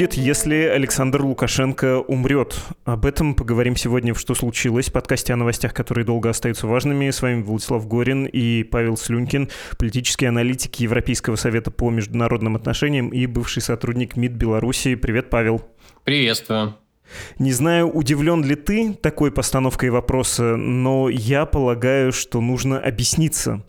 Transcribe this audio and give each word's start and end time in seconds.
будет, 0.00 0.14
если 0.14 0.54
Александр 0.62 1.20
Лукашенко 1.20 1.98
умрет? 1.98 2.56
Об 2.86 3.04
этом 3.04 3.34
поговорим 3.34 3.76
сегодня 3.76 4.14
в 4.14 4.18
«Что 4.18 4.34
случилось?» 4.34 4.88
подкасте 4.88 5.34
о 5.34 5.36
новостях, 5.36 5.74
которые 5.74 6.06
долго 6.06 6.30
остаются 6.30 6.66
важными. 6.66 7.10
С 7.10 7.20
вами 7.20 7.42
Владислав 7.42 7.86
Горин 7.86 8.24
и 8.24 8.62
Павел 8.62 8.96
Слюнькин, 8.96 9.50
политический 9.78 10.24
аналитик 10.24 10.76
Европейского 10.76 11.36
совета 11.36 11.70
по 11.70 11.90
международным 11.90 12.56
отношениям 12.56 13.10
и 13.10 13.26
бывший 13.26 13.60
сотрудник 13.60 14.16
МИД 14.16 14.32
Беларуси. 14.32 14.94
Привет, 14.94 15.28
Павел. 15.28 15.60
Приветствую. 16.04 16.76
Не 17.38 17.52
знаю, 17.52 17.90
удивлен 17.90 18.44
ли 18.44 18.54
ты 18.54 18.94
такой 18.94 19.30
постановкой 19.30 19.90
вопроса, 19.90 20.56
но 20.56 21.08
я 21.08 21.44
полагаю, 21.44 22.12
что 22.12 22.40
нужно 22.40 22.78
объясниться. 22.78 23.62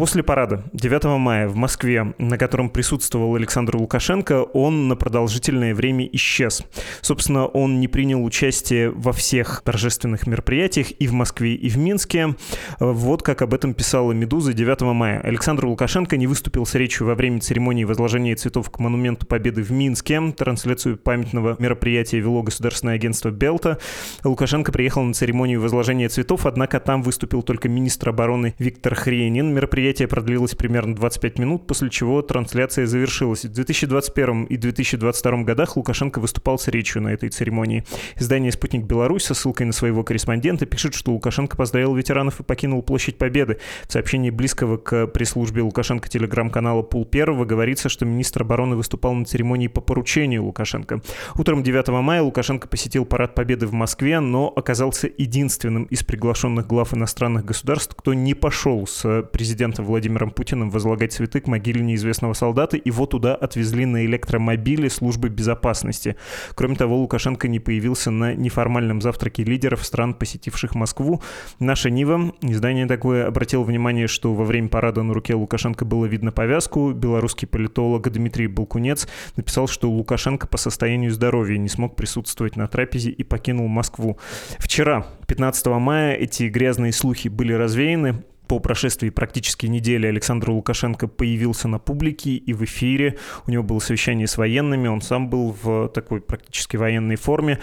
После 0.00 0.22
парада 0.22 0.64
9 0.72 1.18
мая 1.18 1.46
в 1.46 1.56
Москве, 1.56 2.14
на 2.16 2.38
котором 2.38 2.70
присутствовал 2.70 3.34
Александр 3.34 3.76
Лукашенко, 3.76 4.44
он 4.44 4.88
на 4.88 4.96
продолжительное 4.96 5.74
время 5.74 6.08
исчез. 6.14 6.64
Собственно, 7.02 7.44
он 7.44 7.80
не 7.80 7.86
принял 7.86 8.24
участие 8.24 8.88
во 8.92 9.12
всех 9.12 9.60
торжественных 9.62 10.26
мероприятиях 10.26 10.90
и 10.92 11.06
в 11.06 11.12
Москве, 11.12 11.52
и 11.52 11.68
в 11.68 11.76
Минске. 11.76 12.34
Вот 12.78 13.22
как 13.22 13.42
об 13.42 13.52
этом 13.52 13.74
писала 13.74 14.12
«Медуза» 14.12 14.54
9 14.54 14.80
мая. 14.94 15.20
Александр 15.20 15.66
Лукашенко 15.66 16.16
не 16.16 16.26
выступил 16.26 16.64
с 16.64 16.74
речью 16.76 17.06
во 17.06 17.14
время 17.14 17.40
церемонии 17.40 17.84
возложения 17.84 18.36
цветов 18.36 18.70
к 18.70 18.78
монументу 18.78 19.26
Победы 19.26 19.62
в 19.62 19.70
Минске. 19.70 20.32
Трансляцию 20.34 20.96
памятного 20.96 21.56
мероприятия 21.58 22.20
вело 22.20 22.42
государственное 22.42 22.94
агентство 22.94 23.28
«Белта». 23.28 23.76
Лукашенко 24.24 24.72
приехал 24.72 25.02
на 25.02 25.12
церемонию 25.12 25.60
возложения 25.60 26.08
цветов, 26.08 26.46
однако 26.46 26.80
там 26.80 27.02
выступил 27.02 27.42
только 27.42 27.68
министр 27.68 28.08
обороны 28.08 28.54
Виктор 28.58 28.94
Хренин. 28.94 29.52
Мероприятие 29.52 29.89
Мероприятие 29.90 30.06
продлилось 30.06 30.54
примерно 30.54 30.94
25 30.94 31.40
минут, 31.40 31.66
после 31.66 31.90
чего 31.90 32.22
трансляция 32.22 32.86
завершилась. 32.86 33.44
В 33.44 33.52
2021 33.52 34.44
и 34.44 34.56
2022 34.56 35.42
годах 35.42 35.76
Лукашенко 35.76 36.20
выступал 36.20 36.60
с 36.60 36.68
речью 36.68 37.02
на 37.02 37.08
этой 37.08 37.28
церемонии. 37.28 37.84
Издание 38.16 38.52
«Спутник 38.52 38.84
Беларусь» 38.84 39.24
со 39.24 39.34
ссылкой 39.34 39.66
на 39.66 39.72
своего 39.72 40.04
корреспондента 40.04 40.64
пишет, 40.64 40.94
что 40.94 41.10
Лукашенко 41.10 41.56
поздравил 41.56 41.96
ветеранов 41.96 42.38
и 42.38 42.44
покинул 42.44 42.84
площадь 42.84 43.18
Победы. 43.18 43.58
В 43.88 43.92
сообщении 43.92 44.30
близкого 44.30 44.76
к 44.76 45.08
пресс-службе 45.08 45.62
Лукашенко 45.62 46.08
телеграм-канала 46.08 46.82
«Пул 46.82 47.04
Первого» 47.04 47.44
говорится, 47.44 47.88
что 47.88 48.04
министр 48.04 48.42
обороны 48.42 48.76
выступал 48.76 49.14
на 49.14 49.24
церемонии 49.24 49.66
по 49.66 49.80
поручению 49.80 50.44
Лукашенко. 50.44 51.02
Утром 51.36 51.64
9 51.64 51.88
мая 51.88 52.22
Лукашенко 52.22 52.68
посетил 52.68 53.04
парад 53.06 53.34
Победы 53.34 53.66
в 53.66 53.72
Москве, 53.72 54.20
но 54.20 54.52
оказался 54.54 55.10
единственным 55.18 55.82
из 55.86 56.04
приглашенных 56.04 56.68
глав 56.68 56.94
иностранных 56.94 57.44
государств, 57.44 57.96
кто 57.96 58.14
не 58.14 58.34
пошел 58.34 58.86
с 58.86 59.22
президентом 59.32 59.79
президентом 59.80 59.84
Владимиром 59.84 60.30
Путиным 60.30 60.70
возлагать 60.70 61.12
цветы 61.12 61.40
к 61.40 61.46
могиле 61.46 61.82
неизвестного 61.82 62.34
солдата, 62.34 62.78
его 62.82 63.06
туда 63.06 63.34
отвезли 63.34 63.86
на 63.86 64.04
электромобиле 64.04 64.90
службы 64.90 65.28
безопасности. 65.28 66.16
Кроме 66.54 66.76
того, 66.76 66.96
Лукашенко 66.96 67.48
не 67.48 67.60
появился 67.60 68.10
на 68.10 68.34
неформальном 68.34 69.00
завтраке 69.00 69.44
лидеров 69.44 69.84
стран, 69.84 70.14
посетивших 70.14 70.74
Москву. 70.74 71.20
Наша 71.58 71.90
Нива, 71.90 72.32
издание 72.42 72.86
такое, 72.86 73.26
обратило 73.26 73.62
внимание, 73.62 74.06
что 74.06 74.34
во 74.34 74.44
время 74.44 74.68
парада 74.68 75.02
на 75.02 75.14
руке 75.14 75.34
Лукашенко 75.34 75.84
было 75.84 76.06
видно 76.06 76.32
повязку. 76.32 76.92
Белорусский 76.92 77.48
политолог 77.48 78.10
Дмитрий 78.10 78.46
Балкунец 78.46 79.08
написал, 79.36 79.68
что 79.68 79.90
Лукашенко 79.90 80.46
по 80.46 80.58
состоянию 80.58 81.10
здоровья 81.10 81.58
не 81.58 81.68
смог 81.68 81.96
присутствовать 81.96 82.56
на 82.56 82.66
трапезе 82.68 83.10
и 83.10 83.24
покинул 83.24 83.68
Москву. 83.68 84.18
Вчера, 84.58 85.06
15 85.26 85.66
мая, 85.66 86.14
эти 86.14 86.44
грязные 86.44 86.92
слухи 86.92 87.28
были 87.28 87.52
развеяны 87.52 88.22
по 88.50 88.58
прошествии 88.58 89.10
практически 89.10 89.66
недели 89.66 90.08
Александр 90.08 90.50
Лукашенко 90.50 91.06
появился 91.06 91.68
на 91.68 91.78
публике 91.78 92.30
и 92.30 92.52
в 92.52 92.64
эфире. 92.64 93.16
У 93.46 93.50
него 93.52 93.62
было 93.62 93.78
совещание 93.78 94.26
с 94.26 94.36
военными, 94.36 94.88
он 94.88 95.02
сам 95.02 95.30
был 95.30 95.56
в 95.62 95.88
такой 95.90 96.20
практически 96.20 96.76
военной 96.76 97.14
форме. 97.14 97.60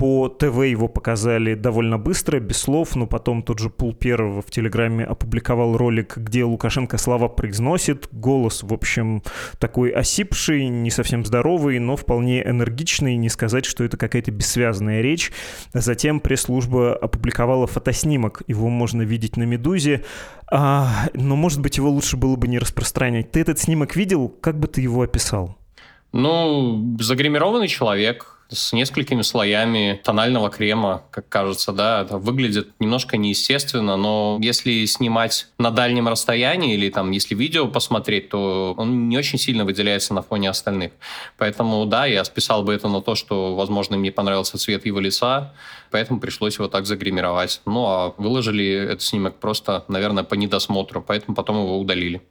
По 0.00 0.30
ТВ 0.30 0.64
его 0.64 0.88
показали 0.88 1.52
довольно 1.52 1.98
быстро, 1.98 2.40
без 2.40 2.56
слов, 2.56 2.96
но 2.96 3.06
потом 3.06 3.42
тот 3.42 3.58
же 3.58 3.68
Пул 3.68 3.92
Первого 3.92 4.40
в 4.40 4.50
Телеграме 4.50 5.04
опубликовал 5.04 5.76
ролик, 5.76 6.16
где 6.16 6.42
Лукашенко 6.42 6.96
слова 6.96 7.28
произносит. 7.28 8.08
Голос, 8.10 8.62
в 8.62 8.72
общем, 8.72 9.22
такой 9.58 9.90
осипший, 9.90 10.68
не 10.68 10.90
совсем 10.90 11.22
здоровый, 11.26 11.78
но 11.80 11.96
вполне 11.96 12.42
энергичный. 12.42 13.16
Не 13.16 13.28
сказать, 13.28 13.66
что 13.66 13.84
это 13.84 13.98
какая-то 13.98 14.30
бессвязная 14.30 15.02
речь. 15.02 15.32
Затем 15.74 16.20
пресс-служба 16.20 16.94
опубликовала 16.94 17.66
фотоснимок. 17.66 18.42
Его 18.46 18.70
можно 18.70 19.02
видеть 19.02 19.36
на 19.36 19.42
«Медузе». 19.42 20.02
А, 20.50 21.10
но, 21.12 21.36
может 21.36 21.60
быть, 21.60 21.76
его 21.76 21.90
лучше 21.90 22.16
было 22.16 22.36
бы 22.36 22.48
не 22.48 22.58
распространять. 22.58 23.32
Ты 23.32 23.40
этот 23.40 23.58
снимок 23.58 23.96
видел? 23.96 24.30
Как 24.30 24.58
бы 24.58 24.66
ты 24.66 24.80
его 24.80 25.02
описал? 25.02 25.58
Ну, 26.12 26.96
загримированный 26.98 27.68
человек, 27.68 28.39
с 28.50 28.72
несколькими 28.72 29.22
слоями 29.22 30.00
тонального 30.02 30.50
крема, 30.50 31.04
как 31.10 31.28
кажется, 31.28 31.72
да, 31.72 32.02
это 32.02 32.18
выглядит 32.18 32.68
немножко 32.80 33.16
неестественно, 33.16 33.96
но 33.96 34.38
если 34.40 34.84
снимать 34.86 35.48
на 35.58 35.70
дальнем 35.70 36.08
расстоянии 36.08 36.74
или 36.74 36.90
там, 36.90 37.10
если 37.10 37.34
видео 37.34 37.68
посмотреть, 37.68 38.28
то 38.28 38.74
он 38.76 39.08
не 39.08 39.16
очень 39.16 39.38
сильно 39.38 39.64
выделяется 39.64 40.14
на 40.14 40.22
фоне 40.22 40.50
остальных. 40.50 40.92
Поэтому, 41.38 41.84
да, 41.86 42.06
я 42.06 42.24
списал 42.24 42.62
бы 42.62 42.74
это 42.74 42.88
на 42.88 43.00
то, 43.00 43.14
что, 43.14 43.54
возможно, 43.54 43.96
мне 43.96 44.10
понравился 44.10 44.58
цвет 44.58 44.84
его 44.86 45.00
лица, 45.00 45.54
поэтому 45.90 46.20
пришлось 46.20 46.56
его 46.56 46.68
так 46.68 46.86
загримировать. 46.86 47.60
Ну, 47.66 47.86
а 47.86 48.14
выложили 48.16 48.66
этот 48.66 49.02
снимок 49.02 49.36
просто, 49.36 49.84
наверное, 49.88 50.24
по 50.24 50.34
недосмотру, 50.34 51.02
поэтому 51.02 51.34
потом 51.34 51.56
его 51.56 51.78
удалили. 51.78 52.22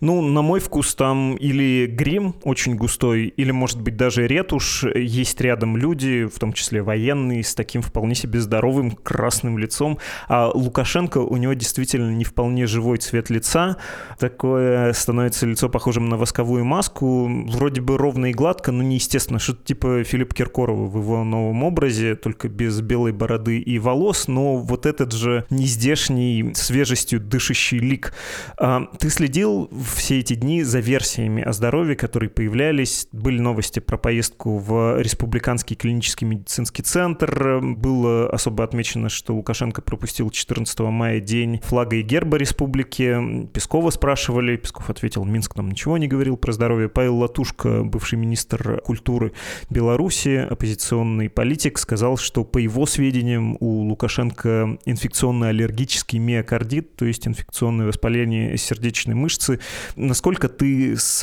Ну, 0.00 0.20
на 0.20 0.42
мой 0.42 0.60
вкус 0.60 0.94
там 0.94 1.36
или 1.36 1.86
грим 1.86 2.34
очень 2.42 2.76
густой, 2.76 3.26
или, 3.26 3.50
может 3.50 3.80
быть, 3.80 3.96
даже 3.96 4.26
ретушь. 4.26 4.84
Есть 4.94 5.40
рядом 5.40 5.76
люди, 5.76 6.24
в 6.24 6.38
том 6.38 6.52
числе 6.52 6.82
военные, 6.82 7.42
с 7.42 7.54
таким 7.54 7.82
вполне 7.82 8.14
себе 8.14 8.40
здоровым 8.40 8.90
красным 8.90 9.58
лицом. 9.58 9.98
А 10.28 10.50
Лукашенко, 10.52 11.18
у 11.18 11.36
него 11.36 11.54
действительно 11.54 12.10
не 12.10 12.24
вполне 12.24 12.66
живой 12.66 12.98
цвет 12.98 13.30
лица. 13.30 13.76
Такое 14.18 14.92
становится 14.92 15.46
лицо 15.46 15.68
похожим 15.68 16.08
на 16.08 16.16
восковую 16.16 16.64
маску. 16.64 17.28
Вроде 17.48 17.80
бы 17.80 17.96
ровно 17.96 18.26
и 18.26 18.32
гладко, 18.32 18.72
но 18.72 18.82
неестественно. 18.82 19.38
Что-то 19.38 19.64
типа 19.64 20.04
Филипп 20.04 20.34
Киркорова 20.34 20.86
в 20.86 20.98
его 20.98 21.24
новом 21.24 21.62
образе, 21.62 22.16
только 22.16 22.48
без 22.48 22.80
белой 22.80 23.12
бороды 23.12 23.58
и 23.58 23.78
волос. 23.78 24.28
Но 24.28 24.56
вот 24.56 24.86
этот 24.86 25.12
же 25.12 25.44
нездешний, 25.50 26.52
свежестью 26.54 27.20
дышащий 27.20 27.78
лик. 27.78 28.12
А, 28.58 28.86
ты 28.98 29.10
следил 29.10 29.65
все 29.94 30.20
эти 30.20 30.34
дни 30.34 30.62
за 30.62 30.80
версиями 30.80 31.42
о 31.42 31.52
здоровье, 31.52 31.96
которые 31.96 32.30
появлялись. 32.30 33.08
Были 33.12 33.38
новости 33.38 33.80
про 33.80 33.96
поездку 33.98 34.58
в 34.58 35.00
Республиканский 35.00 35.76
клинический 35.76 36.26
медицинский 36.26 36.82
центр. 36.82 37.60
Было 37.60 38.28
особо 38.30 38.64
отмечено, 38.64 39.08
что 39.08 39.34
Лукашенко 39.34 39.82
пропустил 39.82 40.30
14 40.30 40.78
мая 40.80 41.20
день 41.20 41.60
флага 41.62 41.96
и 41.96 42.02
герба 42.02 42.36
республики. 42.36 43.46
Пескова 43.52 43.90
спрашивали, 43.90 44.56
Песков 44.56 44.90
ответил, 44.90 45.24
Минск 45.24 45.56
нам 45.56 45.70
ничего 45.70 45.98
не 45.98 46.08
говорил 46.08 46.36
про 46.36 46.52
здоровье. 46.52 46.88
Павел 46.88 47.18
Латушко, 47.18 47.82
бывший 47.84 48.18
министр 48.18 48.80
культуры 48.84 49.32
Беларуси, 49.70 50.46
оппозиционный 50.48 51.28
политик, 51.28 51.78
сказал, 51.78 52.16
что 52.16 52.44
по 52.44 52.58
его 52.58 52.86
сведениям 52.86 53.56
у 53.60 53.82
Лукашенко 53.82 54.78
инфекционно-аллергический 54.84 56.18
миокардит, 56.18 56.96
то 56.96 57.04
есть 57.04 57.26
инфекционное 57.26 57.86
воспаление 57.86 58.56
сердечной 58.56 59.14
мышцы, 59.14 59.55
Насколько 59.96 60.48
ты 60.48 60.96
с 60.96 61.22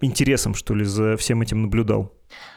интересом, 0.00 0.54
что 0.54 0.74
ли, 0.74 0.84
за 0.84 1.16
всем 1.16 1.42
этим 1.42 1.62
наблюдал? 1.62 2.12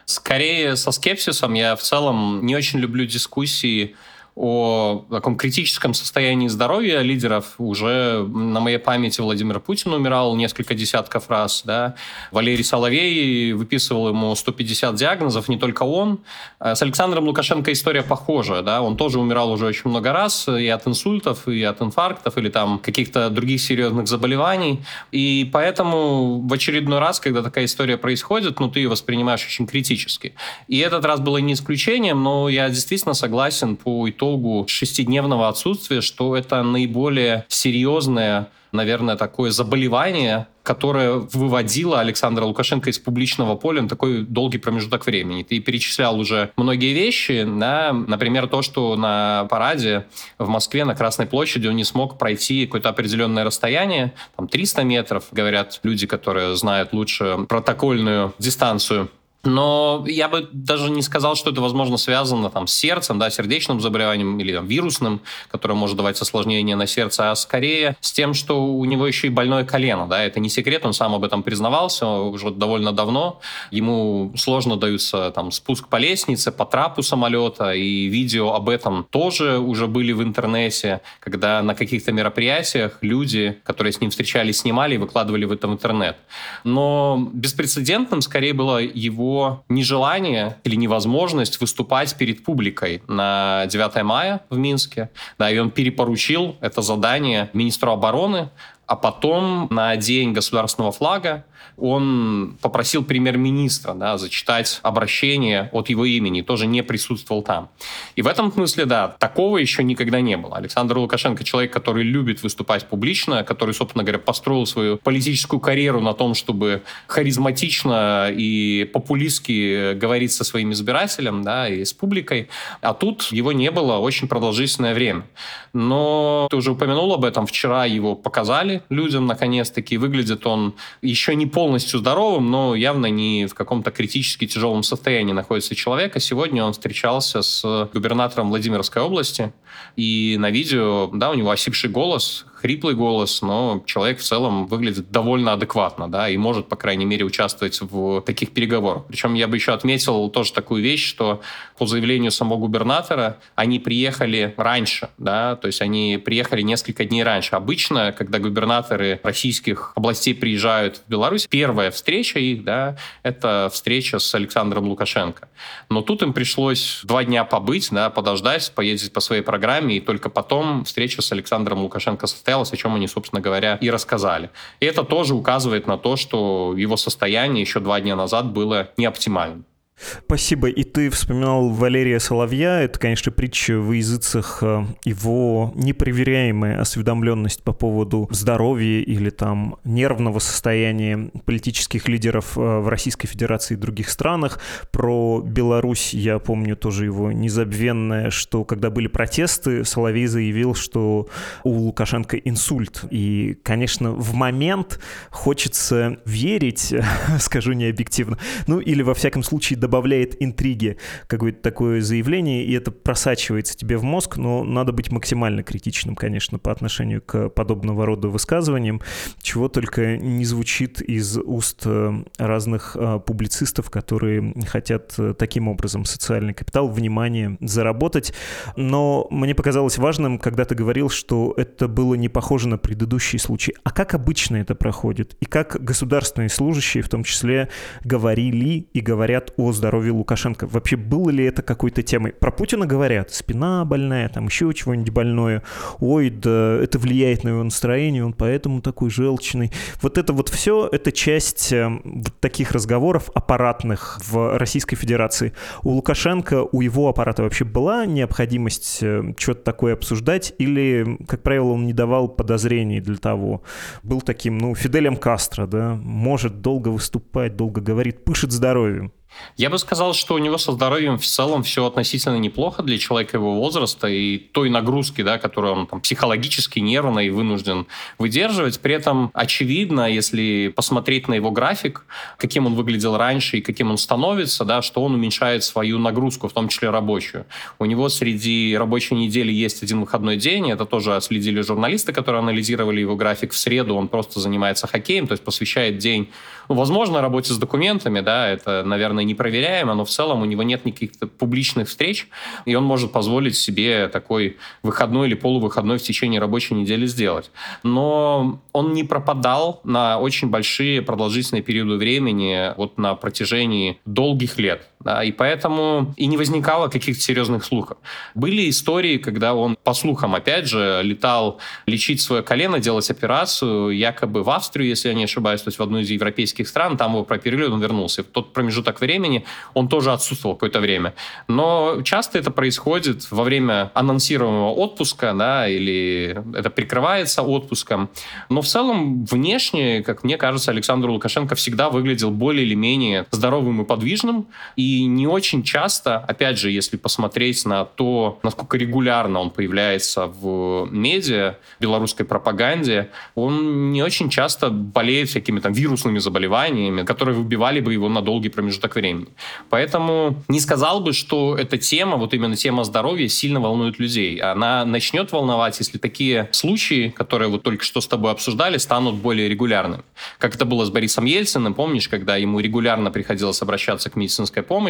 Скорее 0.06 0.76
со 0.76 0.92
скепсисом. 0.92 1.54
Я 1.54 1.76
в 1.76 1.82
целом 1.82 2.46
не 2.46 2.56
очень 2.56 2.80
люблю 2.80 3.06
дискуссии 3.06 3.96
о 4.36 5.06
таком 5.10 5.38
критическом 5.38 5.94
состоянии 5.94 6.50
здоровья 6.50 7.00
лидеров 7.00 7.54
уже 7.58 8.22
на 8.28 8.60
моей 8.60 8.80
памяти 8.80 9.22
Владимир 9.22 9.62
Путин 9.62 9.94
умирал 9.94 10.36
несколько 10.36 10.74
десятков 10.74 11.30
раз, 11.30 11.64
да. 11.66 11.96
Валерий 12.32 12.66
Соловей 12.66 13.54
выписывал 13.54 14.10
ему 14.10 14.36
150 14.36 14.94
диагнозов, 14.96 15.48
не 15.48 15.58
только 15.58 15.84
он. 15.84 16.20
С 16.60 16.82
Александром 16.82 17.24
Лукашенко 17.24 17.72
история 17.72 18.04
похожая, 18.04 18.62
да, 18.62 18.82
он 18.82 18.98
тоже 18.98 19.22
умирал 19.22 19.54
уже 19.54 19.68
очень 19.68 19.90
много 19.90 20.12
раз 20.12 20.50
и 20.50 20.68
от 20.68 20.86
инсультов, 20.86 21.48
и 21.48 21.64
от 21.64 21.82
инфарктов, 21.82 22.38
или 22.38 22.50
там 22.50 22.80
каких-то 22.80 23.30
других 23.30 23.62
серьезных 23.62 24.10
заболеваний. 24.10 24.82
И 25.14 25.50
поэтому 25.54 26.42
в 26.42 26.52
очередной 26.52 27.00
раз, 27.00 27.22
когда 27.22 27.42
такая 27.42 27.64
история 27.64 27.96
происходит, 27.96 28.60
ну, 28.60 28.70
ты 28.70 28.82
ее 28.82 28.90
воспринимаешь 28.90 29.46
очень 29.46 29.66
критически. 29.66 30.34
И 30.68 30.80
этот 30.80 31.06
раз 31.06 31.22
было 31.22 31.38
не 31.38 31.54
исключением, 31.54 32.22
но 32.22 32.50
я 32.50 32.68
действительно 32.68 33.14
согласен 33.14 33.78
по 33.78 34.10
итогу 34.10 34.25
итогу 34.26 34.66
шестидневного 34.68 35.48
отсутствия, 35.48 36.02
что 36.02 36.36
это 36.36 36.64
наиболее 36.64 37.46
серьезное 37.48 38.50
наверное, 38.72 39.16
такое 39.16 39.52
заболевание, 39.52 40.48
которое 40.62 41.14
выводило 41.14 42.02
Александра 42.02 42.44
Лукашенко 42.44 42.90
из 42.90 43.00
публичного 43.00 43.56
поля 43.56 43.82
на 43.82 43.88
такой 43.88 44.24
долгий 44.24 44.58
промежуток 44.58 45.06
времени. 45.06 45.44
Ты 45.44 45.62
перечислял 45.62 46.20
уже 46.20 46.52
многие 46.58 46.92
вещи, 46.92 47.48
да, 47.48 47.94
например, 47.94 48.48
то, 48.48 48.62
что 48.62 48.98
на 48.98 49.48
параде 49.50 50.08
в 50.38 50.50
Москве 50.50 50.84
на 50.84 50.94
Красной 50.94 51.26
площади 51.26 51.68
он 51.68 51.78
не 51.78 51.86
смог 51.86 52.18
пройти 52.18 52.66
какое-то 52.66 52.90
определенное 52.90 53.46
расстояние, 53.46 54.14
там 54.36 54.50
300 54.50 54.84
метров, 54.84 55.24
говорят 55.32 55.80
люди, 55.84 56.06
которые 56.06 56.58
знают 56.58 56.92
лучше 56.92 57.46
протокольную 57.48 58.34
дистанцию 58.40 59.10
Но 59.46 60.04
я 60.08 60.28
бы 60.28 60.50
даже 60.52 60.90
не 60.90 61.04
сказал, 61.04 61.36
что 61.36 61.52
это, 61.52 61.62
возможно, 61.62 61.98
связано 61.98 62.50
там, 62.50 62.66
с 62.68 62.74
сердцем, 62.74 63.20
да, 63.20 63.30
сердечным 63.30 63.80
заболеванием 63.80 64.40
или 64.40 64.52
там, 64.52 64.66
вирусным, 64.66 65.22
которое 65.50 65.76
может 65.76 65.96
давать 65.96 66.20
осложнения 66.20 66.76
на 66.76 66.88
сердце, 66.88 67.32
а 67.32 67.36
скорее 67.36 67.96
с 68.02 68.12
тем, 68.12 68.34
что 68.34 68.66
у 68.66 68.84
него 68.86 69.06
еще 69.06 69.28
и 69.28 69.30
больное 69.30 69.64
колено. 69.64 70.08
Да. 70.08 70.24
Это 70.24 70.40
не 70.40 70.50
секрет, 70.50 70.86
он 70.86 70.94
сам 70.94 71.14
об 71.14 71.24
этом 71.24 71.44
признавался 71.44 72.08
уже 72.08 72.50
довольно 72.50 72.92
давно. 72.92 73.40
Ему 73.70 74.34
сложно 74.36 74.78
даются 74.78 75.32
там, 75.32 75.52
спуск 75.52 75.88
по 75.88 75.98
лестнице, 75.98 76.52
по 76.52 76.66
трапу 76.66 77.04
самолета, 77.04 77.74
и 77.74 78.08
видео 78.08 78.54
об 78.54 78.70
этом 78.70 79.06
тоже 79.12 79.60
уже 79.60 79.86
были 79.88 80.12
в 80.12 80.24
интернете, 80.24 81.02
когда 81.20 81.62
на 81.62 81.76
каких-то 81.76 82.12
мероприятиях 82.12 82.98
люди, 83.02 83.60
которые 83.64 83.94
с 83.94 84.02
ним 84.02 84.10
встречались, 84.10 84.60
снимали 84.60 84.96
и 84.96 84.98
выкладывали 84.98 85.46
в 85.46 85.52
этом 85.52 85.74
интернет. 85.74 86.18
Но 86.64 87.30
беспрецедентным 87.32 88.22
скорее 88.22 88.54
было 88.54 88.80
его 88.80 89.35
нежелание 89.70 90.58
или 90.64 90.76
невозможность 90.76 91.60
выступать 91.62 92.16
перед 92.16 92.44
публикой 92.44 93.02
на 93.08 93.66
9 93.68 94.04
мая 94.04 94.42
в 94.50 94.58
Минске. 94.58 95.10
Да, 95.38 95.50
и 95.50 95.58
он 95.58 95.72
перепоручил 95.72 96.56
это 96.62 96.82
задание 96.82 97.50
министру 97.54 97.92
обороны, 97.92 98.50
а 98.88 98.96
потом 98.96 99.68
на 99.72 99.96
день 99.96 100.34
государственного 100.34 100.92
флага 100.92 101.46
он 101.78 102.58
попросил 102.62 103.04
премьер-министра 103.04 103.94
да, 103.94 104.18
зачитать 104.18 104.80
обращение 104.84 105.70
от 105.72 105.90
его 105.90 106.06
имени, 106.06 106.42
тоже 106.42 106.68
не 106.68 106.84
присутствовал 106.84 107.42
там. 107.42 107.70
И 108.16 108.22
в 108.22 108.28
этом 108.28 108.52
смысле, 108.52 108.86
да, 108.86 109.08
такого 109.20 109.58
еще 109.58 109.84
никогда 109.84 110.22
не 110.22 110.38
было. 110.38 110.58
Александр 110.58 110.98
Лукашенко 110.98 111.44
человек, 111.44 111.74
который 111.74 112.04
любит 112.04 112.44
выступать 112.44 112.88
публично, 112.88 113.44
который, 113.44 113.74
собственно 113.74 114.04
говоря, 114.04 114.20
построил 114.20 114.66
свою 114.66 114.98
политическую 114.98 115.60
карьеру 115.60 116.02
на 116.02 116.14
том, 116.14 116.34
чтобы 116.34 116.84
харизматично 117.08 118.30
и 118.32 118.90
популистски 118.94 119.94
говорить 119.94 120.32
со 120.32 120.44
своим 120.44 120.72
избирателем 120.72 121.44
да, 121.44 121.68
и 121.68 121.84
с 121.84 121.94
публикой. 121.94 122.50
А 122.82 122.94
тут 122.94 123.24
его 123.32 123.52
не 123.52 123.72
было 123.72 123.98
очень 123.98 124.28
продолжительное 124.28 124.94
время. 124.94 125.26
Но 125.74 126.48
ты 126.50 126.58
уже 126.58 126.72
упомянул 126.72 127.14
об 127.14 127.26
этом, 127.26 127.46
вчера 127.46 127.86
его 127.86 128.16
показали 128.16 128.82
людям 128.90 129.26
наконец-таки. 129.26 129.98
Выглядит 129.98 130.46
он 130.48 130.76
еще 131.02 131.36
не 131.36 131.46
полностью 131.56 132.00
здоровым, 132.00 132.52
но 132.52 132.76
явно 132.76 133.06
не 133.06 133.46
в 133.46 133.54
каком-то 133.54 133.90
критически 133.90 134.46
тяжелом 134.46 134.84
состоянии 134.84 135.32
находится 135.32 135.74
человек. 135.74 136.14
А 136.18 136.20
сегодня 136.20 136.62
он 136.66 136.74
встречался 136.74 137.42
с 137.42 137.90
губернатором 137.94 138.50
Владимирской 138.50 139.02
области, 139.02 139.54
и 139.96 140.36
на 140.38 140.52
видео, 140.52 141.10
да, 141.14 141.32
у 141.32 141.34
него 141.34 141.52
осипший 141.52 141.90
голос, 141.90 142.46
хриплый 142.66 142.96
голос, 142.96 143.44
но 143.44 143.84
человек 143.86 144.18
в 144.18 144.24
целом 144.24 144.66
выглядит 144.66 145.12
довольно 145.12 145.54
адекватно, 145.54 146.10
да, 146.10 146.30
и 146.30 146.36
может, 146.36 146.68
по 146.68 146.76
крайней 146.76 147.06
мере, 147.06 147.24
участвовать 147.24 147.80
в 147.80 148.22
таких 148.22 148.54
переговорах. 148.54 149.06
Причем 149.08 149.36
я 149.36 149.48
бы 149.48 149.56
еще 149.56 149.72
отметил 149.72 150.30
тоже 150.30 150.52
такую 150.52 150.82
вещь, 150.82 151.08
что 151.08 151.42
по 151.78 151.86
заявлению 151.86 152.32
самого 152.32 152.58
губернатора 152.58 153.38
они 153.54 153.78
приехали 153.78 154.56
раньше, 154.58 155.10
да, 155.20 155.58
то 155.58 155.68
есть 155.68 155.80
они 155.80 156.18
приехали 156.18 156.64
несколько 156.64 157.06
дней 157.06 157.22
раньше. 157.22 157.56
Обычно, 157.56 158.12
когда 158.12 158.40
губернаторы 158.40 159.20
российских 159.22 159.92
областей 159.94 160.34
приезжают 160.34 161.04
в 161.06 161.08
Беларусь, 161.08 161.46
первая 161.48 161.92
встреча 161.92 162.40
их, 162.40 162.64
да, 162.64 162.98
это 163.22 163.70
встреча 163.72 164.18
с 164.18 164.34
Александром 164.34 164.86
Лукашенко. 164.86 165.50
Но 165.92 166.02
тут 166.02 166.24
им 166.24 166.34
пришлось 166.34 167.02
два 167.04 167.24
дня 167.26 167.44
побыть, 167.44 167.90
да, 167.92 168.10
подождать, 168.10 168.72
поездить 168.74 169.14
по 169.14 169.20
своей 169.20 169.44
программе, 169.44 169.98
и 169.98 170.00
только 170.00 170.32
потом 170.32 170.84
встреча 170.86 171.22
с 171.22 171.32
Александром 171.32 171.82
Лукашенко 171.82 172.26
состоялась 172.26 172.55
состоялось, 172.56 172.74
о 172.74 172.78
чем 172.78 172.96
они, 172.96 173.08
собственно 173.08 173.42
говоря, 173.42 173.78
и 173.82 173.90
рассказали. 173.90 174.50
И 174.80 174.86
это 174.86 175.04
тоже 175.04 175.34
указывает 175.34 175.88
на 175.88 175.98
то, 175.98 176.16
что 176.16 176.74
его 176.78 176.98
состояние 176.98 177.62
еще 177.62 177.80
два 177.80 178.00
дня 178.00 178.16
назад 178.16 178.46
было 178.46 178.90
не 178.98 179.06
оптимальным. 179.06 179.66
Спасибо. 179.98 180.68
И 180.68 180.84
ты 180.84 181.10
вспоминал 181.10 181.70
Валерия 181.70 182.20
Соловья. 182.20 182.82
Это, 182.82 183.00
конечно, 183.00 183.32
притча 183.32 183.80
в 183.80 183.94
языцах 183.94 184.60
э, 184.62 184.86
его 185.06 185.72
непроверяемая 185.76 186.82
осведомленность 186.82 187.64
по 187.64 187.72
поводу 187.72 188.28
здоровья 188.30 189.02
или 189.02 189.30
там 189.30 189.78
нервного 189.86 190.40
состояния 190.40 191.32
политических 191.46 192.10
лидеров 192.10 192.58
э, 192.58 192.62
в 192.62 192.90
Российской 192.90 193.28
Федерации 193.28 193.76
и 193.76 193.78
других 193.78 194.10
странах. 194.10 194.60
Про 194.92 195.42
Беларусь 195.42 196.14
я 196.14 196.40
помню 196.40 196.76
тоже 196.76 197.06
его 197.06 197.32
незабвенное, 197.32 198.32
что 198.32 198.66
когда 198.66 198.90
были 198.90 199.08
протесты, 199.08 199.86
Соловей 199.86 200.28
заявил, 200.28 200.76
что 200.76 201.30
у 201.64 201.72
Лукашенко 201.72 202.36
инсульт. 202.36 203.06
И, 203.12 203.58
конечно, 203.64 204.12
в 204.12 204.34
момент 204.34 205.00
хочется 205.30 206.18
верить, 206.26 206.94
скажу 207.40 207.72
необъективно, 207.72 208.38
ну 208.68 208.80
или 208.80 209.02
во 209.02 209.14
всяком 209.14 209.42
случае 209.42 209.80
добавляет 209.86 210.42
интриги 210.42 210.98
какое-то 211.28 211.62
такое 211.62 212.02
заявление, 212.02 212.66
и 212.66 212.74
это 212.74 212.90
просачивается 212.92 213.78
тебе 213.78 213.98
в 213.98 214.04
мозг, 214.04 214.38
но 214.38 214.64
надо 214.64 214.92
быть 214.92 215.12
максимально 215.12 215.62
критичным, 215.62 216.16
конечно, 216.16 216.58
по 216.58 216.72
отношению 216.72 217.22
к 217.22 217.50
подобного 217.50 218.06
рода 218.06 218.28
высказываниям, 218.30 219.02
чего 219.42 219.70
только 219.70 220.18
не 220.18 220.44
звучит 220.44 221.02
из 221.02 221.38
уст 221.38 221.84
э, 221.86 222.24
разных 222.40 222.98
э, 223.00 223.20
публицистов, 223.26 223.92
которые 223.92 224.54
хотят 224.66 225.14
э, 225.20 225.36
таким 225.38 225.68
образом 225.68 226.04
социальный 226.06 226.54
капитал, 226.54 226.88
внимание 226.90 227.58
заработать. 227.62 228.34
Но 228.76 229.28
мне 229.30 229.54
показалось 229.54 230.00
важным, 230.00 230.40
когда 230.40 230.66
ты 230.66 230.74
говорил, 230.74 231.10
что 231.10 231.54
это 231.58 231.88
было 231.88 232.16
не 232.16 232.30
похоже 232.30 232.68
на 232.70 232.80
предыдущие 232.80 233.40
случаи. 233.40 233.76
А 233.84 233.92
как 233.92 234.16
обычно 234.16 234.58
это 234.58 234.74
проходит? 234.74 235.38
И 235.42 235.46
как 235.46 235.78
государственные 235.80 236.50
служащие, 236.50 237.04
в 237.04 237.10
том 237.10 237.24
числе, 237.24 237.70
говорили 238.04 238.88
и 238.94 239.00
говорят 239.02 239.54
о 239.58 239.72
здоровье 239.76 240.12
Лукашенко. 240.12 240.68
Вообще 240.68 240.96
было 240.96 241.30
ли 241.30 241.46
это 241.46 241.62
какой-то 241.62 242.02
темой? 242.02 242.34
Про 242.34 242.52
Путина 242.52 242.86
говорят, 242.86 243.32
спина 243.32 243.86
больная, 243.86 244.30
там 244.30 244.46
еще 244.46 244.74
чего-нибудь 244.74 245.12
больное. 245.12 245.64
Ой, 246.00 246.30
да 246.30 246.80
это 246.82 246.98
влияет 246.98 247.44
на 247.44 247.50
его 247.50 247.64
настроение, 247.64 248.26
он 248.26 248.34
поэтому 248.34 248.82
такой 248.82 249.10
желчный. 249.10 249.72
Вот 250.02 250.18
это 250.18 250.34
вот 250.34 250.50
все, 250.50 250.90
это 250.92 251.12
часть 251.12 251.72
э, 251.72 251.88
вот 252.04 252.40
таких 252.40 252.72
разговоров 252.72 253.30
аппаратных 253.34 254.20
в 254.28 254.58
Российской 254.58 254.96
Федерации. 254.96 255.54
У 255.84 255.92
Лукашенко, 255.92 256.66
у 256.72 256.82
его 256.82 257.10
аппарата 257.10 257.44
вообще 257.44 257.66
была 257.66 258.06
необходимость 258.06 259.00
э, 259.02 259.34
что-то 259.38 259.64
такое 259.64 259.94
обсуждать 259.94 260.54
или, 260.58 261.18
как 261.28 261.44
правило, 261.44 261.72
он 261.72 261.86
не 261.86 261.94
давал 261.94 262.30
подозрений 262.30 263.02
для 263.02 263.18
того? 263.18 263.64
Был 264.04 264.22
таким, 264.22 264.58
ну, 264.58 264.76
Фиделем 264.76 265.18
Кастро, 265.18 265.68
да, 265.68 265.96
может 265.96 266.62
долго 266.62 266.90
выступать, 266.90 267.56
долго 267.56 267.82
говорит, 267.82 268.24
пышет 268.24 268.52
здоровьем. 268.52 269.12
Я 269.58 269.70
бы 269.70 269.78
сказал, 269.78 270.14
что 270.14 270.36
у 270.36 270.38
него 270.38 270.58
со 270.58 270.72
здоровьем 270.74 271.18
в 271.18 271.26
целом 271.26 271.64
все 271.64 271.86
относительно 271.86 272.38
неплохо 272.38 272.84
для 272.84 272.98
человека 272.98 273.38
его 273.38 273.56
возраста 273.56 274.08
и 274.08 274.38
той 274.38 274.70
нагрузки, 274.70 275.22
да, 275.22 275.38
которую 275.38 275.74
он 275.74 275.88
там, 275.88 276.02
психологически, 276.02 276.80
нервно 276.80 277.20
и 277.20 277.30
вынужден 277.30 277.88
выдерживать. 278.18 278.80
При 278.80 278.96
этом 278.96 279.32
очевидно, 279.34 280.10
если 280.10 280.74
посмотреть 280.76 281.28
на 281.28 281.34
его 281.36 281.52
график, 281.52 282.06
каким 282.38 282.66
он 282.66 282.76
выглядел 282.76 283.18
раньше 283.18 283.58
и 283.58 283.62
каким 283.62 283.92
он 283.92 283.98
становится, 283.98 284.66
да, 284.66 284.82
что 284.82 285.04
он 285.04 285.14
уменьшает 285.14 285.64
свою 285.64 286.00
нагрузку, 286.00 286.48
в 286.48 286.54
том 286.54 286.68
числе 286.68 286.90
рабочую. 286.90 287.46
У 287.80 287.86
него 287.86 288.10
среди 288.10 288.76
рабочей 288.78 289.16
недели 289.16 289.52
есть 289.52 289.84
один 289.84 290.02
выходной 290.02 290.38
день, 290.38 290.72
это 290.72 290.86
тоже 290.86 291.20
следили 291.22 291.62
журналисты, 291.62 292.14
которые 292.14 292.40
анализировали 292.40 293.02
его 293.02 293.16
график. 293.16 293.54
В 293.54 293.58
среду 293.58 293.96
он 293.96 294.08
просто 294.08 294.40
занимается 294.40 294.88
хоккеем, 294.88 295.28
то 295.28 295.32
есть 295.34 295.44
посвящает 295.44 295.98
день, 295.98 296.30
ну, 296.68 296.76
возможно, 296.76 297.22
работе 297.22 297.54
с 297.54 297.58
документами, 297.58 298.22
да, 298.22 298.50
это, 298.50 298.84
наверное, 298.84 299.25
непроверяемо, 299.26 299.94
но 299.94 300.06
в 300.06 300.10
целом 300.10 300.42
у 300.42 300.46
него 300.46 300.64
нет 300.64 300.86
никаких 300.86 301.12
публичных 301.38 301.88
встреч, 301.88 302.28
и 302.66 302.76
он 302.76 302.84
может 302.84 303.12
позволить 303.12 303.58
себе 303.58 304.08
такой 304.08 304.58
выходной 304.84 305.28
или 305.28 305.36
полувыходной 305.36 305.98
в 305.98 306.04
течение 306.04 306.40
рабочей 306.40 306.76
недели 306.76 307.06
сделать. 307.06 307.52
Но 307.84 308.62
он 308.72 308.94
не 308.94 309.04
пропадал 309.04 309.82
на 309.84 310.20
очень 310.20 310.50
большие 310.50 311.02
продолжительные 311.02 311.62
периоды 311.62 311.98
времени, 311.98 312.74
вот 312.78 312.98
на 312.98 313.16
протяжении 313.16 314.00
долгих 314.06 314.58
лет. 314.58 314.88
Да, 315.06 315.24
и 315.24 315.32
поэтому 315.32 316.16
и 316.18 316.26
не 316.26 316.36
возникало 316.36 316.88
каких-то 316.88 317.22
серьезных 317.22 317.64
слухов. 317.64 318.00
Были 318.34 318.68
истории, 318.68 319.20
когда 319.20 319.54
он, 319.54 319.78
по 319.84 319.94
слухам, 319.94 320.34
опять 320.34 320.66
же, 320.68 321.02
летал 321.04 321.60
лечить 321.86 322.22
свое 322.22 322.42
колено, 322.42 322.80
делать 322.80 323.12
операцию, 323.12 323.92
якобы 323.92 324.42
в 324.42 324.50
Австрию, 324.50 324.90
если 324.90 325.10
я 325.10 325.14
не 325.14 325.26
ошибаюсь, 325.26 325.62
то 325.62 325.68
есть 325.68 325.78
в 325.78 325.84
одну 325.84 326.00
из 326.00 326.10
европейских 326.10 326.68
стран, 326.68 326.98
там 326.98 327.12
его 327.12 327.24
прооперировали, 327.24 327.72
он 327.72 327.82
вернулся. 327.82 328.22
И 328.22 328.24
в 328.24 328.30
тот 328.30 328.52
промежуток 328.52 329.00
времени 329.00 329.46
он 329.76 329.90
тоже 329.90 330.12
отсутствовал 330.12 330.56
какое-то 330.56 330.80
время. 330.80 331.14
Но 331.48 332.02
часто 332.04 332.40
это 332.40 332.50
происходит 332.50 333.30
во 333.30 333.44
время 333.44 333.92
анонсируемого 333.94 334.72
отпуска, 334.72 335.34
да, 335.34 335.68
или 335.68 336.36
это 336.56 336.72
прикрывается 336.72 337.44
отпуском. 337.44 338.10
Но 338.50 338.64
в 338.64 338.66
целом 338.66 339.24
внешне, 339.26 340.02
как 340.02 340.24
мне 340.24 340.38
кажется, 340.38 340.72
Александр 340.72 341.10
Лукашенко 341.10 341.54
всегда 341.54 341.92
выглядел 341.92 342.32
более 342.32 342.66
или 342.66 342.74
менее 342.74 343.28
здоровым 343.30 343.84
и 343.84 343.86
подвижным, 343.86 344.48
и 344.76 344.95
И 344.96 345.08
не 345.08 345.28
очень 345.28 345.62
часто, 345.62 346.20
опять 346.20 346.58
же, 346.58 346.72
если 346.72 346.96
посмотреть 346.96 347.66
на 347.66 347.84
то, 347.84 348.40
насколько 348.44 348.78
регулярно 348.78 349.42
он 349.42 349.50
появляется 349.50 350.28
в 350.28 350.88
медиа, 350.90 351.58
белорусской 351.82 352.26
пропаганде, 352.26 353.10
он 353.36 353.92
не 353.92 354.02
очень 354.02 354.30
часто 354.30 354.70
болеет 354.70 355.28
всякими 355.28 355.60
там 355.60 355.74
вирусными 355.74 356.20
заболеваниями, 356.20 357.04
которые 357.04 357.36
выбивали 357.36 357.82
бы 357.82 357.92
его 357.92 358.08
на 358.08 358.22
долгий 358.22 358.48
промежуток 358.48 358.96
времени. 358.96 359.28
Поэтому 359.70 360.42
не 360.48 360.62
сказал 360.62 361.02
бы, 361.02 361.12
что 361.12 361.58
эта 361.58 361.78
тема, 361.78 362.16
вот 362.16 362.34
именно 362.34 362.56
тема 362.56 362.86
здоровья, 362.86 363.28
сильно 363.28 363.60
волнует 363.60 364.00
людей. 364.00 364.40
Она 364.40 364.86
начнет 364.86 365.34
волновать, 365.34 365.78
если 365.80 365.98
такие 365.98 366.48
случаи, 366.54 367.10
которые 367.10 367.50
вот 367.50 367.64
только 367.64 367.84
что 367.84 368.00
с 368.00 368.08
тобой 368.08 368.32
обсуждали, 368.32 368.78
станут 368.78 369.16
более 369.16 369.50
регулярными. 369.50 370.04
Как 370.38 370.56
это 370.56 370.64
было 370.64 370.86
с 370.86 370.90
Борисом 370.90 371.26
Ельциным, 371.26 371.74
помнишь, 371.74 372.08
когда 372.08 372.38
ему 372.38 372.62
регулярно 372.62 373.12
приходилось 373.12 373.62
обращаться 373.62 374.10
к 374.10 374.16
медицинской 374.16 374.64
помощи, 374.64 374.85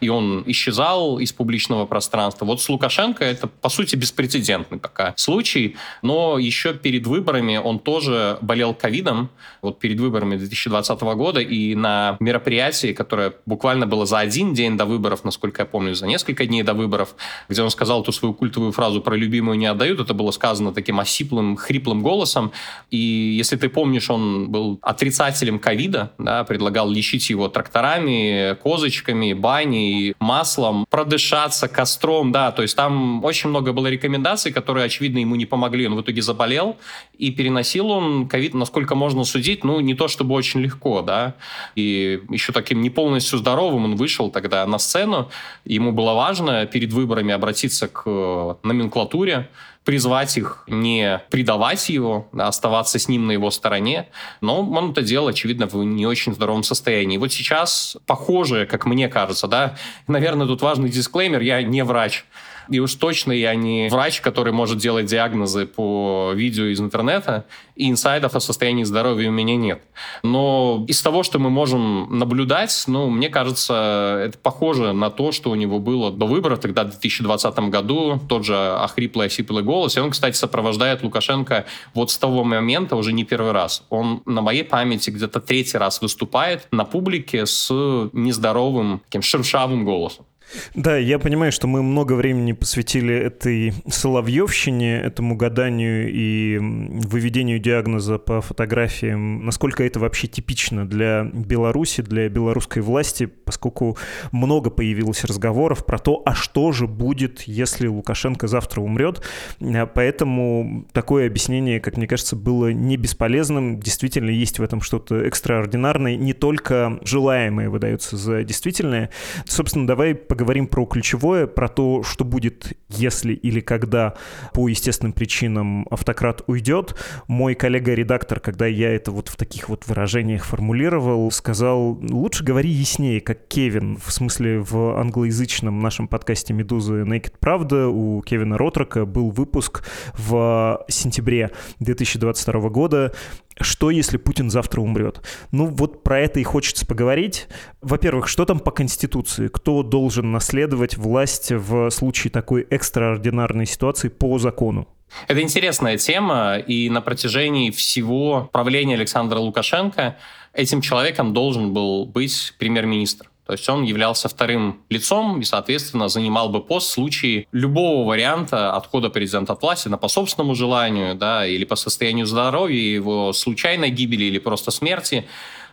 и 0.00 0.08
он 0.08 0.44
исчезал 0.46 1.18
из 1.18 1.32
публичного 1.32 1.86
пространства. 1.86 2.44
Вот 2.44 2.60
с 2.60 2.68
Лукашенко 2.68 3.24
это, 3.24 3.46
по 3.46 3.68
сути, 3.68 3.96
беспрецедентный 3.96 4.78
пока 4.78 5.14
случай, 5.16 5.76
но 6.02 6.38
еще 6.38 6.74
перед 6.74 7.06
выборами 7.06 7.56
он 7.56 7.78
тоже 7.78 8.38
болел 8.40 8.74
ковидом, 8.74 9.30
вот 9.62 9.78
перед 9.78 9.98
выборами 10.00 10.36
2020 10.36 11.00
года, 11.00 11.40
и 11.40 11.74
на 11.74 12.16
мероприятии, 12.20 12.92
которое 12.92 13.34
буквально 13.46 13.86
было 13.86 14.06
за 14.06 14.18
один 14.18 14.54
день 14.54 14.76
до 14.76 14.86
выборов, 14.86 15.24
насколько 15.24 15.62
я 15.62 15.66
помню, 15.66 15.94
за 15.94 16.06
несколько 16.06 16.46
дней 16.46 16.62
до 16.62 16.74
выборов, 16.74 17.14
где 17.48 17.62
он 17.62 17.70
сказал 17.70 18.02
эту 18.02 18.12
свою 18.12 18.34
культовую 18.34 18.72
фразу 18.72 19.00
про 19.00 19.14
любимую 19.14 19.58
не 19.58 19.66
отдают, 19.66 20.00
это 20.00 20.14
было 20.14 20.30
сказано 20.30 20.72
таким 20.72 21.00
осиплым, 21.00 21.56
хриплым 21.56 22.02
голосом, 22.02 22.52
и 22.90 22.96
если 22.96 23.56
ты 23.56 23.68
помнишь, 23.68 24.10
он 24.10 24.50
был 24.50 24.78
отрицателем 24.82 25.58
ковида, 25.58 26.12
да, 26.18 26.44
предлагал 26.44 26.90
лечить 26.90 27.30
его 27.30 27.48
тракторами, 27.48 28.54
козочками, 28.62 29.29
баней, 29.34 30.14
маслом, 30.18 30.86
продышаться 30.88 31.68
костром, 31.68 32.32
да, 32.32 32.52
то 32.52 32.62
есть 32.62 32.76
там 32.76 33.24
очень 33.24 33.50
много 33.50 33.72
было 33.72 33.86
рекомендаций, 33.86 34.52
которые, 34.52 34.86
очевидно, 34.86 35.18
ему 35.18 35.36
не 35.36 35.46
помогли, 35.46 35.86
он 35.86 35.94
в 35.94 36.02
итоге 36.02 36.22
заболел, 36.22 36.76
и 37.18 37.30
переносил 37.30 37.90
он 37.90 38.28
ковид, 38.28 38.54
насколько 38.54 38.94
можно 38.94 39.24
судить, 39.24 39.64
ну, 39.64 39.80
не 39.80 39.94
то 39.94 40.08
чтобы 40.08 40.34
очень 40.34 40.60
легко, 40.60 41.02
да, 41.02 41.34
и 41.74 42.20
еще 42.30 42.52
таким 42.52 42.80
не 42.80 42.90
полностью 42.90 43.38
здоровым 43.38 43.84
он 43.84 43.96
вышел 43.96 44.30
тогда 44.30 44.66
на 44.66 44.78
сцену, 44.78 45.30
ему 45.64 45.92
было 45.92 46.14
важно 46.14 46.66
перед 46.66 46.92
выборами 46.92 47.32
обратиться 47.32 47.88
к 47.88 48.58
номенклатуре, 48.62 49.48
призвать 49.84 50.36
их 50.36 50.64
не 50.66 51.22
предавать 51.30 51.88
его, 51.88 52.28
а 52.32 52.48
оставаться 52.48 52.98
с 52.98 53.08
ним 53.08 53.26
на 53.26 53.32
его 53.32 53.50
стороне, 53.50 54.08
но 54.40 54.60
он 54.60 54.90
это 54.90 55.02
делал, 55.02 55.28
очевидно, 55.28 55.66
в 55.66 55.74
не 55.84 56.06
очень 56.06 56.34
здоровом 56.34 56.62
состоянии. 56.62 57.16
Вот 57.16 57.32
сейчас, 57.32 57.96
похоже, 58.06 58.66
как 58.66 58.86
мне 58.86 59.08
кажется, 59.08 59.46
да, 59.46 59.76
наверное, 60.06 60.46
тут 60.46 60.62
важный 60.62 60.90
дисклеймер, 60.90 61.40
я 61.40 61.62
не 61.62 61.82
врач, 61.82 62.24
и 62.68 62.78
уж 62.78 62.94
точно 62.94 63.32
я 63.32 63.54
не 63.54 63.88
врач, 63.90 64.20
который 64.20 64.52
может 64.52 64.78
делать 64.78 65.06
диагнозы 65.06 65.66
по 65.66 66.32
видео 66.34 66.66
из 66.66 66.80
интернета, 66.80 67.46
и 67.76 67.88
инсайдов 67.88 68.34
о 68.34 68.40
состоянии 68.40 68.84
здоровья 68.84 69.30
у 69.30 69.32
меня 69.32 69.56
нет. 69.56 69.82
Но 70.22 70.84
из 70.86 71.00
того, 71.00 71.22
что 71.22 71.38
мы 71.38 71.48
можем 71.48 72.18
наблюдать, 72.18 72.84
ну, 72.86 73.08
мне 73.08 73.30
кажется, 73.30 74.22
это 74.26 74.38
похоже 74.38 74.92
на 74.92 75.10
то, 75.10 75.32
что 75.32 75.50
у 75.50 75.54
него 75.54 75.78
было 75.78 76.10
до 76.10 76.26
выборов, 76.26 76.60
тогда 76.60 76.84
в 76.84 76.90
2020 76.90 77.58
году, 77.70 78.20
тот 78.28 78.44
же 78.44 78.56
охриплый, 78.56 79.28
осиплый 79.28 79.64
голос. 79.64 79.96
И 79.96 80.00
он, 80.00 80.10
кстати, 80.10 80.36
сопровождает 80.36 81.02
Лукашенко 81.02 81.64
вот 81.94 82.10
с 82.10 82.18
того 82.18 82.44
момента 82.44 82.96
уже 82.96 83.12
не 83.12 83.24
первый 83.24 83.52
раз. 83.52 83.84
Он 83.88 84.22
на 84.26 84.42
моей 84.42 84.64
памяти 84.64 85.10
где-то 85.10 85.40
третий 85.40 85.78
раз 85.78 86.02
выступает 86.02 86.68
на 86.70 86.84
публике 86.84 87.46
с 87.46 87.70
нездоровым, 88.12 89.00
таким 89.06 89.22
шершавым 89.22 89.84
голосом. 89.84 90.26
Да, 90.74 90.96
я 90.96 91.18
понимаю, 91.18 91.52
что 91.52 91.66
мы 91.66 91.82
много 91.82 92.14
времени 92.14 92.52
посвятили 92.52 93.14
этой 93.14 93.72
соловьевщине, 93.88 94.98
этому 94.98 95.36
гаданию 95.36 96.10
и 96.12 96.58
выведению 96.58 97.58
диагноза 97.58 98.18
по 98.18 98.40
фотографиям. 98.40 99.44
Насколько 99.44 99.84
это 99.84 100.00
вообще 100.00 100.26
типично 100.26 100.86
для 100.86 101.24
Беларуси, 101.24 102.02
для 102.02 102.28
белорусской 102.28 102.82
власти, 102.82 103.26
поскольку 103.26 103.96
много 104.32 104.70
появилось 104.70 105.24
разговоров 105.24 105.86
про 105.86 105.98
то, 105.98 106.22
а 106.24 106.34
что 106.34 106.72
же 106.72 106.86
будет, 106.86 107.42
если 107.42 107.86
Лукашенко 107.86 108.46
завтра 108.46 108.80
умрет. 108.80 109.22
А 109.60 109.86
поэтому 109.86 110.86
такое 110.92 111.26
объяснение, 111.26 111.80
как 111.80 111.96
мне 111.96 112.06
кажется, 112.06 112.36
было 112.36 112.72
не 112.72 112.96
бесполезным. 112.96 113.80
Действительно, 113.80 114.30
есть 114.30 114.58
в 114.58 114.62
этом 114.62 114.80
что-то 114.80 115.16
экстраординарное. 115.22 116.16
Не 116.16 116.32
только 116.32 116.98
желаемое 117.02 117.70
выдается 117.70 118.16
за 118.16 118.42
действительное. 118.44 119.10
Собственно, 119.46 119.86
давай 119.86 120.14
поговорим 120.14 120.39
поговорим 120.40 120.68
про 120.68 120.86
ключевое, 120.86 121.46
про 121.46 121.68
то, 121.68 122.02
что 122.02 122.24
будет, 122.24 122.72
если 122.90 123.32
или 123.32 123.60
когда 123.60 124.14
по 124.52 124.68
естественным 124.68 125.12
причинам 125.12 125.86
автократ 125.90 126.42
уйдет. 126.46 126.94
Мой 127.26 127.54
коллега-редактор, 127.54 128.40
когда 128.40 128.66
я 128.66 128.94
это 128.94 129.10
вот 129.10 129.28
в 129.28 129.36
таких 129.36 129.68
вот 129.68 129.86
выражениях 129.86 130.44
формулировал, 130.44 131.30
сказал, 131.30 131.98
лучше 132.00 132.44
говори 132.44 132.70
яснее, 132.70 133.20
как 133.20 133.46
Кевин, 133.48 133.96
в 133.96 134.12
смысле 134.12 134.60
в 134.60 134.98
англоязычном 134.98 135.80
нашем 135.80 136.08
подкасте 136.08 136.54
«Медузы 136.54 137.02
Naked 137.02 137.34
Правда» 137.38 137.88
у 137.88 138.22
Кевина 138.22 138.58
Ротрока 138.58 139.04
был 139.06 139.30
выпуск 139.30 139.84
в 140.14 140.84
сентябре 140.88 141.50
2022 141.78 142.68
года 142.68 143.12
что 143.60 143.90
если 143.90 144.16
Путин 144.16 144.50
завтра 144.50 144.80
умрет? 144.80 145.20
Ну 145.52 145.66
вот 145.66 146.02
про 146.02 146.20
это 146.20 146.40
и 146.40 146.44
хочется 146.44 146.86
поговорить. 146.86 147.46
Во-первых, 147.82 148.26
что 148.26 148.46
там 148.46 148.58
по 148.58 148.70
Конституции? 148.70 149.48
Кто 149.48 149.82
должен 149.82 150.32
наследовать 150.32 150.96
власть 150.96 151.52
в 151.52 151.90
случае 151.90 152.30
такой 152.30 152.66
экстраординарной 152.80 153.66
ситуации 153.66 154.08
по 154.08 154.38
закону? 154.38 154.88
Это 155.28 155.40
интересная 155.42 155.98
тема, 155.98 156.56
и 156.56 156.88
на 156.88 157.00
протяжении 157.00 157.70
всего 157.70 158.48
правления 158.52 158.94
Александра 158.94 159.38
Лукашенко 159.38 160.16
этим 160.54 160.80
человеком 160.80 161.32
должен 161.32 161.72
был 161.72 162.06
быть 162.06 162.54
премьер-министр. 162.58 163.30
То 163.46 163.54
есть 163.54 163.68
он 163.68 163.82
являлся 163.82 164.28
вторым 164.28 164.82
лицом 164.90 165.40
и, 165.40 165.44
соответственно, 165.44 166.08
занимал 166.08 166.50
бы 166.50 166.60
пост 166.60 166.88
в 166.88 166.92
случае 166.92 167.46
любого 167.50 168.06
варианта 168.08 168.72
отхода 168.76 169.10
президента 169.10 169.54
от 169.54 169.62
власти 169.62 169.88
на 169.88 169.98
по 169.98 170.06
собственному 170.06 170.54
желанию, 170.54 171.16
да, 171.16 171.44
или 171.44 171.64
по 171.64 171.74
состоянию 171.74 172.26
здоровья, 172.26 172.80
его 172.80 173.32
случайной 173.32 173.90
гибели 173.90 174.26
или 174.26 174.38
просто 174.38 174.70
смерти. 174.70 175.24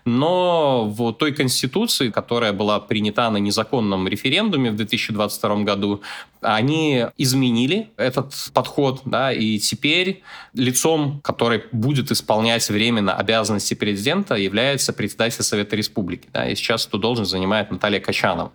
Но 0.05 0.85
в 0.85 1.11
той 1.13 1.33
конституции, 1.33 2.09
которая 2.09 2.53
была 2.53 2.79
принята 2.79 3.29
на 3.29 3.37
незаконном 3.37 4.07
референдуме 4.07 4.71
в 4.71 4.75
2022 4.75 5.55
году, 5.57 6.01
они 6.41 7.05
изменили 7.17 7.89
этот 7.97 8.33
подход, 8.53 9.01
да, 9.05 9.31
и 9.31 9.57
теперь 9.59 10.23
лицом, 10.53 11.21
который 11.23 11.63
будет 11.71 12.11
исполнять 12.11 12.67
временно 12.69 13.13
обязанности 13.13 13.73
президента, 13.73 14.35
является 14.35 14.93
председатель 14.93 15.43
Совета 15.43 15.75
Республики. 15.75 16.27
Да, 16.33 16.47
и 16.47 16.55
сейчас 16.55 16.87
эту 16.87 16.97
должность 16.97 17.31
занимает 17.31 17.71
Наталья 17.71 17.99
Качанова. 17.99 18.51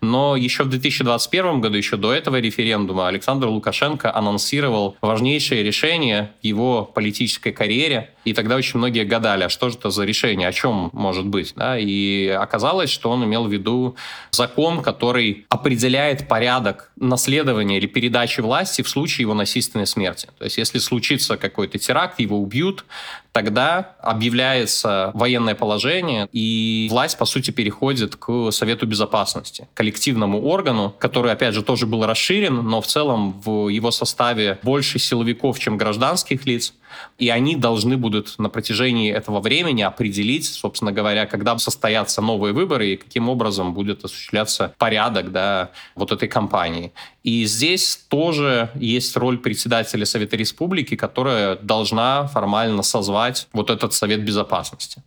Но 0.00 0.36
еще 0.36 0.64
в 0.64 0.68
2021 0.68 1.60
году, 1.60 1.76
еще 1.76 1.96
до 1.96 2.12
этого 2.12 2.40
референдума, 2.40 3.08
Александр 3.08 3.48
Лукашенко 3.48 4.14
анонсировал 4.14 4.96
важнейшее 5.00 5.62
решение 5.62 6.32
в 6.42 6.44
его 6.44 6.84
политической 6.84 7.52
карьере, 7.52 8.10
и 8.24 8.32
тогда 8.32 8.56
очень 8.56 8.78
многие 8.78 9.04
гадали, 9.04 9.44
а 9.44 9.48
что 9.48 9.70
же 9.70 9.76
это 9.76 9.90
за 9.90 10.04
решение, 10.04 10.48
о 10.48 10.52
чем 10.52 10.90
может 10.92 11.26
быть. 11.26 11.52
Да? 11.56 11.78
И 11.78 12.26
оказалось, 12.28 12.90
что 12.90 13.10
он 13.10 13.24
имел 13.24 13.44
в 13.44 13.52
виду 13.52 13.96
закон, 14.30 14.82
который 14.82 15.46
определяет 15.48 16.28
порядок 16.28 16.90
наследования 17.26 17.78
или 17.78 17.86
передачи 17.86 18.40
власти 18.40 18.82
в 18.82 18.88
случае 18.88 19.22
его 19.22 19.34
насильственной 19.34 19.86
смерти. 19.86 20.28
То 20.38 20.44
есть 20.44 20.58
если 20.58 20.78
случится 20.78 21.36
какой-то 21.36 21.76
теракт, 21.76 22.20
его 22.20 22.38
убьют, 22.38 22.84
тогда 23.36 23.96
объявляется 24.00 25.10
военное 25.12 25.54
положение, 25.54 26.26
и 26.32 26.88
власть, 26.90 27.18
по 27.18 27.26
сути, 27.26 27.50
переходит 27.50 28.16
к 28.16 28.50
Совету 28.50 28.86
Безопасности, 28.86 29.68
коллективному 29.74 30.42
органу, 30.42 30.94
который, 30.98 31.32
опять 31.32 31.52
же, 31.52 31.62
тоже 31.62 31.84
был 31.84 32.06
расширен, 32.06 32.54
но 32.54 32.80
в 32.80 32.86
целом 32.86 33.38
в 33.42 33.68
его 33.68 33.90
составе 33.90 34.58
больше 34.62 34.98
силовиков, 34.98 35.58
чем 35.58 35.76
гражданских 35.76 36.46
лиц, 36.46 36.72
и 37.18 37.28
они 37.28 37.56
должны 37.56 37.96
будут 37.96 38.38
на 38.38 38.48
протяжении 38.48 39.12
этого 39.12 39.40
времени 39.40 39.82
определить, 39.82 40.46
собственно 40.46 40.92
говоря, 40.92 41.26
когда 41.26 41.58
состоятся 41.58 42.22
новые 42.22 42.52
выборы 42.52 42.92
и 42.92 42.96
каким 42.96 43.28
образом 43.28 43.74
будет 43.74 44.04
осуществляться 44.04 44.74
порядок 44.78 45.32
да, 45.32 45.70
вот 45.94 46.12
этой 46.12 46.28
кампании. 46.28 46.92
И 47.22 47.44
здесь 47.44 47.96
тоже 48.08 48.70
есть 48.76 49.16
роль 49.16 49.38
председателя 49.38 50.06
Совета 50.06 50.36
Республики, 50.36 50.94
которая 50.94 51.56
должна 51.56 52.28
формально 52.28 52.82
созвать 52.82 53.25
вот 53.52 53.70
этот 53.70 53.92
Совет 53.92 54.24
Безопасности. 54.24 55.02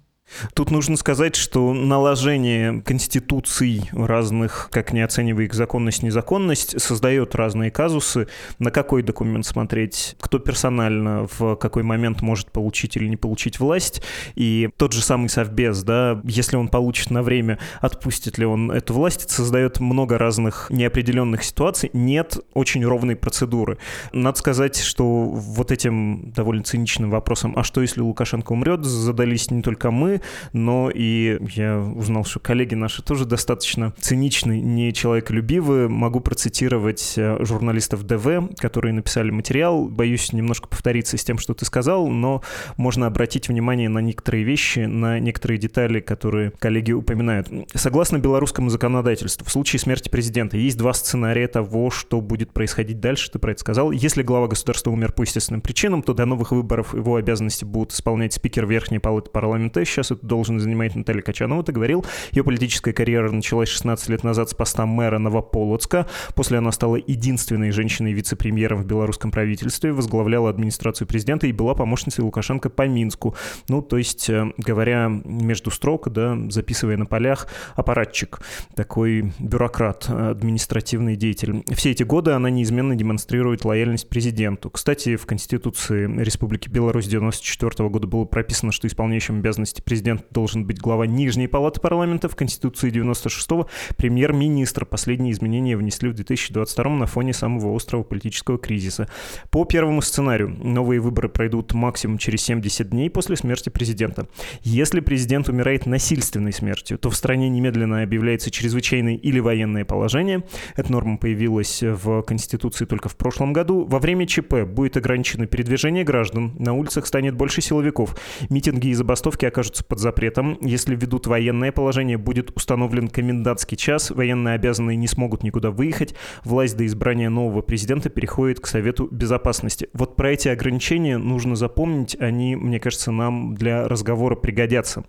Тут 0.53 0.71
нужно 0.71 0.97
сказать, 0.97 1.35
что 1.35 1.73
наложение 1.73 2.81
конституций 2.81 3.89
разных, 3.91 4.69
как 4.71 4.93
не 4.93 5.01
оценивая 5.01 5.45
их 5.45 5.53
законность, 5.53 6.03
незаконность, 6.03 6.79
создает 6.79 7.35
разные 7.35 7.71
казусы. 7.71 8.27
На 8.59 8.71
какой 8.71 9.03
документ 9.03 9.45
смотреть, 9.45 10.15
кто 10.19 10.39
персонально 10.39 11.27
в 11.37 11.55
какой 11.55 11.83
момент 11.83 12.21
может 12.21 12.51
получить 12.51 12.95
или 12.95 13.07
не 13.07 13.17
получить 13.17 13.59
власть. 13.59 14.01
И 14.35 14.69
тот 14.77 14.93
же 14.93 15.01
самый 15.01 15.29
Совбез, 15.29 15.83
да, 15.83 16.21
если 16.23 16.55
он 16.55 16.67
получит 16.67 17.11
на 17.11 17.23
время, 17.23 17.59
отпустит 17.81 18.37
ли 18.37 18.45
он 18.45 18.71
эту 18.71 18.93
власть, 18.93 19.25
это 19.25 19.33
создает 19.33 19.79
много 19.79 20.17
разных 20.17 20.67
неопределенных 20.69 21.43
ситуаций. 21.43 21.89
Нет 21.93 22.37
очень 22.53 22.85
ровной 22.85 23.15
процедуры. 23.15 23.77
Надо 24.13 24.37
сказать, 24.37 24.77
что 24.77 25.05
вот 25.05 25.71
этим 25.71 26.31
довольно 26.35 26.63
циничным 26.63 27.09
вопросом, 27.09 27.53
а 27.55 27.63
что 27.63 27.81
если 27.81 28.01
Лукашенко 28.01 28.51
умрет, 28.51 28.83
задались 28.85 29.51
не 29.51 29.61
только 29.61 29.91
мы, 29.91 30.18
но 30.53 30.89
и 30.93 31.37
я 31.55 31.79
узнал, 31.79 32.25
что 32.25 32.39
коллеги 32.39 32.75
наши 32.75 33.01
тоже 33.01 33.25
достаточно 33.25 33.93
циничны, 33.99 34.59
не 34.59 34.93
человеколюбивы. 34.93 35.89
Могу 35.89 36.19
процитировать 36.19 37.13
э, 37.17 37.43
журналистов 37.43 38.03
ДВ, 38.03 38.55
которые 38.57 38.93
написали 38.93 39.31
материал. 39.31 39.87
Боюсь 39.87 40.33
немножко 40.33 40.67
повториться 40.67 41.17
с 41.17 41.23
тем, 41.23 41.37
что 41.37 41.53
ты 41.53 41.65
сказал, 41.65 42.07
но 42.07 42.41
можно 42.77 43.07
обратить 43.07 43.47
внимание 43.47 43.89
на 43.89 43.99
некоторые 43.99 44.43
вещи, 44.43 44.79
на 44.79 45.19
некоторые 45.19 45.57
детали, 45.57 45.99
которые 45.99 46.51
коллеги 46.51 46.91
упоминают. 46.91 47.49
Согласно 47.73 48.17
белорусскому 48.19 48.69
законодательству, 48.69 49.45
в 49.45 49.51
случае 49.51 49.79
смерти 49.79 50.09
президента 50.09 50.57
есть 50.57 50.77
два 50.77 50.93
сценария 50.93 51.47
того, 51.47 51.89
что 51.89 52.21
будет 52.21 52.51
происходить 52.51 52.99
дальше, 52.99 53.31
ты 53.31 53.39
про 53.39 53.51
это 53.51 53.61
сказал. 53.61 53.91
Если 53.91 54.23
глава 54.23 54.47
государства 54.47 54.91
умер 54.91 55.13
по 55.13 55.21
естественным 55.21 55.61
причинам, 55.61 56.03
то 56.03 56.13
до 56.13 56.25
новых 56.25 56.51
выборов 56.51 56.93
его 56.93 57.15
обязанности 57.15 57.65
будут 57.65 57.93
исполнять 57.93 58.33
спикер 58.33 58.65
Верхней 58.65 58.99
Палаты 58.99 59.29
парламента. 59.29 59.83
Сейчас 59.85 60.08
эту 60.11 60.25
должность 60.25 60.63
занимает 60.63 60.95
Наталья 60.95 61.21
Качанова, 61.21 61.63
ты 61.63 61.71
говорил. 61.71 62.05
Ее 62.31 62.43
политическая 62.43 62.93
карьера 62.93 63.31
началась 63.31 63.69
16 63.69 64.09
лет 64.09 64.23
назад 64.23 64.49
с 64.49 64.53
поста 64.53 64.85
мэра 64.85 65.19
Новополоцка. 65.19 66.07
После 66.35 66.57
она 66.57 66.71
стала 66.71 66.95
единственной 66.95 67.71
женщиной-вице-премьером 67.71 68.81
в 68.81 68.85
белорусском 68.85 69.31
правительстве, 69.31 69.91
возглавляла 69.93 70.49
администрацию 70.49 71.07
президента 71.07 71.47
и 71.47 71.51
была 71.51 71.75
помощницей 71.75 72.23
Лукашенко 72.23 72.69
по 72.69 72.87
Минску. 72.87 73.35
Ну, 73.67 73.81
то 73.81 73.97
есть, 73.97 74.29
э, 74.29 74.51
говоря 74.57 75.09
между 75.09 75.71
строк, 75.71 76.09
да, 76.09 76.37
записывая 76.49 76.97
на 76.97 77.05
полях, 77.05 77.47
аппаратчик, 77.75 78.39
такой 78.75 79.33
бюрократ, 79.39 80.09
административный 80.09 81.15
деятель. 81.15 81.63
Все 81.73 81.91
эти 81.91 82.03
годы 82.03 82.31
она 82.31 82.49
неизменно 82.49 82.95
демонстрирует 82.95 83.65
лояльность 83.65 84.09
президенту. 84.09 84.69
Кстати, 84.69 85.15
в 85.15 85.25
Конституции 85.25 86.05
Республики 86.21 86.69
Беларусь 86.69 87.07
1994 87.07 87.89
года 87.89 88.07
было 88.07 88.25
прописано, 88.25 88.71
что 88.71 88.87
исполняющим 88.87 89.39
обязанности 89.39 89.81
президента 89.81 89.98
должен 90.31 90.65
быть 90.65 90.79
глава 90.79 91.07
Нижней 91.07 91.47
Палаты 91.47 91.79
парламента. 91.79 92.29
В 92.29 92.35
Конституции 92.35 92.91
96-го 92.91 93.67
премьер-министр. 93.97 94.85
Последние 94.85 95.33
изменения 95.33 95.77
внесли 95.77 96.09
в 96.09 96.13
2022 96.13 96.89
на 96.89 97.05
фоне 97.05 97.33
самого 97.33 97.75
острого 97.75 98.03
политического 98.03 98.57
кризиса. 98.57 99.07
По 99.49 99.65
первому 99.65 100.01
сценарию 100.01 100.49
новые 100.49 100.99
выборы 100.99 101.29
пройдут 101.29 101.73
максимум 101.73 102.17
через 102.17 102.41
70 102.43 102.89
дней 102.89 103.09
после 103.09 103.35
смерти 103.35 103.69
президента. 103.69 104.27
Если 104.61 104.99
президент 104.99 105.49
умирает 105.49 105.85
насильственной 105.85 106.53
смертью, 106.53 106.97
то 106.97 107.09
в 107.09 107.15
стране 107.15 107.49
немедленно 107.49 108.01
объявляется 108.01 108.51
чрезвычайное 108.51 109.15
или 109.15 109.39
военное 109.39 109.85
положение. 109.85 110.43
Эта 110.75 110.91
норма 110.91 111.17
появилась 111.17 111.81
в 111.81 112.21
Конституции 112.23 112.85
только 112.85 113.09
в 113.09 113.15
прошлом 113.15 113.53
году. 113.53 113.85
Во 113.85 113.99
время 113.99 114.27
ЧП 114.27 114.63
будет 114.65 114.97
ограничено 114.97 115.45
передвижение 115.45 116.03
граждан, 116.03 116.53
на 116.59 116.73
улицах 116.73 117.05
станет 117.05 117.35
больше 117.35 117.61
силовиков, 117.61 118.15
митинги 118.49 118.87
и 118.87 118.93
забастовки 118.93 119.45
окажутся 119.45 119.83
под 119.89 119.99
запретом. 119.99 120.57
Если 120.61 120.95
введут 120.95 121.27
военное 121.27 121.73
положение, 121.73 122.17
будет 122.17 122.55
установлен 122.55 123.09
комендантский 123.09 123.75
час, 123.75 124.11
военные 124.11 124.55
обязанные 124.55 124.95
не 124.95 125.07
смогут 125.07 125.43
никуда 125.43 125.71
выехать, 125.71 126.15
власть 126.45 126.77
до 126.77 126.85
избрания 126.85 127.29
нового 127.29 127.61
президента 127.61 128.09
переходит 128.09 128.61
к 128.61 128.67
Совету 128.67 129.09
Безопасности. 129.11 129.89
Вот 129.93 130.15
про 130.15 130.31
эти 130.31 130.47
ограничения 130.47 131.17
нужно 131.17 131.55
запомнить, 131.55 132.15
они, 132.19 132.55
мне 132.55 132.79
кажется, 132.79 133.11
нам 133.11 133.55
для 133.55 133.87
разговора 133.87 134.35
пригодятся. 134.35 135.03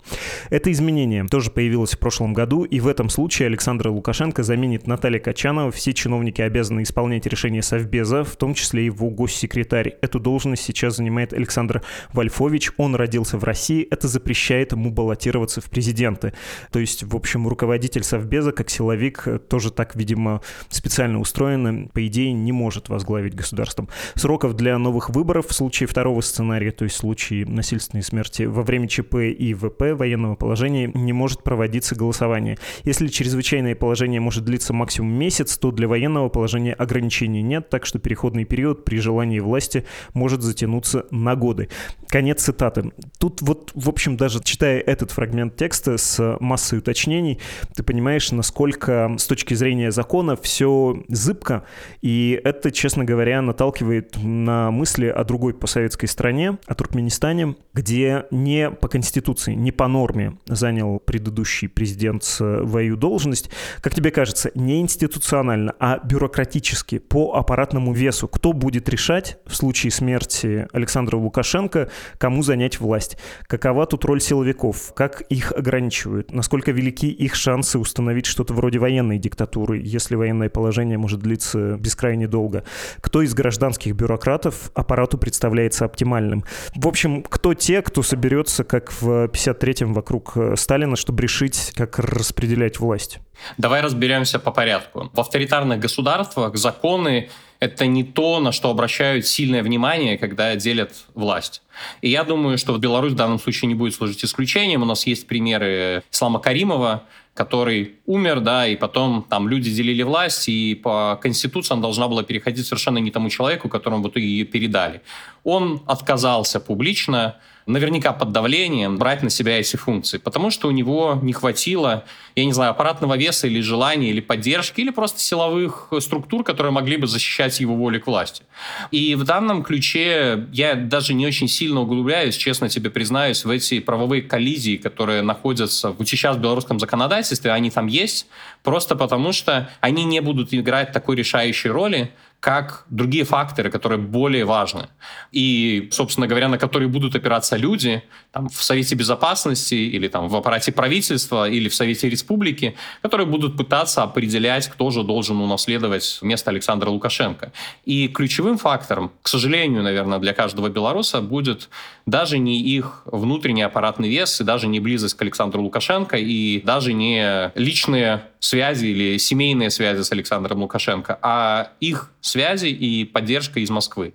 Это 0.49 0.73
изменение 0.73 1.25
тоже 1.27 1.51
появилось 1.51 1.95
в 1.95 1.99
прошлом 1.99 2.33
году, 2.33 2.65
и 2.65 2.81
в 2.81 2.89
этом 2.89 3.11
случае 3.11 3.47
Александр 3.47 3.89
Лукашенко 3.89 4.43
заменит 4.43 4.87
Наталья 4.87 5.21
Качанова. 5.21 5.71
Все 5.71 5.93
чиновники 5.93 6.41
обязаны 6.41 6.83
исполнять 6.83 7.27
решения 7.27 7.63
Совбеза, 7.63 8.25
в 8.25 8.37
том 8.37 8.55
числе 8.55 8.83
и 8.83 8.87
его 8.87 9.11
госсекретарь. 9.11 9.97
Эту 10.01 10.19
должность 10.19 10.63
сейчас 10.63 10.97
занимает 10.97 11.35
Александр 11.35 11.83
Вольфович. 12.13 12.71
Он 12.79 12.95
родился 12.95 13.37
в 13.37 13.45
России. 13.45 13.87
Это 13.91 14.09
запрещает 14.09 14.70
ему 14.73 14.91
баллотироваться 14.91 15.61
в 15.61 15.71
президенты. 15.71 16.33
То 16.71 16.79
есть, 16.79 17.03
в 17.03 17.17
общем, 17.17 17.49
руководитель 17.49 18.03
Совбеза, 18.03 18.53
как 18.53 18.71
силовик, 18.71 19.27
тоже 19.49 19.71
так, 19.71 19.97
видимо, 19.97 20.43
специально 20.69 21.21
устроен, 21.21 21.89
по 21.89 22.07
идее, 22.07 22.33
не 22.33 22.53
может 22.53 22.89
возглавить 22.89 23.35
государством. 23.35 23.89
Сроков 24.15 24.55
для 24.55 24.79
новых 24.79 25.11
выборов 25.11 25.49
в 25.49 25.53
случае 25.55 25.87
второго 25.87 26.21
сценария, 26.21 26.71
то 26.71 26.85
есть 26.85 26.97
в 26.97 26.99
случае 26.99 27.47
насильственной 27.47 28.03
смерти 28.03 28.45
во 28.45 28.63
время 28.63 28.89
ЧП 28.89 29.17
и 29.17 29.55
ВП 29.55 29.93
военного 29.93 30.35
положения 30.35 30.91
не 30.95 31.13
может 31.13 31.43
проводиться 31.43 31.95
голосование. 31.95 32.59
Если 32.85 33.09
чрезвычайное 33.09 33.75
положение 33.75 34.21
может 34.21 34.45
длиться 34.45 34.73
максимум 34.73 35.13
месяц, 35.13 35.57
то 35.59 35.71
для 35.71 35.89
военного 35.89 36.29
положения 36.29 36.73
ограничений 36.73 37.43
нет, 37.43 37.69
так 37.71 37.87
что 37.87 37.99
переходный 37.99 38.45
период 38.45 38.85
при 38.85 38.99
желании 38.99 39.41
власти 39.41 39.85
может 40.15 40.43
затянуться 40.43 41.07
на 41.11 41.37
годы. 41.37 41.69
Конец 42.09 42.43
цитаты. 42.43 42.93
Тут 43.19 43.43
вот, 43.43 43.71
в 43.75 43.89
общем, 43.89 44.17
даже 44.17 44.41
читая 44.51 44.81
этот 44.81 45.13
фрагмент 45.13 45.55
текста 45.55 45.97
с 45.97 46.37
массой 46.41 46.81
уточнений, 46.81 47.39
ты 47.77 47.85
понимаешь, 47.85 48.33
насколько 48.33 49.15
с 49.17 49.27
точки 49.29 49.55
зрения 49.55 49.93
закона 49.93 50.35
все 50.35 51.05
зыбко, 51.07 51.65
и 52.03 52.41
это, 52.43 52.73
честно 52.73 53.05
говоря, 53.05 53.43
наталкивает 53.43 54.17
на 54.21 54.73
мысли 54.73 55.07
о 55.07 55.23
другой 55.23 55.55
посоветской 55.55 56.07
стране, 56.07 56.59
о 56.67 56.75
Туркменистане, 56.75 57.55
где 57.75 58.25
не 58.33 58.73
по 58.73 58.89
Конституции, 58.89 59.55
не 59.55 59.71
по 59.71 59.87
норме 59.87 60.37
занял 60.47 60.99
предыдущий 60.99 61.69
президент 61.69 62.25
свою 62.25 62.97
должность. 62.97 63.51
Как 63.81 63.95
тебе 63.95 64.11
кажется, 64.11 64.51
не 64.57 64.81
институционально, 64.81 65.77
а 65.79 66.01
бюрократически, 66.03 66.99
по 66.99 67.37
аппаратному 67.37 67.93
весу, 67.93 68.27
кто 68.27 68.53
будет 68.53 68.89
решать 68.89 69.39
в 69.47 69.55
случае 69.55 69.93
смерти 69.93 70.67
Александра 70.73 71.17
Лукашенко, 71.17 71.89
кому 72.19 72.43
занять 72.43 72.81
власть? 72.81 73.17
Какова 73.47 73.87
тут 73.87 74.05
роль 74.05 74.21
силовиков? 74.41 74.93
Как 74.95 75.21
их 75.23 75.53
ограничивают? 75.53 76.33
Насколько 76.33 76.73
велики 76.73 77.11
их 77.11 77.35
шансы 77.35 77.79
установить 77.79 78.27
что-то 78.27 78.55
вроде 78.55 78.79
военной 78.79 79.19
диктатуры, 79.19 79.81
если 79.85 80.15
военное 80.15 80.49
положение 80.49 80.99
может 80.99 81.21
длиться 81.21 81.77
бескрайне 81.77 82.27
долго? 82.27 82.65
Кто 83.01 83.23
из 83.23 83.35
гражданских 83.35 83.95
бюрократов 83.95 84.71
аппарату 84.75 85.19
представляется 85.19 85.85
оптимальным? 85.85 86.45
В 86.75 86.89
общем, 86.89 87.23
кто 87.23 87.55
те, 87.55 87.83
кто 87.83 88.03
соберется, 88.03 88.65
как 88.65 88.93
в 88.93 89.27
53-м 89.27 89.93
вокруг 89.93 90.37
Сталина, 90.57 90.97
чтобы 90.97 91.23
решить, 91.23 91.73
как 91.77 91.99
распределять 91.99 92.81
власть? 92.81 93.19
Давай 93.59 93.81
разберемся 93.81 94.39
по 94.39 94.51
порядку. 94.51 95.11
В 95.13 95.21
авторитарных 95.21 95.81
государствах 95.81 96.57
законы— 96.57 97.29
это 97.61 97.87
не 97.87 98.05
то, 98.05 98.41
на 98.41 98.53
что 98.53 98.71
обращают 98.71 99.27
сильное 99.27 99.63
внимание, 99.63 100.17
когда 100.17 100.57
делят 100.57 100.93
власть. 101.15 101.63
И 102.01 102.09
я 102.09 102.25
думаю, 102.25 102.57
что 102.57 102.77
Беларусь 102.79 103.13
в 103.13 103.17
данном 103.17 103.39
случае 103.39 103.69
не 103.69 103.75
будет 103.75 103.95
служить 103.95 104.25
исключением. 104.25 104.83
У 104.83 104.87
нас 104.87 105.07
есть 105.07 105.27
примеры 105.27 106.03
Ислама 106.11 106.41
Каримова, 106.41 107.05
который 107.35 107.97
умер, 108.07 108.41
да, 108.41 108.67
и 108.67 108.77
потом 108.77 109.25
там 109.29 109.49
люди 109.49 109.71
делили 109.71 110.03
власть, 110.03 110.49
и 110.49 110.75
по 110.75 111.19
Конституции 111.23 111.75
она 111.75 111.83
должна 111.83 112.09
была 112.09 112.23
переходить 112.23 112.67
совершенно 112.67 112.99
не 112.99 113.11
тому 113.11 113.29
человеку, 113.29 113.69
которому 113.69 114.03
в 114.03 114.09
итоге 114.09 114.27
ее 114.27 114.45
передали. 114.45 115.03
Он 115.45 115.83
отказался 115.87 116.61
публично, 116.61 117.37
наверняка 117.73 118.13
под 118.13 118.33
давлением, 118.33 118.99
брать 118.99 119.23
на 119.23 119.31
себя 119.31 119.59
эти 119.59 119.77
функции, 119.77 120.19
потому 120.19 120.51
что 120.51 120.69
у 120.69 120.71
него 120.71 121.19
не 121.23 121.33
хватило, 121.33 122.05
я 122.37 122.45
не 122.45 122.53
знаю, 122.53 122.71
аппаратного 122.71 123.17
веса 123.17 123.47
или 123.47 123.61
желания, 123.61 124.11
или 124.11 124.21
поддержки, 124.21 124.81
или 124.81 124.91
просто 124.91 125.21
силовых 125.21 125.93
структур, 126.01 126.45
которые 126.45 126.73
могли 126.73 126.97
бы 126.97 127.07
защищать 127.07 127.61
его 127.61 127.75
волю 127.75 128.01
к 128.01 128.07
власти. 128.07 128.45
И 128.91 129.15
в 129.15 129.25
данном 129.25 129.63
ключе 129.63 130.47
я 130.53 130.75
даже 130.75 131.15
не 131.15 131.27
очень 131.27 131.49
сильно 131.49 131.81
углубляюсь, 131.81 132.37
честно 132.37 132.69
тебе 132.69 132.91
признаюсь, 132.91 133.45
в 133.45 133.51
эти 133.51 133.81
правовые 133.81 134.23
коллизии, 134.23 134.77
которые 134.77 135.23
находятся 135.23 135.91
вот 135.91 136.09
сейчас 136.09 136.37
в 136.37 136.41
белорусском 136.41 136.79
законодательстве, 136.79 137.53
они 137.53 137.71
там 137.71 137.87
есть, 137.87 138.27
просто 138.63 138.97
потому 138.97 139.33
что 139.33 139.71
они 139.81 140.05
не 140.05 140.21
будут 140.21 140.53
играть 140.53 140.93
такой 140.93 141.17
решающей 141.17 141.71
роли, 141.71 142.13
как 142.41 142.87
другие 142.89 143.25
факторы, 143.25 143.71
которые 143.71 143.99
более 143.99 144.47
важны. 144.47 144.89
И, 145.31 145.89
собственно 145.93 146.27
говоря, 146.27 146.49
на 146.49 146.57
которые 146.57 146.89
будут 146.89 147.15
опираться 147.15 147.57
люди 147.57 148.03
там, 148.33 148.49
в 148.49 148.63
Совете 148.63 148.95
Безопасности 148.95 149.75
или 149.75 150.09
там, 150.09 150.29
в 150.29 150.35
аппарате 150.35 150.73
правительства 150.73 151.49
или 151.49 151.69
в 151.69 151.75
Совете 151.75 152.09
Республики, 152.09 152.77
которые 153.03 153.27
будут 153.27 153.59
пытаться 153.59 154.03
определять, 154.03 154.69
кто 154.69 154.91
же 154.91 155.03
должен 155.03 155.37
унаследовать 155.37 156.19
место 156.23 156.51
Александра 156.51 156.89
Лукашенко. 156.89 157.53
И 157.85 158.09
ключевым 158.09 158.57
фактором, 158.57 159.13
к 159.21 159.29
сожалению, 159.29 159.83
наверное, 159.83 160.19
для 160.19 160.33
каждого 160.33 160.71
белоруса 160.71 161.21
будет 161.21 161.69
даже 162.07 162.39
не 162.39 162.61
их 162.63 163.03
внутренний 163.05 163.63
аппаратный 163.63 164.09
вес 164.09 164.41
и 164.41 164.45
даже 164.45 164.67
не 164.67 164.81
близость 164.81 165.15
к 165.15 165.23
Александру 165.23 165.63
Лукашенко 165.63 166.17
и 166.17 166.63
даже 166.63 166.95
не 166.95 167.53
личные 167.55 168.30
связи 168.41 168.87
или 168.87 169.19
семейные 169.19 169.71
связи 169.71 170.03
с 170.03 170.11
Александром 170.11 170.63
Лукашенко, 170.63 171.19
а 171.23 171.73
их 171.79 172.11
связи 172.21 172.69
и 172.69 173.05
поддержка 173.05 173.61
из 173.61 173.71
Москвы. 173.71 174.15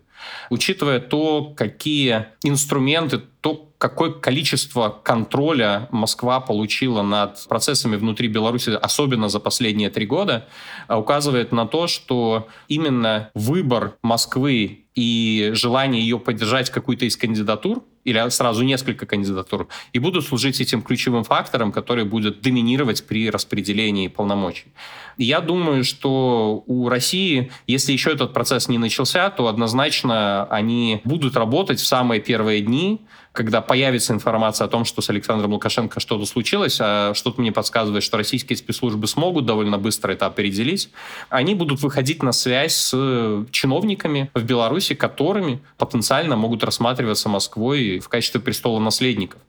Учитывая 0.49 0.99
то, 0.99 1.53
какие 1.55 2.27
инструменты, 2.43 3.21
то, 3.41 3.71
какое 3.77 4.11
количество 4.11 4.89
контроля 4.89 5.87
Москва 5.91 6.39
получила 6.39 7.03
над 7.03 7.45
процессами 7.47 7.95
внутри 7.95 8.27
Беларуси, 8.27 8.71
особенно 8.71 9.29
за 9.29 9.39
последние 9.39 9.89
три 9.89 10.05
года, 10.05 10.47
указывает 10.89 11.51
на 11.51 11.67
то, 11.67 11.87
что 11.87 12.47
именно 12.67 13.29
выбор 13.35 13.97
Москвы 14.01 14.85
и 14.95 15.51
желание 15.53 16.01
ее 16.01 16.19
поддержать 16.19 16.69
какую-то 16.69 17.05
из 17.05 17.17
кандидатур 17.17 17.83
или 18.05 18.29
сразу 18.29 18.63
несколько 18.63 19.05
кандидатур, 19.05 19.67
и 19.91 19.99
будут 19.99 20.25
служить 20.25 20.61
этим 20.61 20.81
ключевым 20.81 21.23
фактором, 21.23 21.71
который 21.71 22.05
будет 22.05 22.41
доминировать 22.41 23.05
при 23.05 23.29
распределении 23.29 24.07
полномочий. 24.07 24.67
Я 25.17 25.41
думаю, 25.41 25.83
что 25.83 26.63
у 26.65 26.89
России, 26.89 27.51
если 27.67 27.91
еще 27.91 28.11
этот 28.11 28.33
процесс 28.33 28.67
не 28.67 28.77
начался, 28.77 29.29
то 29.29 29.47
однозначно 29.47 30.45
они 30.45 31.01
будут 31.03 31.35
работать 31.35 31.79
в 31.79 31.85
самые 31.85 32.21
первые 32.21 32.61
дни, 32.61 33.01
когда 33.35 33.61
появится 33.61 34.13
информация 34.13 34.65
о 34.65 34.67
том, 34.69 34.85
что 34.85 35.01
с 35.01 35.09
Александром 35.09 35.51
Лукашенко 35.51 35.99
что-то 35.99 36.25
случилось, 36.25 36.77
а 36.79 37.13
что-то 37.13 37.41
мне 37.41 37.51
подсказывает, 37.51 38.01
что 38.01 38.17
российские 38.17 38.55
спецслужбы 38.55 39.07
смогут 39.07 39.45
довольно 39.45 39.77
быстро 39.77 40.13
это 40.13 40.25
определить, 40.25 40.89
они 41.29 41.53
будут 41.53 41.81
выходить 41.81 42.23
на 42.23 42.31
связь 42.31 42.73
с 42.73 43.45
чиновниками 43.51 44.31
в 44.33 44.43
Беларуси, 44.43 44.95
которыми 44.95 45.59
потенциально 45.77 46.37
могут 46.37 46.63
рассматриваться 46.63 47.27
Москвой 47.27 47.99
в 47.99 48.07
качестве 48.07 48.39
престола 48.39 48.79
наследников. 48.79 49.41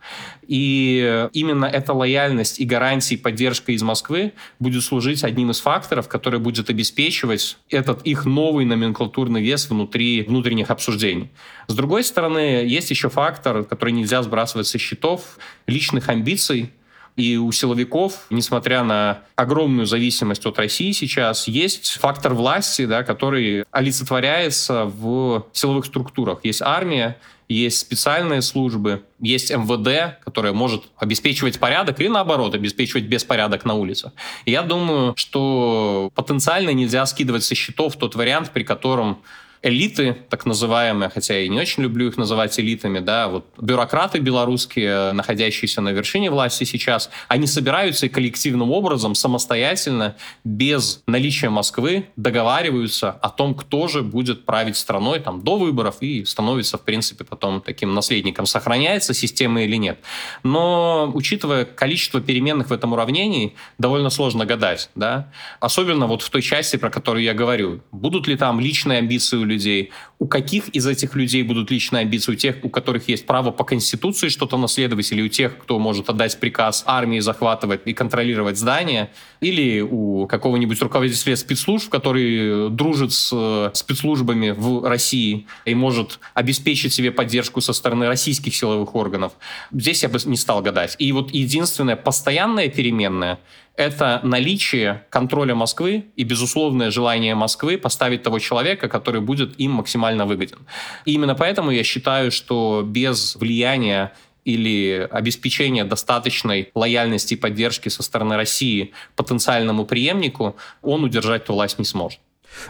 И 0.48 1.28
именно 1.32 1.66
эта 1.66 1.92
лояльность 1.92 2.58
и 2.58 2.64
гарантии 2.64 3.14
поддержка 3.14 3.70
из 3.70 3.82
Москвы 3.82 4.32
будет 4.58 4.82
служить 4.82 5.22
одним 5.22 5.52
из 5.52 5.55
факторов, 5.60 6.08
который 6.08 6.40
будет 6.40 6.70
обеспечивать 6.70 7.58
этот 7.70 8.02
их 8.02 8.24
новый 8.24 8.64
номенклатурный 8.64 9.42
вес 9.42 9.68
внутри 9.68 10.22
внутренних 10.22 10.70
обсуждений. 10.70 11.30
С 11.68 11.74
другой 11.74 12.04
стороны, 12.04 12.64
есть 12.66 12.90
еще 12.90 13.08
фактор, 13.08 13.64
который 13.64 13.92
нельзя 13.92 14.22
сбрасывать 14.22 14.66
со 14.66 14.78
счетов, 14.78 15.38
личных 15.66 16.08
амбиций, 16.08 16.72
и 17.16 17.38
у 17.38 17.50
силовиков, 17.50 18.26
несмотря 18.28 18.84
на 18.84 19.22
огромную 19.36 19.86
зависимость 19.86 20.44
от 20.44 20.58
России 20.58 20.92
сейчас, 20.92 21.48
есть 21.48 21.92
фактор 21.92 22.34
власти, 22.34 22.84
да, 22.84 23.02
который 23.02 23.64
олицетворяется 23.70 24.84
в 24.84 25.46
силовых 25.52 25.86
структурах. 25.86 26.40
Есть 26.44 26.60
армия, 26.60 27.16
есть 27.54 27.78
специальные 27.78 28.42
службы, 28.42 29.04
есть 29.20 29.50
МВД, 29.50 30.22
которая 30.24 30.52
может 30.52 30.84
обеспечивать 30.96 31.58
порядок 31.58 32.00
или 32.00 32.08
наоборот, 32.08 32.54
обеспечивать 32.54 33.04
беспорядок 33.04 33.64
на 33.64 33.74
улицах. 33.74 34.12
И 34.44 34.50
я 34.50 34.62
думаю, 34.62 35.14
что 35.16 36.10
потенциально 36.14 36.70
нельзя 36.70 37.06
скидывать 37.06 37.44
со 37.44 37.54
счетов 37.54 37.96
тот 37.96 38.14
вариант, 38.14 38.50
при 38.50 38.64
котором 38.64 39.22
элиты, 39.66 40.16
так 40.28 40.46
называемые, 40.46 41.10
хотя 41.10 41.34
я 41.34 41.40
и 41.40 41.48
не 41.48 41.58
очень 41.58 41.82
люблю 41.82 42.08
их 42.08 42.16
называть 42.16 42.58
элитами, 42.58 43.00
да, 43.00 43.28
вот 43.28 43.46
бюрократы 43.60 44.18
белорусские, 44.18 45.12
находящиеся 45.12 45.80
на 45.80 45.90
вершине 45.90 46.30
власти 46.30 46.64
сейчас, 46.64 47.10
они 47.28 47.46
собираются 47.46 48.06
и 48.06 48.08
коллективным 48.08 48.70
образом, 48.70 49.14
самостоятельно, 49.14 50.16
без 50.44 51.02
наличия 51.06 51.50
Москвы, 51.50 52.06
договариваются 52.16 53.10
о 53.10 53.28
том, 53.28 53.54
кто 53.54 53.88
же 53.88 54.02
будет 54.02 54.44
править 54.44 54.76
страной 54.76 55.20
там 55.20 55.42
до 55.42 55.56
выборов 55.56 55.96
и 56.00 56.24
становится, 56.24 56.78
в 56.78 56.82
принципе, 56.82 57.24
потом 57.24 57.60
таким 57.60 57.94
наследником. 57.94 58.46
Сохраняется 58.46 59.14
система 59.14 59.62
или 59.64 59.76
нет. 59.76 59.98
Но, 60.42 61.10
учитывая 61.12 61.64
количество 61.64 62.20
переменных 62.20 62.70
в 62.70 62.72
этом 62.72 62.92
уравнении, 62.92 63.54
довольно 63.78 64.10
сложно 64.10 64.46
гадать, 64.46 64.90
да, 64.94 65.32
особенно 65.60 66.06
вот 66.06 66.22
в 66.22 66.30
той 66.30 66.42
части, 66.42 66.76
про 66.76 66.90
которую 66.90 67.24
я 67.24 67.34
говорю. 67.34 67.80
Будут 67.90 68.28
ли 68.28 68.36
там 68.36 68.60
личные 68.60 68.98
амбиции 68.98 69.36
у 69.36 69.44
людей, 69.44 69.55
людей. 69.56 69.90
У 70.18 70.26
каких 70.26 70.68
из 70.68 70.86
этих 70.86 71.14
людей 71.16 71.42
будут 71.42 71.70
личные 71.70 72.02
амбиции? 72.02 72.32
У 72.32 72.34
тех, 72.34 72.56
у 72.62 72.68
которых 72.68 73.08
есть 73.08 73.26
право 73.26 73.50
по 73.50 73.64
Конституции 73.64 74.28
что-то 74.28 74.58
наследовать, 74.58 75.12
или 75.12 75.22
у 75.22 75.28
тех, 75.28 75.58
кто 75.58 75.78
может 75.78 76.08
отдать 76.10 76.38
приказ 76.38 76.84
армии 76.86 77.20
захватывать 77.20 77.80
и 77.86 77.92
контролировать 77.92 78.58
здания, 78.58 79.10
или 79.40 79.80
у 79.80 80.26
какого-нибудь 80.26 80.80
руководителя 80.82 81.36
спецслужб, 81.36 81.90
который 81.90 82.70
дружит 82.70 83.12
с 83.12 83.30
э, 83.32 83.70
спецслужбами 83.74 84.50
в 84.50 84.88
России 84.88 85.46
и 85.64 85.74
может 85.74 86.18
обеспечить 86.34 86.92
себе 86.92 87.10
поддержку 87.10 87.60
со 87.60 87.72
стороны 87.72 88.06
российских 88.06 88.54
силовых 88.54 88.94
органов. 88.94 89.32
Здесь 89.72 90.02
я 90.02 90.08
бы 90.08 90.18
не 90.24 90.36
стал 90.36 90.62
гадать. 90.62 90.96
И 90.98 91.12
вот 91.12 91.32
единственная 91.32 91.96
постоянная 91.96 92.68
переменная 92.68 93.38
это 93.76 94.20
наличие 94.22 95.04
контроля 95.10 95.54
Москвы 95.54 96.06
и 96.16 96.24
безусловное 96.24 96.90
желание 96.90 97.34
Москвы 97.34 97.78
поставить 97.78 98.22
того 98.22 98.38
человека, 98.38 98.88
который 98.88 99.20
будет 99.20 99.58
им 99.60 99.72
максимально 99.72 100.26
выгоден. 100.26 100.58
И 101.04 101.12
именно 101.12 101.34
поэтому 101.34 101.70
я 101.70 101.84
считаю, 101.84 102.30
что 102.30 102.82
без 102.84 103.36
влияния 103.36 104.12
или 104.44 105.08
обеспечения 105.10 105.84
достаточной 105.84 106.70
лояльности 106.74 107.34
и 107.34 107.36
поддержки 107.36 107.88
со 107.88 108.02
стороны 108.02 108.36
России 108.36 108.92
потенциальному 109.16 109.84
преемнику, 109.84 110.56
он 110.82 111.04
удержать 111.04 111.42
эту 111.42 111.52
власть 111.52 111.78
не 111.78 111.84
сможет. 111.84 112.20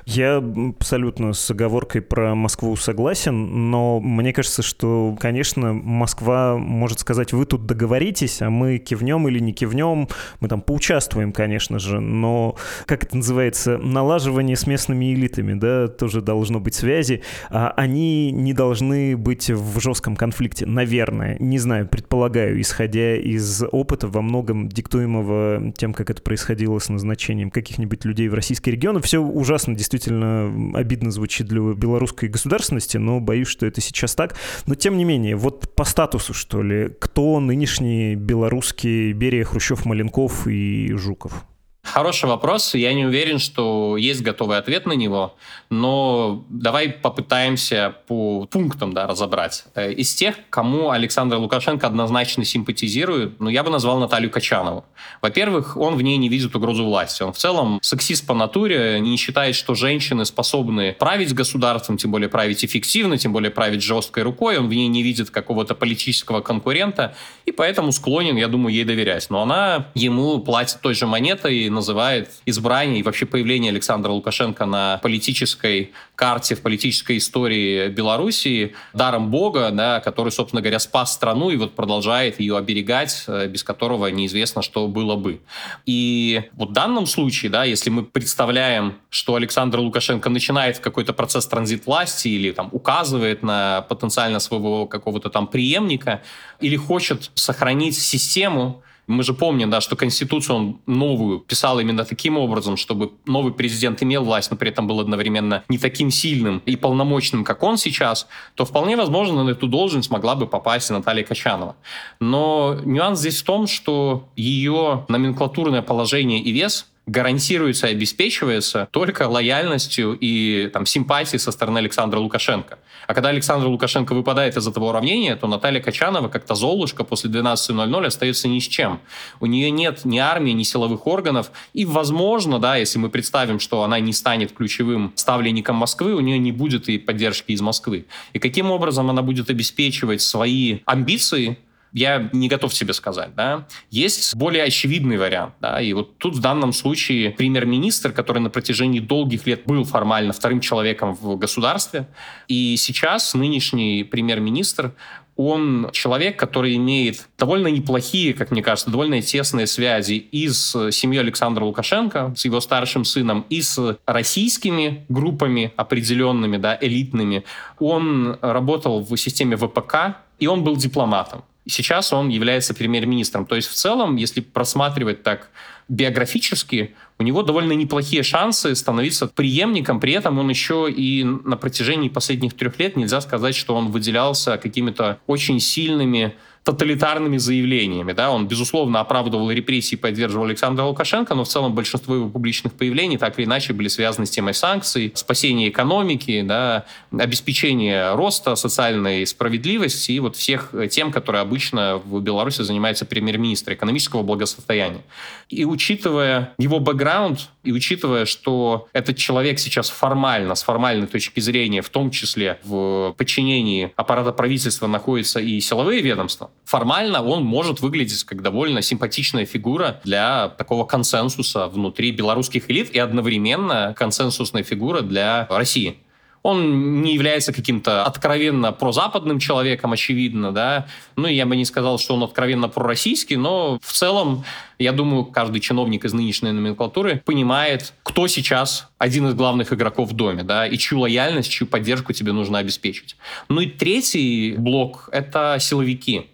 Я 0.04 0.36
абсолютно 0.36 1.32
с 1.32 1.50
оговоркой 1.50 2.02
про 2.02 2.34
Москву 2.34 2.76
согласен, 2.76 3.70
но 3.70 4.00
мне 4.00 4.32
кажется, 4.32 4.62
что, 4.62 5.16
конечно, 5.18 5.72
Москва 5.72 6.56
может 6.56 7.00
сказать, 7.00 7.32
вы 7.32 7.46
тут 7.46 7.66
договоритесь, 7.66 8.42
а 8.42 8.50
мы 8.50 8.78
кивнем 8.78 9.28
или 9.28 9.38
не 9.38 9.52
кивнем, 9.52 10.08
мы 10.40 10.48
там 10.48 10.60
поучаствуем, 10.60 11.32
конечно 11.32 11.78
же, 11.78 12.00
но, 12.00 12.56
как 12.86 13.04
это 13.04 13.16
называется, 13.16 13.78
налаживание 13.78 14.56
с 14.56 14.66
местными 14.66 15.14
элитами, 15.14 15.54
да, 15.54 15.88
тоже 15.88 16.20
должно 16.20 16.60
быть 16.60 16.74
связи, 16.74 17.22
а 17.50 17.72
они 17.76 18.32
не 18.32 18.52
должны 18.52 19.16
быть 19.16 19.50
в 19.50 19.80
жестком 19.80 20.16
конфликте, 20.16 20.66
наверное, 20.66 21.36
не 21.38 21.58
знаю, 21.58 21.86
предполагаю, 21.86 22.60
исходя 22.60 23.16
из 23.16 23.62
опыта 23.70 24.08
во 24.08 24.22
многом 24.22 24.68
диктуемого 24.68 25.72
тем, 25.76 25.94
как 25.94 26.10
это 26.10 26.22
происходило 26.22 26.78
с 26.78 26.88
назначением 26.88 27.50
каких-нибудь 27.50 28.04
людей 28.04 28.28
в 28.28 28.34
российские 28.34 28.74
регионы, 28.74 29.00
все 29.00 29.20
ужасно 29.20 29.75
действительно 29.76 30.76
обидно 30.76 31.10
звучит 31.10 31.46
для 31.46 31.60
белорусской 31.60 32.28
государственности, 32.28 32.96
но 32.96 33.20
боюсь, 33.20 33.48
что 33.48 33.66
это 33.66 33.80
сейчас 33.80 34.14
так. 34.14 34.36
Но 34.66 34.74
тем 34.74 34.96
не 34.96 35.04
менее, 35.04 35.36
вот 35.36 35.74
по 35.74 35.84
статусу, 35.84 36.34
что 36.34 36.62
ли, 36.62 36.92
кто 36.98 37.38
нынешние 37.40 38.16
белорусские 38.16 39.12
Берия, 39.12 39.44
Хрущев, 39.44 39.84
Маленков 39.84 40.46
и 40.46 40.92
Жуков? 40.94 41.44
Хороший 41.86 42.28
вопрос. 42.28 42.74
Я 42.74 42.92
не 42.94 43.06
уверен, 43.06 43.38
что 43.38 43.96
есть 43.96 44.20
готовый 44.20 44.58
ответ 44.58 44.86
на 44.86 44.92
него, 44.92 45.36
но 45.70 46.44
давай 46.48 46.88
попытаемся 46.88 47.94
по 48.08 48.46
пунктам 48.46 48.92
да, 48.92 49.06
разобрать. 49.06 49.64
Э, 49.74 49.92
из 49.92 50.12
тех, 50.14 50.34
кому 50.50 50.90
Александр 50.90 51.36
Лукашенко 51.36 51.86
однозначно 51.86 52.44
симпатизирует, 52.44 53.40
ну, 53.40 53.48
я 53.48 53.62
бы 53.62 53.70
назвал 53.70 54.00
Наталью 54.00 54.30
Качанову. 54.30 54.84
Во-первых, 55.22 55.76
он 55.76 55.94
в 55.94 56.02
ней 56.02 56.16
не 56.16 56.28
видит 56.28 56.54
угрозу 56.56 56.84
власти. 56.84 57.22
Он 57.22 57.32
в 57.32 57.38
целом 57.38 57.78
сексист 57.82 58.26
по 58.26 58.34
натуре, 58.34 58.98
не 59.00 59.16
считает, 59.16 59.54
что 59.54 59.74
женщины 59.74 60.24
способны 60.24 60.92
править 60.92 61.32
государством, 61.34 61.98
тем 61.98 62.10
более 62.10 62.28
править 62.28 62.64
эффективно, 62.64 63.16
тем 63.16 63.32
более 63.32 63.50
править 63.50 63.82
жесткой 63.82 64.24
рукой. 64.24 64.58
Он 64.58 64.68
в 64.68 64.74
ней 64.74 64.88
не 64.88 65.02
видит 65.04 65.30
какого-то 65.30 65.74
политического 65.74 66.40
конкурента, 66.40 67.14
и 67.44 67.52
поэтому 67.52 67.92
склонен, 67.92 68.36
я 68.36 68.48
думаю, 68.48 68.74
ей 68.74 68.84
доверять. 68.84 69.30
Но 69.30 69.42
она 69.42 69.86
ему 69.94 70.40
платит 70.40 70.80
той 70.80 70.94
же 70.94 71.06
монетой, 71.06 71.70
называет 71.76 72.30
избрание 72.46 72.98
и 72.98 73.02
вообще 73.04 73.26
появление 73.26 73.70
Александра 73.70 74.10
Лукашенко 74.10 74.66
на 74.66 74.98
политической 74.98 75.92
карте, 76.16 76.56
в 76.56 76.62
политической 76.62 77.18
истории 77.18 77.88
Белоруссии 77.88 78.74
даром 78.92 79.30
Бога, 79.30 79.70
да, 79.70 80.00
который, 80.00 80.32
собственно 80.32 80.60
говоря, 80.60 80.80
спас 80.80 81.12
страну 81.14 81.50
и 81.50 81.56
вот 81.56 81.76
продолжает 81.76 82.40
ее 82.40 82.56
оберегать, 82.56 83.24
э, 83.28 83.46
без 83.46 83.62
которого 83.62 84.08
неизвестно, 84.08 84.62
что 84.62 84.88
было 84.88 85.14
бы. 85.14 85.40
И 85.84 86.42
вот 86.54 86.70
в 86.70 86.72
данном 86.72 87.06
случае, 87.06 87.50
да, 87.50 87.62
если 87.62 87.90
мы 87.90 88.04
представляем, 88.04 88.94
что 89.10 89.36
Александр 89.36 89.78
Лукашенко 89.78 90.28
начинает 90.28 90.80
какой-то 90.80 91.12
процесс 91.12 91.46
транзит 91.46 91.86
власти 91.86 92.28
или 92.28 92.50
там 92.50 92.68
указывает 92.72 93.42
на 93.42 93.82
потенциально 93.82 94.40
своего 94.40 94.86
какого-то 94.86 95.30
там 95.30 95.46
преемника, 95.46 96.22
или 96.60 96.76
хочет 96.76 97.30
сохранить 97.34 97.96
систему, 97.96 98.82
Мы 99.06 99.22
же 99.22 99.34
помним, 99.34 99.70
да, 99.70 99.80
что 99.80 99.94
Конституцию 99.94 100.56
он 100.56 100.80
новую 100.86 101.38
писал 101.38 101.78
именно 101.78 102.04
таким 102.04 102.36
образом, 102.38 102.76
чтобы 102.76 103.12
новый 103.24 103.52
президент 103.52 104.02
имел 104.02 104.24
власть, 104.24 104.50
но 104.50 104.56
при 104.56 104.70
этом 104.70 104.88
был 104.88 104.98
одновременно 104.98 105.62
не 105.68 105.78
таким 105.78 106.10
сильным 106.10 106.60
и 106.66 106.74
полномочным, 106.76 107.44
как 107.44 107.62
он 107.62 107.78
сейчас, 107.78 108.26
то 108.54 108.64
вполне 108.64 108.96
возможно 108.96 109.44
на 109.44 109.50
эту 109.50 109.68
должность 109.68 110.10
могла 110.10 110.34
бы 110.34 110.46
попасть 110.46 110.90
Наталья 110.90 111.24
Качанова. 111.24 111.76
Но 112.18 112.76
нюанс 112.84 113.20
здесь 113.20 113.40
в 113.42 113.44
том, 113.44 113.66
что 113.66 114.28
ее 114.34 115.04
номенклатурное 115.08 115.82
положение 115.82 116.40
и 116.40 116.50
вес 116.50 116.86
гарантируется 117.06 117.86
и 117.86 117.92
обеспечивается 117.92 118.88
только 118.90 119.28
лояльностью 119.28 120.18
и 120.20 120.68
там, 120.72 120.86
симпатией 120.86 121.38
со 121.38 121.52
стороны 121.52 121.78
Александра 121.78 122.18
Лукашенко. 122.18 122.78
А 123.06 123.14
когда 123.14 123.28
Александр 123.28 123.68
Лукашенко 123.68 124.12
выпадает 124.12 124.56
из 124.56 124.66
этого 124.66 124.86
уравнения, 124.86 125.36
то 125.36 125.46
Наталья 125.46 125.80
Качанова, 125.80 126.28
как-то 126.28 126.56
Золушка, 126.56 127.04
после 127.04 127.30
12.00 127.30 128.06
остается 128.06 128.48
ни 128.48 128.58
с 128.58 128.66
чем. 128.66 129.00
У 129.38 129.46
нее 129.46 129.70
нет 129.70 130.04
ни 130.04 130.18
армии, 130.18 130.50
ни 130.50 130.64
силовых 130.64 131.06
органов. 131.06 131.52
И, 131.72 131.84
возможно, 131.84 132.58
да, 132.58 132.76
если 132.76 132.98
мы 132.98 133.08
представим, 133.08 133.60
что 133.60 133.84
она 133.84 134.00
не 134.00 134.12
станет 134.12 134.52
ключевым 134.52 135.12
ставленником 135.14 135.76
Москвы, 135.76 136.14
у 136.14 136.20
нее 136.20 136.38
не 136.38 136.50
будет 136.50 136.88
и 136.88 136.98
поддержки 136.98 137.52
из 137.52 137.60
Москвы. 137.60 138.06
И 138.32 138.40
каким 138.40 138.72
образом 138.72 139.08
она 139.10 139.22
будет 139.22 139.48
обеспечивать 139.48 140.22
свои 140.22 140.80
амбиции, 140.84 141.58
я 141.96 142.28
не 142.32 142.48
готов 142.48 142.74
себе 142.74 142.92
сказать, 142.92 143.34
да. 143.34 143.66
Есть 143.90 144.36
более 144.36 144.64
очевидный 144.64 145.16
вариант, 145.16 145.54
да, 145.60 145.80
и 145.80 145.94
вот 145.94 146.18
тут 146.18 146.34
в 146.34 146.40
данном 146.40 146.74
случае 146.74 147.30
премьер-министр, 147.30 148.12
который 148.12 148.40
на 148.40 148.50
протяжении 148.50 149.00
долгих 149.00 149.46
лет 149.46 149.62
был 149.64 149.84
формально 149.84 150.34
вторым 150.34 150.60
человеком 150.60 151.14
в 151.14 151.38
государстве, 151.38 152.06
и 152.48 152.76
сейчас 152.76 153.32
нынешний 153.32 154.04
премьер-министр, 154.04 154.92
он 155.36 155.88
человек, 155.92 156.38
который 156.38 156.76
имеет 156.76 157.28
довольно 157.38 157.68
неплохие, 157.68 158.34
как 158.34 158.50
мне 158.50 158.62
кажется, 158.62 158.90
довольно 158.90 159.22
тесные 159.22 159.66
связи 159.66 160.14
и 160.14 160.48
с 160.48 160.90
семьей 160.90 161.20
Александра 161.20 161.64
Лукашенко, 161.64 162.34
с 162.36 162.44
его 162.44 162.60
старшим 162.60 163.06
сыном, 163.06 163.46
и 163.48 163.62
с 163.62 163.98
российскими 164.04 165.06
группами 165.08 165.72
определенными, 165.76 166.58
да, 166.58 166.76
элитными. 166.78 167.44
Он 167.78 168.36
работал 168.42 169.00
в 169.00 169.16
системе 169.16 169.56
ВПК, 169.56 170.16
и 170.38 170.46
он 170.46 170.62
был 170.62 170.76
дипломатом. 170.76 171.42
Сейчас 171.68 172.12
он 172.12 172.28
является 172.28 172.74
премьер-министром. 172.74 173.44
То 173.46 173.56
есть 173.56 173.68
в 173.68 173.74
целом, 173.74 174.16
если 174.16 174.40
просматривать 174.40 175.22
так 175.22 175.50
биографически, 175.88 176.94
у 177.18 177.22
него 177.22 177.42
довольно 177.42 177.72
неплохие 177.72 178.22
шансы 178.22 178.74
становиться 178.74 179.26
преемником. 179.26 180.00
При 180.00 180.12
этом 180.12 180.38
он 180.38 180.48
еще 180.48 180.90
и 180.90 181.24
на 181.24 181.56
протяжении 181.56 182.08
последних 182.08 182.54
трех 182.54 182.78
лет 182.78 182.96
нельзя 182.96 183.20
сказать, 183.20 183.54
что 183.54 183.74
он 183.74 183.90
выделялся 183.90 184.58
какими-то 184.58 185.20
очень 185.26 185.60
сильными 185.60 186.34
тоталитарными 186.66 187.36
заявлениями. 187.36 188.12
Да? 188.12 188.32
Он, 188.32 188.48
безусловно, 188.48 188.98
оправдывал 188.98 189.52
репрессии 189.52 189.94
поддерживал 189.94 190.46
Александра 190.46 190.82
Лукашенко, 190.82 191.32
но 191.36 191.44
в 191.44 191.48
целом 191.48 191.72
большинство 191.72 192.16
его 192.16 192.28
публичных 192.28 192.72
появлений 192.72 193.18
так 193.18 193.38
или 193.38 193.46
иначе 193.46 193.72
были 193.72 193.86
связаны 193.86 194.26
с 194.26 194.30
темой 194.30 194.52
санкций, 194.52 195.12
спасения 195.14 195.68
экономики, 195.68 196.42
да, 196.42 196.84
обеспечения 197.16 198.12
роста 198.16 198.56
социальной 198.56 199.24
справедливости 199.28 200.10
и 200.10 200.18
вот 200.18 200.34
всех 200.34 200.74
тем, 200.90 201.12
которые 201.12 201.42
обычно 201.42 202.02
в 202.04 202.20
Беларуси 202.20 202.62
занимается 202.62 203.06
премьер-министр 203.06 203.74
экономического 203.74 204.24
благосостояния. 204.24 205.02
И 205.48 205.64
учитывая 205.64 206.52
его 206.58 206.80
бэкграунд, 206.80 207.48
и 207.62 207.70
учитывая, 207.70 208.24
что 208.24 208.88
этот 208.92 209.16
человек 209.16 209.60
сейчас 209.60 209.88
формально, 209.88 210.56
с 210.56 210.64
формальной 210.64 211.06
точки 211.06 211.38
зрения, 211.38 211.80
в 211.80 211.90
том 211.90 212.10
числе 212.10 212.58
в 212.64 213.14
подчинении 213.16 213.92
аппарата 213.94 214.32
правительства 214.32 214.88
находятся 214.88 215.38
и 215.38 215.60
силовые 215.60 216.02
ведомства, 216.02 216.50
формально 216.64 217.22
он 217.22 217.44
может 217.44 217.80
выглядеть 217.80 218.24
как 218.24 218.42
довольно 218.42 218.82
симпатичная 218.82 219.46
фигура 219.46 220.00
для 220.04 220.48
такого 220.48 220.84
консенсуса 220.84 221.68
внутри 221.68 222.10
белорусских 222.10 222.70
элит 222.70 222.90
и 222.90 222.98
одновременно 222.98 223.94
консенсусная 223.96 224.64
фигура 224.64 225.00
для 225.00 225.46
России. 225.48 225.98
Он 226.46 227.02
не 227.02 227.14
является 227.14 227.52
каким-то 227.52 228.04
откровенно 228.04 228.70
прозападным 228.70 229.40
человеком, 229.40 229.92
очевидно, 229.92 230.52
да. 230.52 230.86
Ну, 231.16 231.26
я 231.26 231.44
бы 231.44 231.56
не 231.56 231.64
сказал, 231.64 231.98
что 231.98 232.14
он 232.14 232.22
откровенно 232.22 232.68
пророссийский, 232.68 233.34
но 233.34 233.80
в 233.82 233.92
целом, 233.92 234.44
я 234.78 234.92
думаю, 234.92 235.24
каждый 235.24 235.58
чиновник 235.58 236.04
из 236.04 236.12
нынешней 236.12 236.52
номенклатуры 236.52 237.20
понимает, 237.24 237.94
кто 238.04 238.28
сейчас 238.28 238.88
один 238.96 239.26
из 239.26 239.34
главных 239.34 239.72
игроков 239.72 240.10
в 240.10 240.12
доме, 240.14 240.44
да, 240.44 240.68
и 240.68 240.78
чью 240.78 241.00
лояльность, 241.00 241.50
чью 241.50 241.66
поддержку 241.66 242.12
тебе 242.12 242.30
нужно 242.30 242.58
обеспечить. 242.58 243.16
Ну 243.48 243.60
и 243.62 243.66
третий 243.66 244.54
блок— 244.56 245.08
это 245.12 245.56
силовики. 245.58 246.26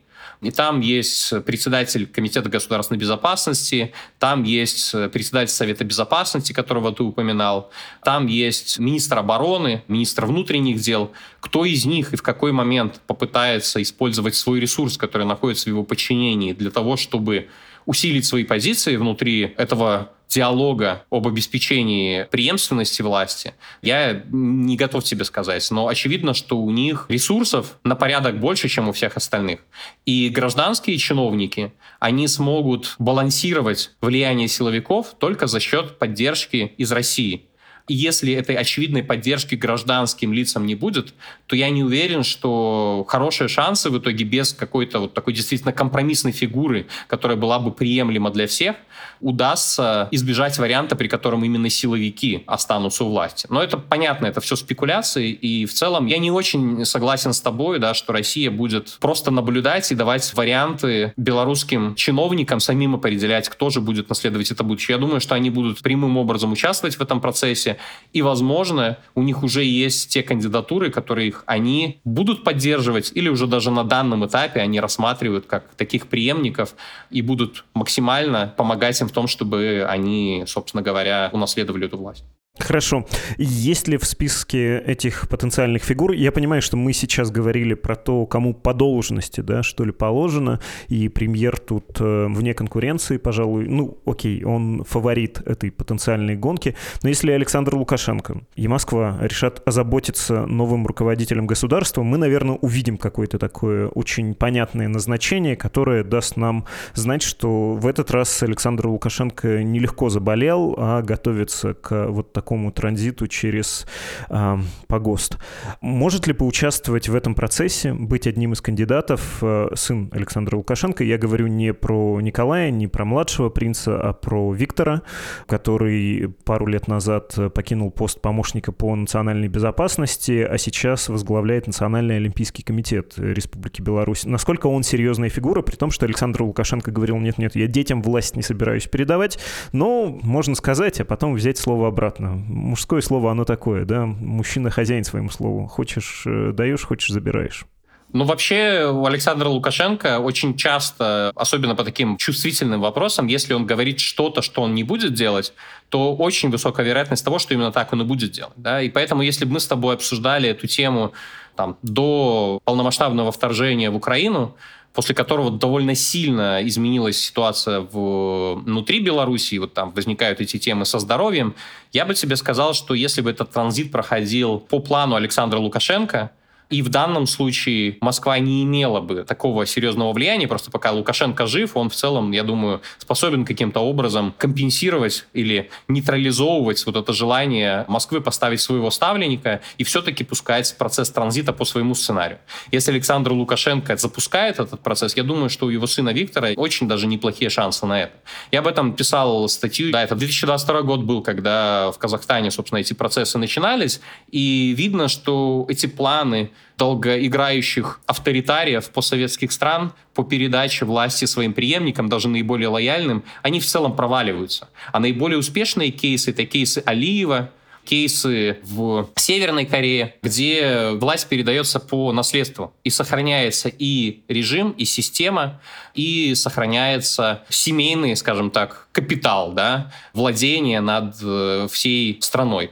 И 0.43 0.51
там 0.51 0.81
есть 0.81 1.33
председатель 1.45 2.07
Комитета 2.07 2.49
государственной 2.49 2.99
безопасности, 2.99 3.93
там 4.19 4.43
есть 4.43 4.91
председатель 5.13 5.53
Совета 5.53 5.85
безопасности, 5.85 6.53
которого 6.53 6.93
ты 6.93 7.05
упоминал, 7.05 7.71
там 8.05 8.27
есть 8.27 8.81
министр 8.81 9.19
обороны, 9.19 9.85
министр 9.87 10.27
внутренних 10.27 10.81
дел. 10.81 11.13
Кто 11.41 11.65
из 11.65 11.87
них 11.87 12.13
и 12.13 12.17
в 12.17 12.23
какой 12.23 12.51
момент 12.51 13.01
попытается 13.07 13.81
использовать 13.81 14.35
свой 14.35 14.59
ресурс, 14.59 14.97
который 14.99 15.27
находится 15.27 15.65
в 15.65 15.69
его 15.69 15.85
подчинении, 15.85 16.53
для 16.53 16.73
того, 16.73 16.97
чтобы 16.97 17.49
усилить 17.87 18.27
свои 18.27 18.45
позиции 18.45 18.97
внутри 18.97 19.55
этого 19.57 20.13
диалога 20.33 21.05
об 21.11 21.29
обеспечении 21.29 22.25
преемственности 22.25 23.03
власти, 23.03 23.55
я 23.83 24.23
не 24.31 24.77
готов 24.77 25.05
тебе 25.05 25.25
сказать. 25.25 25.71
Но 25.71 25.89
очевидно, 25.89 26.33
что 26.35 26.59
у 26.59 26.71
них 26.71 27.07
ресурсов 27.09 27.79
на 27.85 27.97
порядок 27.97 28.41
больше, 28.41 28.69
чем 28.69 28.89
у 28.89 28.93
всех 28.93 29.17
остальных. 29.17 29.61
И 30.07 30.31
гражданские 30.31 30.97
чиновники, 30.97 31.73
они 32.01 32.29
смогут 32.29 32.95
балансировать 32.99 33.91
влияние 34.01 34.49
силовиков 34.49 35.15
только 35.19 35.47
за 35.47 35.61
счет 35.61 35.99
поддержки 35.99 36.73
из 36.79 36.91
России. 36.93 37.47
Если 37.89 38.33
этой 38.33 38.57
очевидной 38.57 39.03
поддержки 39.03 39.55
гражданским 39.55 40.33
лицам 40.33 40.67
не 40.67 40.75
будет, 40.75 41.15
то 41.47 41.57
я 41.57 41.71
не 41.71 41.83
уверен, 41.83 42.23
что 42.23 43.05
хорошие 43.09 43.49
шансы 43.49 43.91
в 43.91 43.99
итоге 43.99 44.25
без 44.25 44.53
какой-то 44.53 45.01
вот 45.01 45.15
такой 45.15 45.33
действительно 45.33 45.73
компромиссной 45.73 46.33
фигуры, 46.33 46.87
которая 47.09 47.37
была 47.37 47.59
бы 47.59 47.73
приемлема 47.73 48.31
для 48.31 48.47
всех, 48.47 48.77
удастся 49.21 50.09
избежать 50.11 50.59
варианта, 50.59 50.97
при 50.97 51.09
котором 51.09 51.45
именно 51.45 51.69
силовики 51.71 52.43
останутся 52.47 53.05
у 53.05 53.11
власти. 53.11 53.47
Но 53.51 53.63
это 53.63 53.79
понятно, 53.79 54.27
это 54.27 54.41
все 54.41 54.57
спекуляции, 54.57 55.31
и 55.31 55.67
в 55.67 55.73
целом 55.73 56.07
я 56.07 56.19
не 56.19 56.31
очень 56.31 56.85
согласен 56.85 57.33
с 57.33 57.41
тобой, 57.41 57.79
да, 57.79 57.95
что 57.95 58.13
Россия 58.13 58.51
будет 58.51 58.99
просто 59.01 59.31
наблюдать 59.31 59.91
и 59.93 59.95
давать 59.95 60.33
варианты 60.35 61.13
белорусским 61.17 61.95
чиновникам 61.95 62.61
самим 62.61 62.95
определять, 62.95 63.49
кто 63.49 63.71
же 63.71 63.81
будет 63.81 64.09
наследовать 64.09 64.51
это 64.51 64.65
будущее. 64.65 64.97
Я 64.97 65.01
думаю, 65.01 65.21
что 65.21 65.35
они 65.35 65.51
будут 65.51 65.81
прямым 65.81 66.17
образом 66.17 66.53
участвовать 66.53 66.97
в 66.97 67.01
этом 67.01 67.21
процессе, 67.21 67.72
и, 68.13 68.23
возможно, 68.23 68.99
у 69.15 69.23
них 69.23 69.43
уже 69.43 69.65
есть 69.65 70.11
те 70.11 70.23
кандидатуры, 70.23 70.91
которые 70.91 71.29
их 71.29 71.45
они 71.47 72.01
будут 72.05 72.45
поддерживать, 72.45 73.13
или 73.15 73.29
уже 73.29 73.47
даже 73.47 73.71
на 73.71 73.85
данном 73.85 74.27
этапе 74.27 74.61
они 74.61 74.81
рассматривают 74.81 75.47
как 75.47 75.75
таких 75.75 76.07
преемников 76.07 76.75
и 77.11 77.23
будут 77.23 77.65
максимально 77.75 78.53
помогать 78.57 79.01
им 79.01 79.09
в 79.09 79.13
том, 79.13 79.27
чтобы 79.27 79.87
они, 79.89 80.45
собственно 80.47 80.83
говоря, 80.83 81.31
унаследовали 81.33 81.87
эту 81.87 81.99
власть. 81.99 82.25
Хорошо. 82.59 83.07
Есть 83.39 83.89
ли 83.89 83.97
в 83.97 84.05
списке 84.05 84.79
этих 84.79 85.27
потенциальных 85.31 85.83
фигур? 85.83 86.13
Я 86.13 86.33
понимаю, 86.33 86.61
что 86.61 86.77
мы 86.77 86.93
сейчас 86.93 87.31
говорили 87.31 87.73
про 87.73 87.97
то, 87.97 88.27
кому 88.27 88.53
по 88.53 88.75
должности, 88.75 89.41
да, 89.41 89.63
что 89.63 89.85
ли, 89.85 89.93
положено, 89.93 90.61
и 90.89 91.09
премьер 91.09 91.59
тут 91.59 91.99
э, 91.99 92.27
вне 92.29 92.53
конкуренции, 92.53 93.17
пожалуй. 93.17 93.67
Ну, 93.69 93.97
окей, 94.05 94.45
он 94.45 94.85
фаворит 94.85 95.41
этой 95.47 95.71
потенциальной 95.71 96.37
гонки. 96.37 96.77
Но 97.03 97.09
если 97.09 97.33
Александр 97.33 97.75
Лукашенко 97.75 98.43
и 98.55 98.69
Москва 98.69 99.17
решат 99.23 99.63
озаботиться 99.67 100.45
новым 100.45 100.87
руководителем 100.87 101.47
государства, 101.47 102.03
мы, 102.03 102.19
наверное, 102.19 102.57
увидим 102.57 102.99
какое-то 102.99 103.39
такое 103.39 103.89
очень 103.89 104.35
понятное 104.35 104.89
назначение, 104.89 105.57
которое 105.57 106.05
даст 106.05 106.37
нам 106.37 106.67
знать, 106.93 107.23
что 107.23 107.73
в 107.73 107.87
этот 107.87 108.11
раз 108.11 108.43
Александр 108.43 108.89
Лукашенко 108.89 109.63
нелегко 109.65 110.11
заболел, 110.11 110.75
а 110.77 111.01
готовится 111.01 111.73
к 111.73 112.09
вот 112.09 112.35
такому 112.35 112.42
такому 112.43 112.73
транзиту 112.73 113.29
через 113.29 113.87
э, 114.29 114.59
погост. 114.89 115.39
Может 115.81 116.27
ли 116.27 116.33
поучаствовать 116.33 117.09
в 117.09 117.15
этом 117.15 117.37
процессе, 117.37 117.95
быть 117.95 118.27
одним 118.27 118.53
из 118.53 118.61
кандидатов 118.61 119.39
э, 119.43 119.69
сын 119.77 120.11
Александра 120.13 120.57
Лукашенко? 120.57 121.05
Я 121.05 121.19
говорю 121.19 121.47
не 121.47 121.73
про 121.73 122.21
Николая, 122.21 122.73
не 122.73 122.89
про 122.89 123.05
младшего 123.05 123.49
принца, 123.49 124.01
а 124.01 124.13
про 124.13 124.53
Виктора, 124.53 125.03
который 125.47 126.35
пару 126.45 126.67
лет 126.67 126.89
назад 126.89 127.39
покинул 127.55 127.93
пост 127.93 128.21
помощника 128.21 128.73
по 128.73 128.97
национальной 128.97 129.49
безопасности, 129.49 130.43
а 130.43 130.59
сейчас 130.59 131.09
возглавляет 131.09 131.69
Национальный 131.69 132.17
олимпийский 132.17 132.65
комитет 132.65 133.15
Республики 133.19 133.81
Беларусь. 133.83 134.25
Насколько 134.25 134.67
он 134.67 134.83
серьезная 134.83 135.29
фигура, 135.29 135.63
при 135.63 135.77
том, 135.77 135.93
что 135.93 136.07
Александр 136.07 136.43
Лукашенко 136.43 136.91
говорил, 136.91 137.19
нет-нет, 137.19 137.55
я 137.55 137.69
детям 137.69 138.03
власть 138.03 138.35
не 138.35 138.43
собираюсь 138.43 138.89
передавать, 138.89 139.39
но 139.73 140.19
можно 140.23 140.57
сказать, 140.57 141.01
а 141.01 141.05
потом 141.05 141.35
взять 141.35 141.59
слово 141.59 141.89
обратно 141.89 142.32
мужское 142.33 143.01
слово, 143.01 143.31
оно 143.31 143.45
такое, 143.45 143.85
да, 143.85 144.07
мужчина 144.07 144.71
хозяин 144.71 145.05
своему 145.05 145.31
слову. 145.31 145.67
Хочешь 145.67 146.25
э, 146.27 146.53
даешь, 146.53 146.85
хочешь 146.85 147.11
забираешь. 147.11 147.67
Ну, 148.13 148.25
вообще, 148.25 148.91
у 148.93 149.07
Александра 149.07 149.49
Лукашенко 149.49 150.19
очень 150.19 150.55
часто, 150.55 151.33
особенно 151.35 151.75
по 151.75 151.83
таким 151.83 152.19
чувствительным 152.19 152.81
вопросам, 152.81 153.27
если 153.27 153.55
он 153.55 153.65
говорит 153.65 154.01
что-то, 154.01 154.43
что 154.43 154.61
он 154.63 154.75
не 154.75 154.83
будет 154.83 155.15
делать, 155.15 155.55
то 155.89 156.15
очень 156.15 156.51
высокая 156.51 156.85
вероятность 156.85 157.25
того, 157.25 157.39
что 157.39 157.55
именно 157.55 157.73
так 157.73 157.91
он 157.93 158.03
и 158.03 158.05
будет 158.05 158.33
делать. 158.33 158.53
Да? 158.57 158.83
И 158.83 158.91
поэтому, 158.91 159.23
если 159.23 159.47
бы 159.47 159.53
мы 159.53 159.61
с 159.61 159.67
тобой 159.67 159.95
обсуждали 159.95 160.51
эту 160.51 160.67
тему 160.67 161.13
там, 161.57 161.79
до 161.83 162.61
полномасштабного 162.65 163.33
вторжения 163.33 163.91
в 163.91 163.97
Украину, 163.97 164.57
после 164.93 165.15
которого 165.15 165.51
довольно 165.51 165.95
сильно 165.95 166.61
изменилась 166.67 167.19
ситуация 167.19 167.81
в, 167.81 168.57
внутри 168.57 169.01
Беларуси, 169.01 169.57
вот 169.59 169.73
там 169.73 169.91
возникают 169.93 170.41
эти 170.41 170.59
темы 170.59 170.85
со 170.85 170.99
здоровьем, 170.99 171.55
я 171.93 172.05
бы 172.05 172.15
тебе 172.15 172.37
сказал, 172.37 172.75
что 172.75 172.95
если 172.95 173.23
бы 173.23 173.31
этот 173.31 173.51
транзит 173.51 173.91
проходил 173.91 174.59
по 174.59 174.81
плану 174.81 175.15
Александра 175.15 175.59
Лукашенко, 175.59 176.31
и 176.73 176.81
в 176.81 176.89
данном 176.89 177.27
случае 177.27 177.99
Москва 178.01 178.39
не 178.39 178.63
имела 178.65 179.01
бы 179.01 179.25
такого 179.25 179.67
серьезного 179.67 180.15
влияния, 180.15 180.49
просто 180.49 180.71
пока 180.71 180.91
Лукашенко 180.91 181.47
жив, 181.47 181.77
он 181.77 181.91
в 181.91 181.95
целом, 181.95 182.33
я 182.33 182.43
думаю, 182.45 182.81
способен 182.97 183.45
каким-то 183.45 183.81
образом 183.81 184.35
компенсировать 184.39 185.27
или 185.35 185.71
нейтрализовывать 185.89 186.85
вот 186.87 186.97
это 186.97 187.13
желание 187.13 187.85
Москвы 187.89 188.23
поставить 188.23 188.63
своего 188.63 188.91
ставленника 188.91 189.61
и 189.77 189.85
все-таки 189.85 190.25
пускать 190.25 190.75
процесс 190.79 191.11
транзита 191.11 191.53
по 191.53 191.67
своему 191.67 191.95
сценарию. 191.95 192.39
Если 192.71 192.91
Александр 192.91 193.33
Лукашенко 193.33 193.95
запускает 193.99 194.59
этот 194.59 194.81
процесс, 194.81 195.15
я 195.15 195.25
думаю, 195.25 195.51
что 195.51 195.67
у 195.67 195.69
его 195.69 195.87
сына 195.87 196.11
Виктора 196.11 196.53
очень 196.57 196.89
даже 196.89 197.07
неплохие 197.07 197.51
шансы 197.51 197.85
на 197.85 198.05
это. 198.05 198.15
Я 198.51 198.61
об 198.61 198.67
этом 198.67 198.95
писал 198.95 199.47
статью. 199.51 199.93
Да, 199.93 200.03
это 200.03 200.15
2022 200.15 200.83
год 200.83 201.01
был, 201.01 201.21
когда 201.21 201.93
в 201.93 201.99
Казахстане, 201.99 202.51
собственно, 202.51 202.79
эти 202.79 202.95
процессы 202.95 203.37
начинались, 203.37 204.01
и 204.31 204.75
видно, 204.75 205.09
что 205.09 205.67
эти 205.69 205.85
планы 205.85 206.51
долгоиграющих 206.79 208.01
авторитариев 208.07 208.91
постсоветских 208.91 209.53
стран 209.53 209.93
по 210.15 210.25
передаче 210.25 210.85
власти 210.85 211.27
своим 211.27 211.53
преемникам, 211.53 212.09
даже 212.09 212.29
наиболее 212.29 212.69
лояльным, 212.69 213.23
они 213.43 213.61
в 213.61 213.67
целом 213.67 213.95
проваливаются. 213.95 214.69
А 214.93 214.99
наиболее 214.99 215.39
успешные 215.39 215.91
кейсы— 215.91 216.31
это 216.33 216.45
кейсы 216.45 216.83
Алиева, 216.85 217.51
кейсы 217.85 218.59
в 218.63 219.09
Северной 219.17 219.67
Корее, 219.67 220.15
где 220.23 220.91
власть 220.93 221.29
передается 221.29 221.81
по 221.81 222.13
наследству. 222.13 222.73
И 222.85 222.91
сохраняется 222.91 223.69
и 223.69 224.23
режим, 224.29 224.71
и 224.73 224.85
система, 224.85 225.61
и 225.95 226.35
сохраняется 226.35 227.43
семейный, 227.49 228.17
скажем 228.17 228.51
так, 228.51 228.89
капитал, 228.93 229.53
да, 229.53 229.93
владение 230.15 230.81
над 230.81 231.17
э, 231.23 231.69
всей 231.71 232.19
страной. 232.21 232.71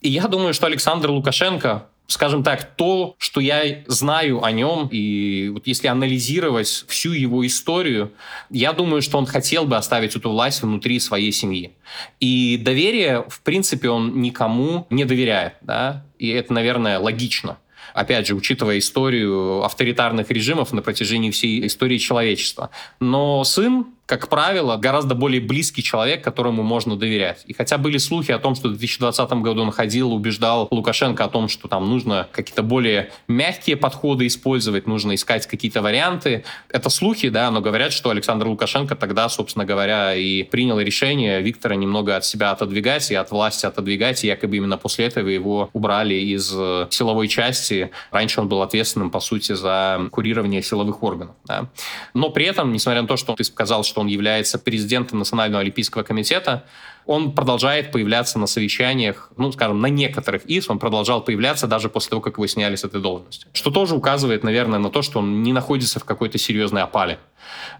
И 0.00 0.10
я 0.10 0.26
думаю, 0.26 0.52
что 0.52 0.66
Александр 0.66 1.10
Лукашенко 1.10 1.86
скажем 2.06 2.42
так, 2.42 2.76
то, 2.76 3.14
что 3.18 3.40
я 3.40 3.84
знаю 3.86 4.44
о 4.44 4.52
нем, 4.52 4.88
и 4.92 5.50
вот 5.52 5.66
если 5.66 5.88
анализировать 5.88 6.84
всю 6.88 7.12
его 7.12 7.46
историю, 7.46 8.12
я 8.50 8.72
думаю, 8.72 9.02
что 9.02 9.18
он 9.18 9.26
хотел 9.26 9.64
бы 9.64 9.76
оставить 9.76 10.16
эту 10.16 10.30
власть 10.30 10.62
внутри 10.62 11.00
своей 11.00 11.32
семьи. 11.32 11.72
И 12.20 12.58
доверие, 12.62 13.24
в 13.28 13.40
принципе, 13.42 13.88
он 13.88 14.20
никому 14.20 14.86
не 14.90 15.04
доверяет, 15.04 15.54
да, 15.62 16.04
и 16.18 16.28
это, 16.28 16.52
наверное, 16.52 16.98
логично 16.98 17.58
опять 17.94 18.26
же, 18.26 18.34
учитывая 18.34 18.78
историю 18.78 19.62
авторитарных 19.64 20.30
режимов 20.30 20.72
на 20.72 20.80
протяжении 20.82 21.30
всей 21.30 21.66
истории 21.66 21.98
человечества. 21.98 22.70
Но 23.00 23.44
сын 23.44 23.86
как 24.12 24.28
правило, 24.28 24.76
гораздо 24.76 25.14
более 25.14 25.40
близкий 25.40 25.82
человек, 25.82 26.22
которому 26.22 26.62
можно 26.62 26.96
доверять. 26.96 27.44
И 27.46 27.54
хотя 27.54 27.78
были 27.78 27.96
слухи 27.96 28.30
о 28.30 28.38
том, 28.38 28.54
что 28.54 28.68
в 28.68 28.72
2020 28.72 29.32
году 29.40 29.62
он 29.62 29.70
ходил, 29.70 30.12
убеждал 30.12 30.68
Лукашенко 30.70 31.24
о 31.24 31.28
том, 31.28 31.48
что 31.48 31.66
там 31.66 31.88
нужно 31.88 32.28
какие-то 32.30 32.62
более 32.62 33.10
мягкие 33.26 33.78
подходы 33.78 34.26
использовать, 34.26 34.86
нужно 34.86 35.14
искать 35.14 35.46
какие-то 35.46 35.80
варианты. 35.80 36.44
Это 36.68 36.90
слухи, 36.90 37.30
да, 37.30 37.50
но 37.50 37.62
говорят, 37.62 37.94
что 37.94 38.10
Александр 38.10 38.48
Лукашенко 38.48 38.96
тогда, 38.96 39.30
собственно 39.30 39.64
говоря, 39.64 40.14
и 40.14 40.42
принял 40.42 40.78
решение 40.78 41.40
Виктора 41.40 41.74
немного 41.74 42.14
от 42.14 42.26
себя 42.26 42.50
отодвигать 42.50 43.10
и 43.10 43.14
от 43.14 43.30
власти 43.30 43.64
отодвигать, 43.64 44.24
и 44.24 44.26
якобы 44.26 44.58
именно 44.58 44.76
после 44.76 45.06
этого 45.06 45.28
его 45.28 45.70
убрали 45.72 46.16
из 46.16 46.52
э, 46.54 46.86
силовой 46.90 47.28
части. 47.28 47.90
Раньше 48.10 48.42
он 48.42 48.48
был 48.48 48.60
ответственным, 48.60 49.10
по 49.10 49.20
сути, 49.20 49.52
за 49.52 50.06
курирование 50.10 50.60
силовых 50.60 51.02
органов. 51.02 51.34
Да. 51.46 51.70
Но 52.12 52.28
при 52.28 52.44
этом, 52.44 52.74
несмотря 52.74 53.00
на 53.00 53.08
то, 53.08 53.16
что 53.16 53.34
ты 53.34 53.44
сказал, 53.44 53.84
что 53.84 54.01
он 54.02 54.08
является 54.08 54.58
президентом 54.58 55.18
Национального 55.18 55.62
олимпийского 55.62 56.02
комитета, 56.02 56.64
он 57.06 57.32
продолжает 57.32 57.90
появляться 57.90 58.38
на 58.38 58.46
совещаниях, 58.46 59.30
ну, 59.36 59.50
скажем, 59.50 59.80
на 59.80 59.86
некоторых 59.86 60.44
из, 60.44 60.68
он 60.68 60.78
продолжал 60.78 61.22
появляться 61.24 61.66
даже 61.66 61.88
после 61.88 62.10
того, 62.10 62.22
как 62.22 62.34
его 62.34 62.46
сняли 62.46 62.76
с 62.76 62.84
этой 62.84 63.00
должности. 63.00 63.46
Что 63.52 63.70
тоже 63.70 63.94
указывает, 63.96 64.44
наверное, 64.44 64.78
на 64.78 64.90
то, 64.90 65.02
что 65.02 65.18
он 65.18 65.42
не 65.42 65.52
находится 65.52 65.98
в 65.98 66.04
какой-то 66.04 66.38
серьезной 66.38 66.82
опале. 66.82 67.18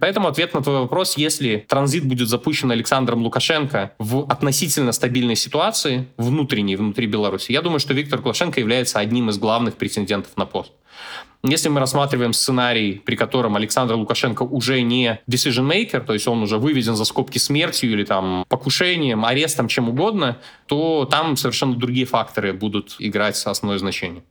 Поэтому 0.00 0.28
ответ 0.28 0.54
на 0.54 0.62
твой 0.62 0.80
вопрос, 0.80 1.16
если 1.16 1.64
транзит 1.68 2.04
будет 2.04 2.28
запущен 2.28 2.70
Александром 2.72 3.22
Лукашенко 3.22 3.92
в 3.98 4.26
относительно 4.28 4.92
стабильной 4.92 5.36
ситуации, 5.36 6.08
внутренней, 6.16 6.76
внутри 6.76 7.06
Беларуси, 7.06 7.52
я 7.52 7.62
думаю, 7.62 7.78
что 7.78 7.94
Виктор 7.94 8.18
Лукашенко 8.18 8.58
является 8.58 8.98
одним 8.98 9.30
из 9.30 9.38
главных 9.38 9.76
претендентов 9.76 10.36
на 10.36 10.46
пост. 10.46 10.72
Если 11.44 11.68
мы 11.68 11.80
рассматриваем 11.80 12.32
сценарий, 12.32 13.02
при 13.04 13.16
котором 13.16 13.56
Александр 13.56 13.94
Лукашенко 13.94 14.44
уже 14.44 14.80
не 14.82 15.20
decision 15.28 15.68
maker, 15.68 16.00
то 16.00 16.12
есть 16.12 16.28
он 16.28 16.40
уже 16.42 16.56
выведен 16.58 16.94
за 16.94 17.04
скобки 17.04 17.38
смертью 17.38 17.90
или 17.90 18.04
там 18.04 18.44
покушением, 18.48 19.24
арестом, 19.24 19.66
чем 19.66 19.88
угодно, 19.88 20.38
то 20.66 21.04
там 21.10 21.36
совершенно 21.36 21.74
другие 21.74 22.06
факторы 22.06 22.52
будут 22.52 22.94
играть 23.00 23.34
основное 23.44 23.78
значение. 23.78 24.22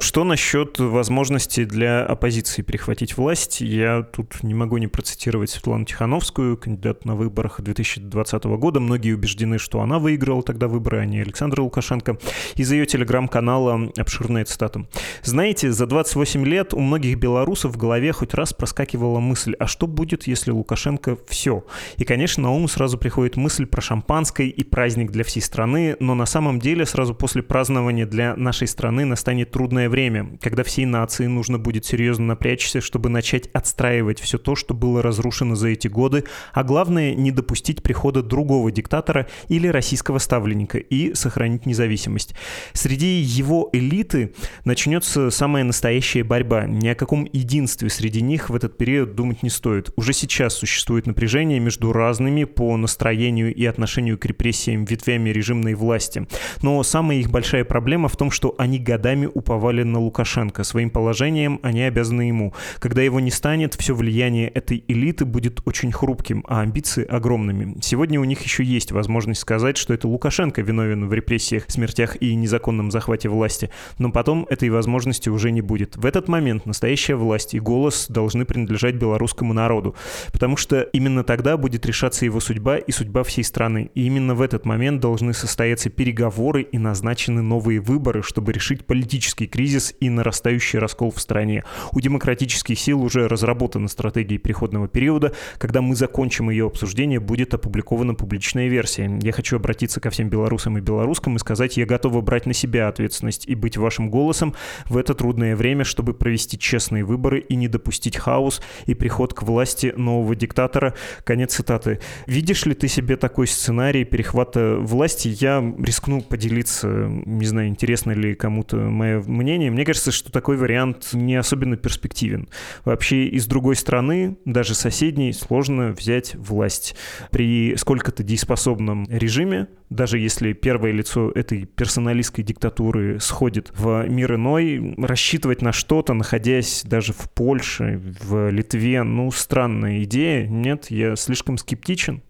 Что 0.00 0.24
насчет 0.24 0.78
возможности 0.78 1.64
для 1.64 2.04
оппозиции 2.04 2.62
перехватить 2.62 3.16
власть? 3.16 3.60
Я 3.60 4.02
тут 4.02 4.42
не 4.42 4.54
могу 4.54 4.78
не 4.78 4.86
процитировать 4.86 5.50
Светлану 5.50 5.84
Тихановскую, 5.84 6.56
кандидат 6.56 7.04
на 7.04 7.14
выборах 7.14 7.60
2020 7.60 8.44
года. 8.44 8.80
Многие 8.80 9.14
убеждены, 9.14 9.58
что 9.58 9.80
она 9.80 9.98
выиграла 9.98 10.42
тогда 10.42 10.68
выборы, 10.68 11.00
а 11.00 11.04
не 11.04 11.20
Александр 11.20 11.60
Лукашенко. 11.60 12.18
Из 12.56 12.70
ее 12.70 12.86
телеграм-канала 12.86 13.90
обширная 13.96 14.44
цитата. 14.44 14.86
«Знаете, 15.22 15.72
за 15.72 15.86
28 15.86 16.44
лет 16.44 16.74
у 16.74 16.80
многих 16.80 17.18
белорусов 17.18 17.72
в 17.72 17.76
голове 17.76 18.12
хоть 18.12 18.34
раз 18.34 18.52
проскакивала 18.52 19.20
мысль, 19.20 19.54
а 19.58 19.66
что 19.66 19.86
будет, 19.86 20.26
если 20.26 20.50
Лукашенко 20.50 21.16
все? 21.28 21.64
И, 21.96 22.04
конечно, 22.04 22.42
на 22.44 22.50
ум 22.52 22.68
сразу 22.68 22.98
приходит 22.98 23.36
мысль 23.36 23.66
про 23.66 23.80
шампанское 23.80 24.46
и 24.46 24.64
праздник 24.64 25.10
для 25.10 25.24
всей 25.24 25.40
страны, 25.40 25.96
но 26.00 26.14
на 26.14 26.26
самом 26.26 26.60
деле 26.60 26.86
сразу 26.86 27.14
после 27.14 27.42
празднования 27.42 28.06
для 28.06 28.36
нашей 28.36 28.68
страны 28.68 29.04
настанет 29.04 29.31
настанет 29.32 29.50
трудное 29.50 29.88
время, 29.88 30.38
когда 30.42 30.62
всей 30.62 30.84
нации 30.84 31.26
нужно 31.26 31.58
будет 31.58 31.86
серьезно 31.86 32.26
напрячься, 32.26 32.82
чтобы 32.82 33.08
начать 33.08 33.48
отстраивать 33.54 34.20
все 34.20 34.36
то, 34.36 34.54
что 34.54 34.74
было 34.74 35.00
разрушено 35.00 35.54
за 35.54 35.68
эти 35.68 35.88
годы, 35.88 36.24
а 36.52 36.62
главное 36.64 37.14
не 37.14 37.30
допустить 37.30 37.82
прихода 37.82 38.22
другого 38.22 38.70
диктатора 38.70 39.26
или 39.48 39.68
российского 39.68 40.18
ставленника 40.18 40.76
и 40.76 41.14
сохранить 41.14 41.64
независимость. 41.64 42.34
Среди 42.74 43.20
его 43.22 43.70
элиты 43.72 44.34
начнется 44.66 45.30
самая 45.30 45.64
настоящая 45.64 46.24
борьба. 46.24 46.66
Ни 46.66 46.88
о 46.88 46.94
каком 46.94 47.26
единстве 47.32 47.88
среди 47.88 48.20
них 48.20 48.50
в 48.50 48.54
этот 48.54 48.76
период 48.76 49.14
думать 49.14 49.42
не 49.42 49.50
стоит. 49.50 49.92
Уже 49.96 50.12
сейчас 50.12 50.54
существует 50.54 51.06
напряжение 51.06 51.58
между 51.58 51.90
разными 51.92 52.44
по 52.44 52.76
настроению 52.76 53.54
и 53.54 53.64
отношению 53.64 54.18
к 54.18 54.26
репрессиям 54.26 54.84
ветвями 54.84 55.30
режимной 55.30 55.72
власти. 55.72 56.26
Но 56.60 56.82
самая 56.82 57.16
их 57.16 57.30
большая 57.30 57.64
проблема 57.64 58.08
в 58.08 58.16
том, 58.18 58.30
что 58.30 58.54
они 58.58 58.78
годами 58.78 59.21
годами 59.22 59.30
уповали 59.32 59.82
на 59.82 59.98
Лукашенко. 59.98 60.64
Своим 60.64 60.90
положением 60.90 61.60
они 61.62 61.82
обязаны 61.82 62.22
ему. 62.22 62.52
Когда 62.78 63.02
его 63.02 63.20
не 63.20 63.30
станет, 63.30 63.74
все 63.74 63.94
влияние 63.94 64.48
этой 64.48 64.84
элиты 64.88 65.24
будет 65.24 65.60
очень 65.64 65.92
хрупким, 65.92 66.44
а 66.48 66.60
амбиции 66.60 67.04
огромными. 67.04 67.76
Сегодня 67.80 68.20
у 68.20 68.24
них 68.24 68.42
еще 68.42 68.64
есть 68.64 68.92
возможность 68.92 69.40
сказать, 69.40 69.76
что 69.76 69.94
это 69.94 70.08
Лукашенко 70.08 70.62
виновен 70.62 71.08
в 71.08 71.12
репрессиях, 71.12 71.64
смертях 71.68 72.16
и 72.22 72.34
незаконном 72.34 72.90
захвате 72.90 73.28
власти. 73.28 73.70
Но 73.98 74.10
потом 74.10 74.46
этой 74.50 74.70
возможности 74.70 75.30
уже 75.30 75.50
не 75.50 75.62
будет. 75.62 75.96
В 75.96 76.06
этот 76.06 76.28
момент 76.28 76.66
настоящая 76.66 77.16
власть 77.16 77.54
и 77.54 77.60
голос 77.60 78.06
должны 78.08 78.44
принадлежать 78.44 78.94
белорусскому 78.94 79.52
народу. 79.52 79.94
Потому 80.32 80.56
что 80.56 80.82
именно 80.92 81.24
тогда 81.24 81.56
будет 81.56 81.86
решаться 81.86 82.24
его 82.24 82.40
судьба 82.40 82.78
и 82.78 82.92
судьба 82.92 83.22
всей 83.22 83.44
страны. 83.44 83.90
И 83.94 84.06
именно 84.06 84.34
в 84.34 84.42
этот 84.42 84.64
момент 84.64 85.00
должны 85.00 85.32
состояться 85.32 85.90
переговоры 85.90 86.62
и 86.62 86.78
назначены 86.78 87.42
новые 87.42 87.80
выборы, 87.80 88.22
чтобы 88.22 88.52
решить 88.52 88.86
политические 88.86 89.11
политический 89.12 89.46
кризис 89.46 89.94
и 90.00 90.08
нарастающий 90.08 90.78
раскол 90.78 91.10
в 91.10 91.20
стране. 91.20 91.64
У 91.92 92.00
демократических 92.00 92.78
сил 92.78 93.02
уже 93.02 93.28
разработана 93.28 93.88
стратегия 93.88 94.38
переходного 94.38 94.88
периода. 94.88 95.34
Когда 95.58 95.82
мы 95.82 95.94
закончим 95.94 96.48
ее 96.48 96.64
обсуждение, 96.64 97.20
будет 97.20 97.52
опубликована 97.52 98.14
публичная 98.14 98.68
версия. 98.68 99.18
Я 99.20 99.32
хочу 99.32 99.56
обратиться 99.56 100.00
ко 100.00 100.08
всем 100.08 100.30
белорусам 100.30 100.78
и 100.78 100.80
белорускам 100.80 101.36
и 101.36 101.38
сказать, 101.38 101.76
я 101.76 101.84
готова 101.84 102.22
брать 102.22 102.46
на 102.46 102.54
себя 102.54 102.88
ответственность 102.88 103.46
и 103.46 103.54
быть 103.54 103.76
вашим 103.76 104.08
голосом 104.08 104.54
в 104.88 104.96
это 104.96 105.12
трудное 105.12 105.56
время, 105.56 105.84
чтобы 105.84 106.14
провести 106.14 106.58
честные 106.58 107.04
выборы 107.04 107.40
и 107.40 107.54
не 107.54 107.68
допустить 107.68 108.16
хаос 108.16 108.62
и 108.86 108.94
приход 108.94 109.34
к 109.34 109.42
власти 109.42 109.92
нового 109.94 110.34
диктатора. 110.34 110.94
Конец 111.24 111.56
цитаты. 111.56 112.00
Видишь 112.26 112.64
ли 112.64 112.74
ты 112.74 112.88
себе 112.88 113.16
такой 113.16 113.46
сценарий 113.46 114.04
перехвата 114.04 114.78
власти? 114.80 115.36
Я 115.38 115.62
рискну 115.78 116.22
поделиться, 116.22 116.88
не 116.88 117.44
знаю, 117.44 117.68
интересно 117.68 118.12
ли 118.12 118.34
кому-то 118.34 118.76
мое 118.92 119.22
мнение. 119.22 119.70
Мне 119.70 119.84
кажется, 119.84 120.12
что 120.12 120.30
такой 120.30 120.56
вариант 120.56 121.10
не 121.12 121.36
особенно 121.36 121.76
перспективен. 121.76 122.48
Вообще 122.84 123.24
из 123.26 123.46
другой 123.46 123.76
страны, 123.76 124.36
даже 124.44 124.74
соседней, 124.74 125.32
сложно 125.32 125.92
взять 125.92 126.34
власть. 126.34 126.96
При 127.30 127.74
сколько-то 127.76 128.22
дееспособном 128.22 129.06
режиме, 129.10 129.68
даже 129.90 130.18
если 130.18 130.52
первое 130.52 130.92
лицо 130.92 131.30
этой 131.30 131.64
персоналистской 131.64 132.44
диктатуры 132.44 133.20
сходит 133.20 133.72
в 133.76 134.06
мир 134.08 134.34
иной, 134.34 134.94
рассчитывать 134.98 135.62
на 135.62 135.72
что-то, 135.72 136.14
находясь 136.14 136.82
даже 136.84 137.12
в 137.12 137.30
Польше, 137.30 138.00
в 138.22 138.50
Литве, 138.50 139.02
ну, 139.02 139.30
странная 139.30 140.02
идея. 140.04 140.46
Нет, 140.46 140.90
я 140.90 141.16
слишком 141.16 141.58
скептичен. 141.58 142.22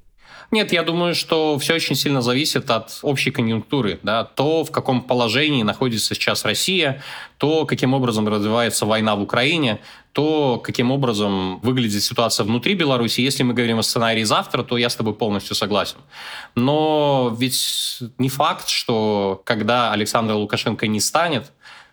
Нет, 0.51 0.73
я 0.73 0.83
думаю, 0.83 1.15
что 1.15 1.59
все 1.59 1.75
очень 1.75 1.97
сильно 1.97 2.21
зависит 2.21 2.71
от 2.71 2.99
общей 3.03 3.31
конъюнктуры. 3.31 3.99
Да? 4.03 4.25
То, 4.25 4.65
в 4.65 4.71
каком 4.71 5.01
положении 5.01 5.63
находится 5.63 6.15
сейчас 6.15 6.45
Россия, 6.45 7.03
то, 7.39 7.65
каким 7.65 7.95
образом 7.95 8.29
развивается 8.29 8.85
война 8.85 9.17
в 9.17 9.23
Украине, 9.23 9.81
то, 10.13 10.61
каким 10.63 10.91
образом 10.91 11.59
выглядит 11.61 12.03
ситуация 12.03 12.45
внутри 12.45 12.75
Беларуси. 12.75 13.23
Если 13.23 13.43
мы 13.43 13.55
говорим 13.55 13.79
о 13.79 13.83
сценарии 13.83 14.25
завтра, 14.25 14.63
то 14.63 14.77
я 14.77 14.91
с 14.91 14.97
тобой 14.97 15.15
полностью 15.15 15.57
согласен. 15.57 15.97
Но 16.55 17.35
ведь 17.39 18.01
не 18.19 18.29
факт, 18.29 18.69
что 18.69 19.41
когда 19.45 19.93
Александр 19.93 20.35
Лукашенко 20.35 20.87
не 20.87 21.01
станет, 21.01 21.51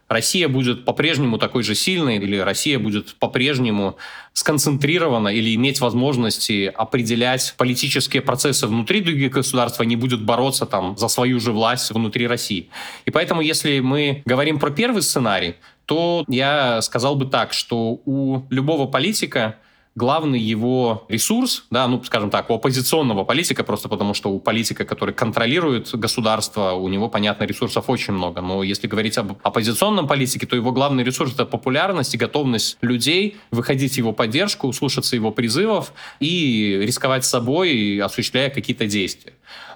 Россия 0.10 0.50
будет 0.50 0.86
по-прежнему 0.86 1.38
такой 1.38 1.62
же 1.62 1.76
сильной, 1.76 2.18
или 2.18 2.38
Россия 2.38 2.80
будет 2.80 3.14
по-прежнему 3.16 3.96
сконцентрирована 4.34 5.30
или 5.30 5.54
иметь 5.56 5.80
возможности 5.80 6.66
определять 6.76 7.54
политические 7.58 8.24
процессы 8.24 8.66
внутри 8.66 9.02
других 9.02 9.32
государств, 9.32 9.80
а 9.80 9.86
не 9.86 9.96
будет 9.96 10.24
бороться 10.24 10.66
там 10.66 10.98
за 10.98 11.08
свою 11.10 11.40
же 11.40 11.52
власть 11.52 11.92
внутри 11.92 12.26
России. 12.26 12.70
И 13.06 13.12
поэтому, 13.12 13.42
если 13.42 13.80
мы 13.80 14.24
говорим 14.26 14.60
про 14.60 14.72
первый 14.72 15.04
сценарий, 15.04 15.56
то 15.86 16.26
я 16.28 16.82
сказал 16.82 17.16
бы 17.16 17.26
так, 17.26 17.54
что 17.54 18.02
у 18.06 18.42
любого 18.50 18.88
политика 18.88 19.58
главный 19.96 20.40
его 20.40 21.06
ресурс, 21.10 21.66
да, 21.72 21.88
ну, 21.88 22.02
скажем 22.04 22.30
так, 22.30 22.50
у 22.50 22.54
оппозиционного 22.54 23.24
политика, 23.24 23.64
просто 23.64 23.90
потому 23.90 24.14
что 24.14 24.30
у 24.30 24.40
политика, 24.40 24.86
который 24.86 25.14
контролирует 25.14 25.90
государство, 25.94 26.72
у 26.72 26.88
него, 26.88 27.10
понятно, 27.10 27.44
ресурсов 27.44 27.90
очень 27.90 28.14
много. 28.14 28.42
Но 28.42 28.64
если 28.64 28.88
говорить 28.88 29.18
об 29.18 29.38
оппозиционном 29.44 30.08
политике, 30.08 30.46
то 30.48 30.56
его 30.56 30.72
главный 30.72 31.04
ресурс— 31.04 31.34
это 31.34 31.46
популярность 31.46 32.14
и 32.14 32.18
готовность 32.18 32.78
людей 32.82 33.38
выходить 33.52 33.94
в 33.94 33.98
его 33.98 34.14
поддержку, 34.14 34.72
слушаться 34.74 35.16
его 35.16 35.32
призывов 35.32 35.94
и 36.20 36.80
рисковать 36.82 37.26
собой, 37.26 38.00
осуществляя 38.00 38.50
какие-то 38.50 38.88
действия. 38.88 39.34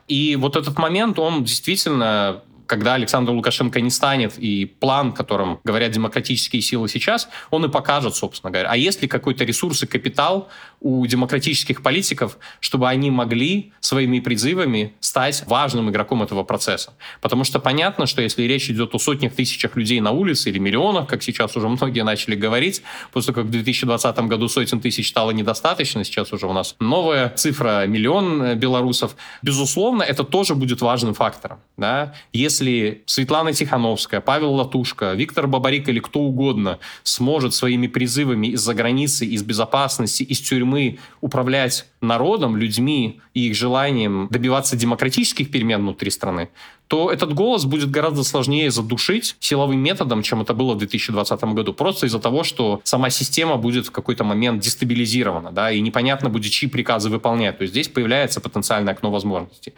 И 0.08 0.36
вот 0.36 0.56
этот 0.56 0.78
момент, 0.78 1.20
он 1.20 1.44
действительно 1.44 2.44
когда 2.68 2.96
Александр 2.96 3.32
Лукашенко 3.32 3.82
не 3.82 3.90
станет, 3.90 4.38
и 4.38 4.66
план, 4.66 5.12
которым 5.12 5.60
говорят 5.64 5.92
демократические 5.92 6.62
силы 6.62 6.88
сейчас, 6.90 7.30
он 7.50 7.66
и 7.66 7.70
покажет, 7.70 8.16
собственно 8.16 8.52
говоря. 8.52 8.70
А 8.70 8.78
есть 8.78 9.02
ли 9.02 9.08
какой-то 9.08 9.44
ресурс 9.44 9.84
и 9.84 9.88
капитал 9.88 10.50
у 10.82 11.06
демократических 11.06 11.82
политиков, 11.82 12.38
чтобы 12.60 12.90
они 12.90 13.12
могли 13.12 13.74
своими 13.80 14.20
призывами 14.20 14.94
стать 15.00 15.44
важным 15.48 15.90
игроком 15.90 16.24
этого 16.24 16.44
процесса? 16.44 16.94
Потому 17.22 17.44
что 17.44 17.60
понятно, 17.60 18.06
что 18.06 18.22
если 18.22 18.44
речь 18.44 18.70
идет 18.70 18.94
о 18.94 19.00
сотнях 19.00 19.34
тысячах 19.34 19.76
людей 19.76 20.00
на 20.00 20.12
улице 20.12 20.50
или 20.50 20.60
миллионах, 20.60 21.08
как 21.08 21.24
сейчас 21.24 21.56
уже 21.56 21.68
многие 21.68 22.04
начали 22.04 22.36
говорить, 22.36 22.84
после 23.12 23.34
как 23.34 23.46
в 23.46 23.50
2020 23.50 24.18
году 24.20 24.48
сотен 24.48 24.80
тысяч 24.80 25.10
стало 25.10 25.32
недостаточно, 25.32 26.04
сейчас 26.04 26.34
уже 26.34 26.48
у 26.48 26.54
нас 26.54 26.76
новая 26.80 27.30
цифра 27.30 27.86
миллион 27.88 28.42
э, 28.42 28.56
белорусов, 28.56 29.16
безусловно, 29.42 30.04
это 30.04 30.24
тоже 30.24 30.56
будет 30.56 30.82
важным 30.82 31.14
фактором. 31.14 31.60
Да? 31.78 32.14
Если 32.32 32.53
если 32.54 33.02
Светлана 33.08 33.52
Тихановская, 33.52 34.22
Павел 34.22 34.54
Латушка, 34.54 35.14
Виктор 35.14 35.48
Бабарик 35.48 35.90
или 35.90 36.00
кто 36.00 36.20
угодно 36.20 36.78
сможет 37.04 37.56
своими 37.56 37.88
призывами 37.88 38.48
из-за 38.48 38.76
границы, 38.76 39.26
из 39.26 39.42
безопасности, 39.44 40.22
из 40.22 40.40
тюрьмы 40.40 41.00
управлять 41.22 41.88
народом, 42.02 42.56
людьми 42.56 43.22
и 43.34 43.48
их 43.48 43.56
желанием 43.56 44.28
добиваться 44.30 44.76
демократических 44.78 45.50
перемен 45.50 45.82
внутри 45.82 46.12
страны, 46.12 46.50
то 46.88 47.12
этот 47.12 47.34
голос 47.34 47.66
будет 47.66 47.90
гораздо 47.90 48.24
сложнее 48.24 48.70
задушить 48.70 49.36
силовым 49.40 49.80
методом, 49.80 50.22
чем 50.22 50.42
это 50.42 50.54
было 50.54 50.76
в 50.76 50.78
2020 50.78 51.44
году. 51.56 51.74
Просто 51.74 52.06
из-за 52.06 52.20
того, 52.20 52.44
что 52.44 52.82
сама 52.84 53.10
система 53.10 53.58
будет 53.58 53.88
в 53.88 53.92
какой-то 53.92 54.24
момент 54.24 54.62
дестабилизирована, 54.62 55.52
да, 55.52 55.72
и 55.72 55.82
непонятно 55.82 56.30
будет, 56.30 56.52
чьи 56.52 56.70
приказы 56.70 57.10
выполнять. 57.10 57.58
То 57.58 57.64
есть 57.64 57.74
здесь 57.74 57.88
появляется 57.88 58.42
потенциальное 58.42 58.94
окно 58.94 59.10
возможностей. 59.10 59.74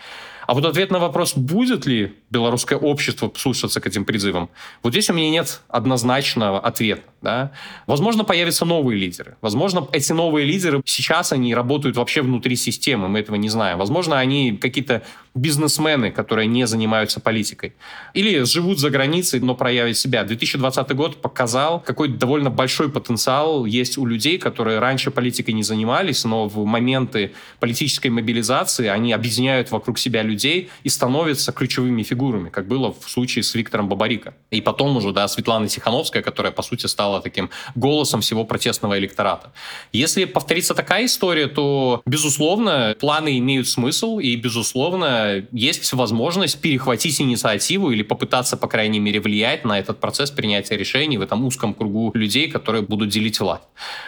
А 0.47 0.53
вот 0.53 0.65
ответ 0.65 0.91
на 0.91 0.99
вопрос, 0.99 1.35
будет 1.35 1.85
ли 1.85 2.15
белорусское 2.29 2.77
общество 2.77 3.31
слушаться 3.35 3.81
к 3.81 3.87
этим 3.87 4.05
призывам, 4.05 4.49
вот 4.83 4.93
здесь 4.93 5.09
у 5.09 5.13
меня 5.13 5.29
нет 5.29 5.61
однозначного 5.67 6.59
ответа. 6.59 7.01
Да? 7.25 7.51
Возможно, 7.87 8.23
появятся 8.23 8.65
новые 8.65 8.99
лидеры. 8.99 9.35
Возможно, 9.41 9.87
эти 9.91 10.13
новые 10.13 10.45
лидеры 10.45 10.83
сейчас 10.85 11.31
они 11.31 11.55
работают 11.55 11.95
вообще 11.95 12.21
внутри 12.21 12.55
системы, 12.55 13.07
мы 13.07 13.17
этого 13.17 13.35
не 13.35 13.49
знаем. 13.49 13.79
Возможно, 13.79 14.19
они 14.19 14.55
какие-то 14.61 15.01
бизнесмены, 15.33 16.11
которые 16.11 16.47
не 16.47 16.67
занимаются 16.67 17.19
политикой. 17.19 17.73
Или 18.13 18.43
живут 18.43 18.79
за 18.79 18.91
границей, 18.91 19.39
но 19.39 19.55
проявят 19.55 19.97
себя. 19.97 20.23
2020 20.23 20.95
год 20.95 21.21
показал, 21.21 21.79
какой 21.79 22.09
довольно 22.09 22.51
большой 22.51 22.89
потенциал 22.89 23.65
есть 23.65 23.97
у 23.97 24.05
людей, 24.05 24.37
которые 24.37 24.77
раньше 24.77 25.09
политикой 25.09 25.51
не 25.51 25.63
занимались, 25.63 26.25
но 26.25 26.47
в 26.47 26.63
моменты 26.65 27.31
политической 27.59 28.09
мобилизации 28.09 28.85
они 28.87 29.13
объединяют 29.13 29.71
вокруг 29.71 29.97
себя 29.97 30.21
людей 30.21 30.69
и 30.83 30.89
становятся 30.89 31.51
ключевыми 31.51 32.03
фигурами, 32.03 32.49
как 32.49 32.67
было 32.67 32.93
в 32.93 33.09
случае 33.09 33.41
с 33.41 33.55
Виктором 33.55 33.89
Бабарико. 33.89 34.35
И 34.51 34.61
потом 34.61 34.95
уже, 34.95 35.11
да, 35.11 35.27
Светлана 35.27 35.67
Тихановская, 35.67 36.21
которая, 36.21 36.51
по 36.51 36.61
сути, 36.61 36.85
стала 36.85 37.14
таким 37.21 37.49
голосом 37.75 38.21
всего 38.21 38.45
протестного 38.45 38.97
электората. 38.97 39.51
Если 39.91 40.25
повторится 40.25 40.73
такая 40.73 41.05
история, 41.05 41.47
то, 41.47 42.01
безусловно, 42.05 42.95
планы 42.99 43.37
имеют 43.37 43.67
смысл, 43.67 44.19
и, 44.19 44.35
безусловно, 44.35 45.45
есть 45.51 45.93
возможность 45.93 46.59
перехватить 46.59 47.19
инициативу 47.21 47.91
или 47.91 48.03
попытаться, 48.03 48.57
по 48.57 48.67
крайней 48.67 48.99
мере, 48.99 49.19
влиять 49.19 49.65
на 49.65 49.79
этот 49.79 49.99
процесс 49.99 50.31
принятия 50.31 50.77
решений 50.77 51.17
в 51.17 51.21
этом 51.21 51.43
узком 51.45 51.73
кругу 51.73 52.11
людей, 52.13 52.49
которые 52.49 52.81
будут 52.81 53.09
делить 53.09 53.39
власть. 53.39 53.63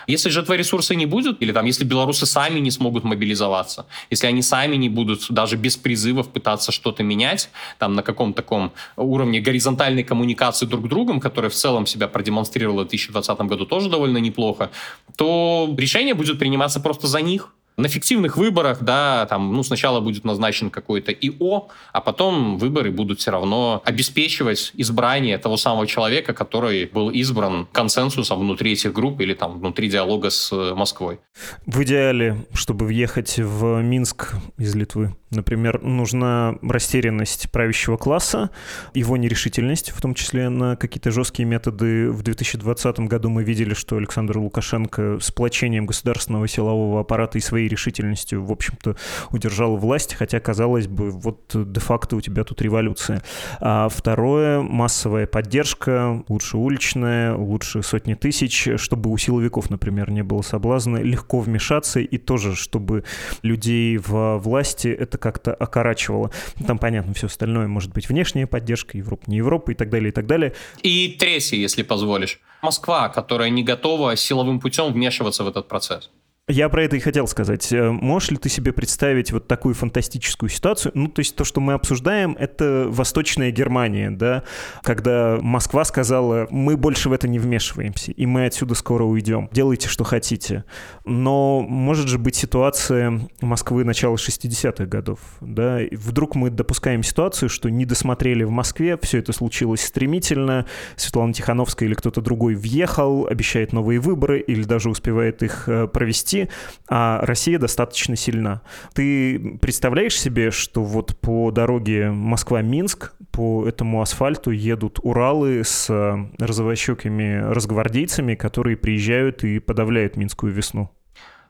Если 0.07 0.29
же 0.29 0.41
этого 0.41 0.55
ресурса 0.55 0.95
не 0.95 1.05
будет, 1.05 1.41
или 1.41 1.51
там, 1.51 1.65
если 1.65 1.83
белорусы 1.83 2.25
сами 2.25 2.59
не 2.59 2.71
смогут 2.71 3.03
мобилизоваться, 3.03 3.85
если 4.09 4.27
они 4.27 4.41
сами 4.41 4.75
не 4.75 4.89
будут 4.89 5.25
даже 5.29 5.57
без 5.57 5.77
призывов 5.77 6.29
пытаться 6.29 6.71
что-то 6.71 7.03
менять, 7.03 7.49
там, 7.79 7.93
на 7.95 8.03
каком 8.03 8.33
таком 8.33 8.71
уровне 8.95 9.39
горизонтальной 9.39 10.03
коммуникации 10.03 10.65
друг 10.65 10.85
с 10.85 10.89
другом, 10.89 11.19
которая 11.19 11.49
в 11.49 11.55
целом 11.55 11.85
себя 11.85 12.07
продемонстрировала 12.07 12.85
в 12.85 12.87
2020 13.05 13.47
году 13.47 13.65
тоже 13.65 13.89
довольно 13.89 14.17
неплохо, 14.17 14.69
то 15.15 15.73
решение 15.77 16.13
будет 16.13 16.39
приниматься 16.39 16.79
просто 16.79 17.07
за 17.07 17.21
них. 17.21 17.53
На 17.79 17.89
фиктивных 17.89 18.37
выборах, 18.37 18.81
да, 18.81 19.27
там, 19.27 19.53
ну, 19.53 19.61
сначала 19.61 19.99
будет 19.99 20.23
назначен 20.23 20.71
какой-то 20.71 21.11
ИО, 21.11 21.67
а 21.93 22.01
потом 22.01 22.57
выборы 22.57 22.89
будут 22.89 23.19
все 23.19 23.29
равно 23.29 23.83
обеспечивать 23.85 24.71
избрание 24.73 25.37
того 25.37 25.57
самого 25.57 25.85
человека, 25.85 26.33
который 26.33 26.87
был 26.87 27.11
избран 27.11 27.67
консенсусом 27.71 28.39
внутри 28.39 28.71
этих 28.71 28.93
групп 28.93 29.21
или 29.21 29.35
там 29.35 29.59
внутри 29.59 29.89
диалога 29.89 30.31
с 30.31 30.51
Москвой. 30.73 31.19
В 31.67 31.83
идеале, 31.83 32.47
чтобы 32.51 32.87
въехать 32.87 33.37
в 33.37 33.79
Минск 33.83 34.33
из 34.57 34.73
Литвы, 34.75 35.15
например, 35.31 35.81
нужна 35.81 36.55
растерянность 36.61 37.51
правящего 37.51 37.97
класса, 37.97 38.49
его 38.93 39.17
нерешительность, 39.17 39.91
в 39.91 40.01
том 40.01 40.13
числе 40.13 40.49
на 40.49 40.75
какие-то 40.75 41.11
жесткие 41.11 41.47
методы. 41.47 42.09
В 42.11 42.23
2020 42.23 42.99
году 43.01 43.29
мы 43.29 43.43
видели, 43.43 43.73
что 43.73 43.97
Александр 43.97 44.37
Лукашенко 44.37 45.19
сплочением 45.21 45.85
государственного 45.85 46.47
силового 46.47 47.01
аппарата 47.01 47.37
и 47.37 47.41
своей 47.41 47.57
своей 47.57 47.69
решительностью, 47.69 48.43
в 48.43 48.51
общем-то, 48.51 48.95
удержал 49.31 49.77
власть, 49.77 50.13
хотя, 50.13 50.39
казалось 50.39 50.87
бы, 50.87 51.09
вот 51.09 51.51
де-факто 51.53 52.15
у 52.15 52.21
тебя 52.21 52.43
тут 52.43 52.61
революция. 52.61 53.21
А 53.59 53.89
второе— 53.89 54.61
массовая 54.61 55.25
поддержка, 55.25 56.23
лучше 56.27 56.57
уличная, 56.57 57.35
лучше 57.35 57.81
сотни 57.81 58.13
тысяч, 58.13 58.67
чтобы 58.77 59.09
у 59.09 59.17
силовиков, 59.17 59.69
например, 59.69 60.11
не 60.11 60.23
было 60.23 60.43
соблазна 60.43 60.97
легко 60.97 61.39
вмешаться 61.39 61.99
и 61.99 62.17
тоже, 62.17 62.55
чтобы 62.55 63.03
людей 63.43 63.97
в 63.97 64.37
власти 64.37 64.87
это 64.87 65.16
как-то 65.17 65.53
окорачивало. 65.53 66.31
Там, 66.65 66.77
понятно, 66.79 67.13
все 67.13 67.27
остальное 67.27 67.67
может 67.67 67.93
быть 67.93 68.09
внешняя 68.09 68.47
поддержка, 68.47 68.97
Европа, 68.97 69.23
не 69.27 69.37
Европа 69.37 69.71
и 69.71 69.75
так 69.75 69.89
далее, 69.89 70.09
и 70.09 70.11
так 70.11 70.25
далее. 70.25 70.53
И 70.83 71.15
третье, 71.19 71.57
если 71.57 71.83
позволишь. 71.83 72.39
Москва, 72.61 73.09
которая 73.09 73.49
не 73.49 73.63
готова 73.63 74.15
силовым 74.15 74.59
путем 74.59 74.91
вмешиваться 74.91 75.43
в 75.43 75.47
этот 75.47 75.67
процесс. 75.67 76.09
Я 76.49 76.69
про 76.69 76.85
это 76.85 76.95
и 76.95 76.99
хотел 77.01 77.27
сказать. 77.27 77.73
Э, 77.73 77.91
можешь 77.91 78.31
ли 78.31 78.37
ты 78.37 78.47
себе 78.47 78.71
представить 78.71 79.33
вот 79.33 79.49
такую 79.49 79.75
фантастическую 79.75 80.47
ситуацию? 80.47 80.93
Ну, 80.95 81.09
то 81.09 81.19
есть 81.19 81.35
то, 81.35 81.43
что 81.43 81.59
мы 81.59 81.73
обсуждаем, 81.73 82.37
это 82.39 82.85
Восточная 82.87 83.51
Германия, 83.51 84.11
да, 84.11 84.43
когда 84.81 85.39
Москва 85.41 85.83
сказала, 85.83 86.47
мы 86.49 86.77
больше 86.77 87.09
в 87.09 87.11
это 87.11 87.27
не 87.27 87.37
вмешиваемся, 87.37 88.13
и 88.13 88.25
мы 88.25 88.45
отсюда 88.45 88.75
скоро 88.75 89.03
уйдем. 89.03 89.49
Делайте, 89.51 89.89
что 89.89 90.05
хотите. 90.05 90.63
Но 91.03 91.65
может 91.67 92.07
же 92.07 92.17
быть 92.17 92.37
ситуация 92.37 93.27
Москвы 93.41 93.83
начала 93.83 94.15
60-х 94.15 94.85
годов, 94.85 95.19
да, 95.41 95.81
и 95.81 95.97
вдруг 95.97 96.35
мы 96.35 96.49
допускаем 96.49 97.03
ситуацию, 97.03 97.49
что 97.49 97.69
не 97.69 97.85
досмотрели 97.85 98.45
в 98.45 98.51
Москве, 98.51 98.97
все 99.01 99.17
это 99.17 99.33
случилось 99.33 99.81
стремительно, 99.81 100.65
Светлана 100.95 101.33
Тихановская 101.33 101.89
или 101.89 101.95
кто-то 101.95 102.21
другой 102.21 102.55
въехал, 102.55 103.27
обещает 103.27 103.73
новые 103.73 103.99
выборы 103.99 104.39
или 104.39 104.63
даже 104.63 104.89
успевает 104.89 105.43
их 105.43 105.67
э, 105.67 105.87
провести, 105.87 106.36
России, 106.37 106.49
а 106.87 107.19
Россия 107.25 107.59
достаточно 107.59 108.15
сильна. 108.15 108.61
Ты 108.93 109.57
представляешь 109.61 110.19
себе, 110.19 110.51
что 110.51 110.83
вот 110.83 111.17
по 111.19 111.51
дороге 111.51 112.11
Москва-Минск 112.11 113.13
по 113.31 113.67
этому 113.67 114.01
асфальту 114.01 114.51
едут 114.51 114.99
Уралы 115.03 115.63
с 115.63 115.89
э, 115.89 116.43
розовощекими 116.43 117.53
разгвардейцами, 117.53 118.35
которые 118.35 118.77
приезжают 118.77 119.43
и 119.43 119.59
подавляют 119.59 120.17
Минскую 120.17 120.53
весну? 120.53 120.89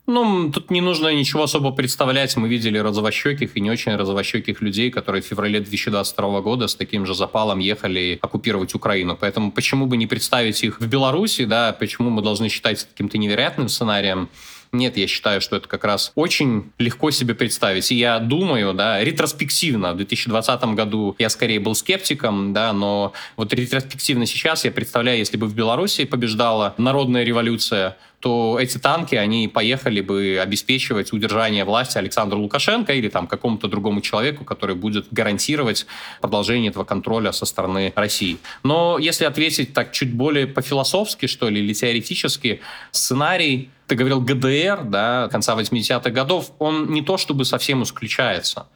Ну, 0.09 0.51
тут 0.53 0.71
не 0.71 0.79
нужно 0.79 1.13
ничего 1.13 1.43
особо 1.43 1.71
представлять. 1.71 2.37
Мы 2.37 2.47
видели 2.47 2.77
розовощеких 2.77 3.57
и 3.57 3.59
не 3.59 3.69
очень 3.69 3.93
розовощеких 3.93 4.61
людей, 4.61 4.89
которые 4.89 5.21
в 5.21 5.25
феврале 5.25 5.59
2022 5.59 6.41
года 6.41 6.67
с 6.67 6.75
таким 6.75 7.05
же 7.05 7.13
запалом 7.13 7.59
ехали 7.59 8.17
оккупировать 8.21 8.73
Украину. 8.73 9.17
Поэтому 9.19 9.51
почему 9.51 9.85
бы 9.85 9.97
не 9.97 10.07
представить 10.07 10.63
их 10.63 10.79
в 10.79 10.87
Беларуси, 10.87 11.43
да, 11.43 11.73
почему 11.73 12.09
мы 12.09 12.21
должны 12.21 12.47
считать 12.47 12.87
каким-то 12.87 13.17
невероятным 13.17 13.67
сценарием? 13.67 14.29
Нет, 14.71 14.97
я 14.97 15.07
считаю, 15.07 15.41
что 15.41 15.55
это 15.55 15.67
как 15.67 15.83
раз 15.83 16.11
очень 16.15 16.71
легко 16.77 17.11
себе 17.11 17.35
представить. 17.35 17.91
И 17.91 17.95
я 17.95 18.19
думаю, 18.19 18.73
да, 18.73 19.03
ретроспективно, 19.03 19.93
в 19.93 19.97
2020 19.97 20.63
году 20.75 21.15
я 21.19 21.29
скорее 21.29 21.59
был 21.59 21.75
скептиком, 21.75 22.53
да, 22.53 22.73
но 22.73 23.13
вот 23.35 23.53
ретроспективно 23.53 24.25
сейчас 24.25 24.65
я 24.65 24.71
представляю, 24.71 25.17
если 25.19 25.37
бы 25.37 25.47
в 25.47 25.55
Беларуси 25.55 26.05
побеждала 26.05 26.75
народная 26.77 27.23
революция, 27.23 27.97
то 28.19 28.57
эти 28.59 28.77
танки, 28.77 29.15
они 29.15 29.47
поехали 29.47 30.01
бы 30.01 30.39
обеспечивать 30.41 31.13
удержание 31.13 31.65
власти 31.65 31.97
Александру 31.97 32.39
Лукашенко 32.39 32.93
или 32.93 33.09
там 33.09 33.27
какому-то 33.27 33.67
другому 33.67 34.01
человеку, 34.01 34.43
который 34.43 34.75
будет 34.75 35.07
гарантировать 35.11 35.85
продолжение 36.21 36.71
этого 36.71 36.83
контроля 36.83 37.31
со 37.31 37.45
стороны 37.45 37.93
России. 37.95 38.37
Но 38.63 38.97
если 38.97 39.25
ответить 39.25 39.73
так 39.73 39.91
чуть 39.91 40.13
более 40.13 40.47
по-философски, 40.47 41.27
что 41.27 41.49
ли, 41.49 41.61
или 41.61 41.73
теоретически, 41.73 42.61
сценарий 42.91 43.69
ты 43.87 43.95
говорил 43.95 44.19
ГДР, 44.19 44.83
да, 44.83 45.29
конца 45.31 45.55
80-х 45.55 46.09
годов, 46.09 46.51
он 46.59 46.91
не 46.91 47.01
то 47.01 47.17
чтобы 47.17 47.45
совсем 47.45 47.83
исключается. 47.83 48.67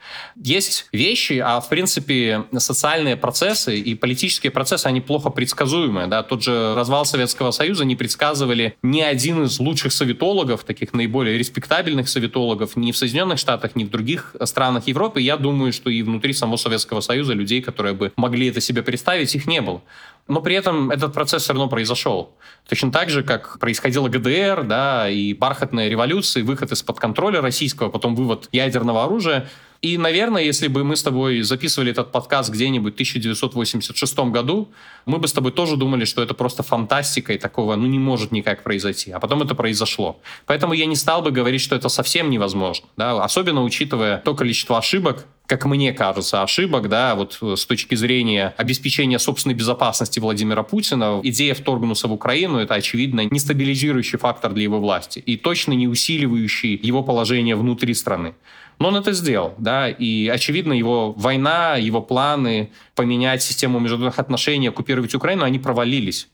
Есть 0.42 0.88
вещи, 0.94 1.42
а 1.44 1.60
в 1.60 1.68
принципе 1.68 2.46
социальные 2.58 3.18
процессы 3.18 3.78
и 3.78 3.94
политические 3.94 4.52
процессы, 4.52 4.88
они 4.88 5.02
плохо 5.02 5.30
предсказуемые, 5.30 6.08
да, 6.08 6.24
тот 6.24 6.44
же 6.44 6.74
развал 6.76 7.06
Советского 7.06 7.52
Союза 7.52 7.84
не 7.84 7.98
предсказывали 7.98 8.78
ни 8.82 9.02
один 9.02 9.31
из 9.40 9.60
лучших 9.60 9.92
советологов, 9.92 10.64
таких 10.64 10.94
наиболее 10.94 11.38
респектабельных 11.38 12.10
советологов, 12.10 12.76
ни 12.76 12.92
в 12.92 12.98
Соединенных 12.98 13.40
Штатах, 13.40 13.76
ни 13.76 13.84
в 13.84 13.90
других 13.90 14.36
странах 14.44 14.88
Европы. 14.88 15.22
Я 15.22 15.38
думаю, 15.38 15.74
что 15.74 15.90
и 15.90 16.02
внутри 16.04 16.34
самого 16.34 16.58
Советского 16.58 17.02
Союза 17.02 17.34
людей, 17.34 17.62
которые 17.62 17.94
бы 17.94 18.12
могли 18.16 18.48
это 18.48 18.62
себе 18.62 18.84
представить, 18.84 19.36
их 19.36 19.48
не 19.48 19.62
было 19.62 19.82
но 20.28 20.42
при 20.42 20.56
этом 20.56 20.92
этот 20.92 21.14
процесс 21.14 21.44
все 21.44 21.54
равно 21.54 21.68
произошел. 21.68 22.34
Точно 22.70 22.92
так 22.92 23.10
же, 23.10 23.24
как 23.24 23.60
происходила 23.60 24.08
ГДР, 24.08 24.64
да, 24.64 25.10
и 25.10 25.34
бархатная 25.34 25.90
революция, 25.90 26.44
выход 26.44 26.72
из-под 26.72 27.00
контроля 27.00 27.42
российского, 27.42 27.90
потом 27.90 28.16
вывод 28.16 28.48
ядерного 28.52 29.04
оружия. 29.04 29.50
И, 29.82 29.98
наверное, 29.98 30.44
если 30.44 30.68
бы 30.68 30.84
мы 30.84 30.96
с 30.96 31.02
тобой 31.02 31.42
записывали 31.42 31.92
этот 31.92 32.12
подкаст 32.12 32.52
где-нибудь 32.52 32.94
в 32.94 32.96
1986 32.96 34.20
году, 34.30 34.70
мы 35.08 35.18
бы 35.18 35.28
с 35.28 35.34
тобой 35.34 35.52
тоже 35.52 35.76
думали, 35.76 36.06
что 36.06 36.22
это 36.22 36.36
просто 36.36 36.62
фантастика 36.62 37.34
и 37.34 37.40
такого, 37.40 37.76
ну, 37.76 37.88
не 37.88 37.98
может 37.98 38.32
никак 38.32 38.62
произойти. 38.62 39.10
А 39.10 39.20
потом 39.20 39.42
это 39.42 39.56
произошло. 39.56 40.20
Поэтому 40.46 40.74
я 40.74 40.86
не 40.86 40.96
стал 40.96 41.24
бы 41.24 41.32
говорить, 41.32 41.62
что 41.62 41.76
это 41.76 41.90
совсем 41.90 42.30
невозможно. 42.30 42.88
Да? 42.96 43.24
Особенно 43.24 43.64
учитывая 43.64 44.20
то 44.20 44.36
количество 44.36 44.78
ошибок, 44.78 45.26
как 45.48 45.66
мне 45.66 45.92
кажется, 45.94 46.44
ошибок, 46.44 46.88
да, 46.88 47.16
вот 47.16 47.38
э, 47.42 47.56
с 47.58 47.66
точки 47.66 47.96
зрения 47.96 48.54
обеспечения 48.56 49.20
собственной 49.20 49.56
безопасности 49.56 50.18
Владимира 50.20 50.64
Путина, 50.64 51.20
идея 51.24 51.56
вторгнуться 51.56 52.08
в 52.08 52.14
Украину— 52.14 52.58
это, 52.60 52.76
очевидно, 52.76 53.26
нестабилизирующий 53.30 54.18
фактор 54.18 54.54
для 54.54 54.64
его 54.64 54.80
власти 54.80 55.20
и 55.20 55.36
точно 55.36 55.74
не 55.74 55.90
усиливающий 55.90 56.80
его 56.82 57.04
положение 57.04 57.58
внутри 57.58 57.94
страны. 57.96 58.34
Но 58.82 58.88
он 58.88 58.96
это 58.96 59.12
сделал, 59.12 59.54
да, 59.60 59.90
и, 59.90 60.28
очевидно, 60.28 60.74
его 60.74 61.12
война, 61.12 61.76
его 61.76 62.02
планы 62.02 62.72
поменять 62.96 63.44
систему 63.44 63.78
международных 63.78 64.18
отношений, 64.18 64.70
оккупировать 64.70 65.14
Украину, 65.14 65.44
они 65.44 65.60
провалились. 65.60 66.30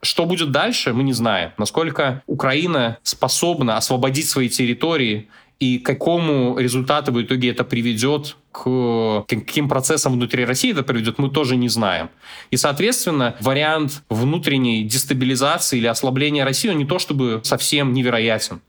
Что 0.00 0.24
будет 0.24 0.50
дальше, 0.50 0.94
мы 0.94 1.02
не 1.02 1.12
знаем. 1.12 1.50
Насколько 1.58 2.22
Украина 2.26 2.96
способна 3.02 3.76
освободить 3.76 4.30
свои 4.30 4.48
территории 4.48 5.28
и 5.58 5.78
к 5.78 5.84
какому 5.84 6.58
результату 6.58 7.12
в 7.12 7.20
итоге 7.20 7.50
это 7.50 7.64
приведет, 7.64 8.38
к 8.50 9.26
каким 9.28 9.68
процессам 9.68 10.14
внутри 10.14 10.46
России 10.46 10.72
это 10.72 10.82
приведет, 10.82 11.18
мы 11.18 11.28
тоже 11.28 11.56
не 11.56 11.68
знаем. 11.68 12.08
И, 12.50 12.56
соответственно, 12.56 13.36
вариант 13.40 14.02
внутренней 14.08 14.84
дестабилизации 14.84 15.76
или 15.76 15.86
ослабления 15.86 16.46
России, 16.46 16.70
он 16.70 16.78
не 16.78 16.86
то 16.86 16.98
чтобы 16.98 17.42
совсем 17.44 17.92
невероятен. 17.92 18.62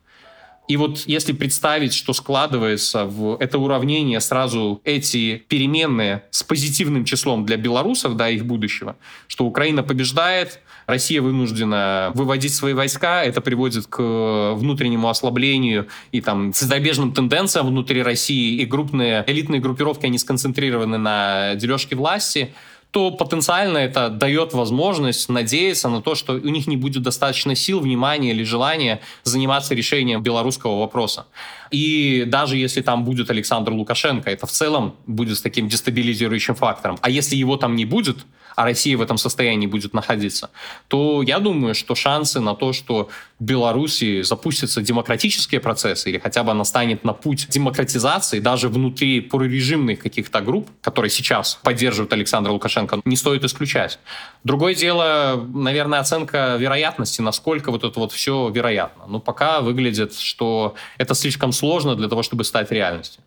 И 0.71 0.77
вот 0.77 1.03
если 1.05 1.33
представить, 1.33 1.93
что 1.93 2.13
складывается 2.13 3.03
в 3.03 3.35
это 3.41 3.59
уравнение 3.59 4.21
сразу 4.21 4.79
эти 4.85 5.43
переменные 5.49 6.23
с 6.31 6.43
позитивным 6.43 7.03
числом 7.03 7.45
для 7.45 7.57
белорусов, 7.57 8.15
да, 8.15 8.29
их 8.29 8.45
будущего, 8.45 8.95
что 9.27 9.43
Украина 9.43 9.83
побеждает, 9.83 10.61
Россия 10.85 11.21
вынуждена 11.21 12.13
выводить 12.15 12.55
свои 12.55 12.71
войска, 12.71 13.21
это 13.21 13.41
приводит 13.41 13.87
к 13.87 14.53
внутреннему 14.53 15.09
ослаблению 15.09 15.87
и 16.13 16.21
там 16.21 16.53
цветобежным 16.53 17.11
тенденциям 17.11 17.67
внутри 17.67 18.01
России, 18.01 18.61
и 18.61 18.65
крупные 18.65 19.25
элитные 19.27 19.59
группировки, 19.59 20.05
они 20.05 20.17
сконцентрированы 20.17 20.97
на 20.97 21.55
дележке 21.55 21.97
власти, 21.97 22.53
то 22.91 23.11
потенциально 23.11 23.77
это 23.77 24.09
дает 24.09 24.53
возможность 24.53 25.29
надеяться 25.29 25.87
на 25.89 26.01
то, 26.01 26.13
что 26.13 26.33
у 26.33 26.49
них 26.49 26.67
не 26.67 26.75
будет 26.75 27.03
достаточно 27.03 27.55
сил, 27.55 27.79
внимания 27.79 28.31
или 28.31 28.43
желания 28.43 28.99
заниматься 29.23 29.73
решением 29.73 30.21
белорусского 30.21 30.79
вопроса. 30.79 31.25
И 31.71 32.25
даже 32.27 32.57
если 32.57 32.81
там 32.81 33.03
будет 33.05 33.29
Александр 33.29 33.71
Лукашенко, 33.71 34.29
это 34.29 34.45
в 34.45 34.51
целом 34.51 34.95
будет 35.07 35.37
с 35.37 35.41
таким 35.41 35.67
дестабилизирующим 35.67 36.55
фактором. 36.55 36.97
А 37.01 37.09
если 37.09 37.35
его 37.35 37.57
там 37.57 37.75
не 37.75 37.85
будет, 37.85 38.17
а 38.55 38.65
Россия 38.65 38.97
в 38.97 39.01
этом 39.01 39.17
состоянии 39.17 39.67
будет 39.67 39.93
находиться, 39.93 40.49
то 40.87 41.21
я 41.21 41.39
думаю, 41.39 41.73
что 41.75 41.95
шансы 41.95 42.39
на 42.39 42.53
то, 42.53 42.73
что 42.73 43.09
в 43.39 43.43
Беларуси 43.43 44.21
запустятся 44.21 44.81
демократические 44.81 45.59
процессы 45.61 46.09
или 46.09 46.19
хотя 46.19 46.43
бы 46.43 46.51
она 46.51 46.63
станет 46.63 47.03
на 47.03 47.13
путь 47.13 47.47
демократизации 47.49 48.39
даже 48.39 48.69
внутри 48.69 49.21
прорежимных 49.21 49.99
каких-то 49.99 50.41
групп, 50.41 50.69
которые 50.81 51.09
сейчас 51.09 51.59
поддерживают 51.63 52.13
Александра 52.13 52.51
Лукашенко, 52.51 53.01
не 53.05 53.15
стоит 53.15 53.43
исключать. 53.43 53.99
Другое 54.43 54.75
дело, 54.75 55.47
наверное, 55.53 55.99
оценка 55.99 56.55
вероятности, 56.59 57.21
насколько 57.21 57.71
вот 57.71 57.83
это 57.83 57.99
вот 57.99 58.11
все 58.11 58.49
вероятно. 58.49 59.05
Но 59.07 59.19
пока 59.19 59.61
выглядит, 59.61 60.15
что 60.15 60.75
это 60.97 61.13
слишком 61.13 61.51
сложно 61.61 61.95
для 61.95 62.07
того, 62.07 62.23
чтобы 62.23 62.43
стать 62.43 62.71
реальностью. 62.71 63.21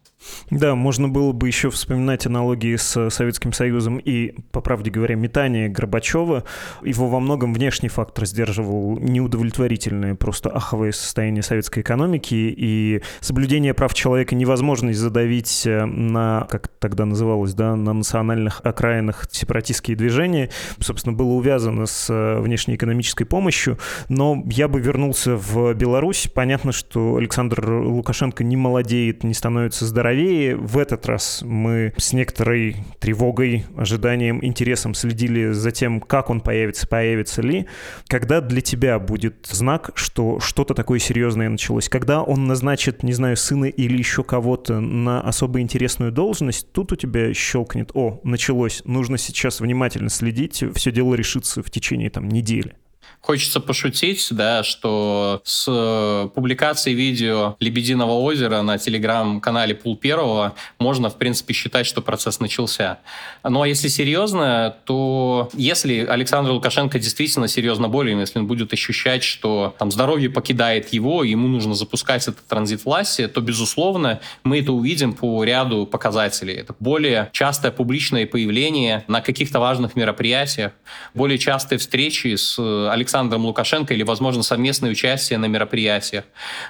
Да, 0.50 0.74
можно 0.74 1.08
было 1.08 1.32
бы 1.32 1.46
еще 1.46 1.70
вспоминать 1.70 2.26
аналогии 2.26 2.76
с 2.76 3.10
Советским 3.10 3.52
Союзом 3.52 3.98
и, 3.98 4.34
по 4.52 4.60
правде 4.60 4.90
говоря, 4.90 5.16
метание 5.16 5.68
Горбачева. 5.68 6.44
Его 6.82 7.08
во 7.08 7.20
многом 7.20 7.52
внешний 7.54 7.88
фактор 7.88 8.26
сдерживал 8.26 8.98
неудовлетворительное 8.98 10.14
просто 10.14 10.50
аховое 10.50 10.92
состояние 10.92 11.42
советской 11.42 11.80
экономики 11.80 12.34
и 12.34 13.02
соблюдение 13.20 13.74
прав 13.74 13.94
человека 13.94 14.34
невозможность 14.34 14.98
задавить 14.98 15.66
э, 15.66 15.84
на, 15.84 16.46
как 16.50 16.68
тогда 16.68 17.04
называлось, 17.04 17.54
да, 17.54 17.76
на 17.76 17.92
национальных 17.92 18.60
окраинах 18.64 19.26
сепаратистские 19.30 19.96
движения, 19.96 20.50
собственно, 20.80 21.14
было 21.14 21.32
увязано 21.32 21.86
с 21.86 22.08
э, 22.10 22.40
внешнеэкономической 22.40 23.26
помощью. 23.26 23.78
Но 24.08 24.42
я 24.46 24.68
бы 24.68 24.80
вернулся 24.80 25.36
в 25.36 25.74
Беларусь. 25.74 26.28
Понятно, 26.32 26.72
что 26.72 27.16
Александр 27.16 27.68
Лукашенко 27.68 28.44
не 28.44 28.56
молодеет, 28.56 29.24
не 29.24 29.34
становится 29.34 29.84
здоровее, 29.84 30.13
правее. 30.14 30.56
В 30.56 30.78
этот 30.78 31.06
раз 31.06 31.42
мы 31.44 31.92
с 31.96 32.12
некоторой 32.12 32.76
тревогой, 33.00 33.64
ожиданием, 33.76 34.38
интересом 34.44 34.94
следили 34.94 35.50
за 35.50 35.72
тем, 35.72 36.00
как 36.00 36.30
он 36.30 36.40
появится, 36.40 36.86
появится 36.86 37.42
ли. 37.42 37.66
Когда 38.06 38.40
для 38.40 38.60
тебя 38.60 39.00
будет 39.00 39.46
знак, 39.50 39.90
что 39.96 40.38
что-то 40.38 40.74
такое 40.74 41.00
серьезное 41.00 41.48
началось? 41.48 41.88
Когда 41.88 42.22
он 42.22 42.46
назначит, 42.46 43.02
не 43.02 43.12
знаю, 43.12 43.36
сына 43.36 43.64
или 43.64 43.98
еще 43.98 44.22
кого-то 44.22 44.78
на 44.78 45.20
особо 45.20 45.60
интересную 45.60 46.12
должность, 46.12 46.70
тут 46.72 46.92
у 46.92 46.96
тебя 46.96 47.34
щелкнет, 47.34 47.90
о, 47.94 48.20
началось, 48.22 48.82
нужно 48.84 49.18
сейчас 49.18 49.60
внимательно 49.60 50.10
следить, 50.10 50.62
все 50.74 50.92
дело 50.92 51.14
решится 51.14 51.60
в 51.60 51.70
течение 51.70 52.10
там 52.10 52.28
недели. 52.28 52.76
Хочется 53.24 53.58
пошутить, 53.58 54.26
да, 54.32 54.62
что 54.62 55.40
с 55.44 55.64
э, 55.66 56.28
публикацией 56.34 56.94
видео 56.94 57.56
«Лебединого 57.58 58.12
озера» 58.12 58.60
на 58.60 58.76
телеграм-канале 58.76 59.74
Пул 59.74 59.96
Первого 59.96 60.54
можно, 60.78 61.08
в 61.08 61.16
принципе, 61.16 61.54
считать, 61.54 61.86
что 61.86 62.02
процесс 62.02 62.38
начался. 62.38 62.98
Ну 63.42 63.62
а 63.62 63.68
если 63.68 63.88
серьезно, 63.88 64.76
то 64.84 65.48
если 65.54 66.04
Александр 66.04 66.50
Лукашенко 66.50 66.98
действительно 66.98 67.48
серьезно 67.48 67.88
болен, 67.88 68.20
если 68.20 68.40
он 68.40 68.46
будет 68.46 68.74
ощущать, 68.74 69.22
что 69.22 69.74
там 69.78 69.90
здоровье 69.90 70.28
покидает 70.28 70.92
его, 70.92 71.24
ему 71.24 71.48
нужно 71.48 71.74
запускать 71.74 72.28
этот 72.28 72.46
транзит 72.46 72.84
власти, 72.84 73.26
то, 73.26 73.40
безусловно, 73.40 74.20
мы 74.42 74.60
это 74.60 74.72
увидим 74.72 75.14
по 75.14 75.42
ряду 75.44 75.86
показателей. 75.86 76.56
Это 76.56 76.74
более 76.78 77.30
частое 77.32 77.72
публичное 77.72 78.26
появление 78.26 79.04
на 79.08 79.22
каких-то 79.22 79.60
важных 79.60 79.96
мероприятиях, 79.96 80.72
более 81.14 81.38
частые 81.38 81.78
встречи 81.78 82.36
с 82.36 82.58
Александром 82.94 83.44
Лукашенко 83.44 83.92
или, 83.92 84.02
возможно, 84.02 84.42
совместное 84.42 84.90
участие 84.90 85.38
на 85.38 85.46
мероприятиях, 85.46 86.24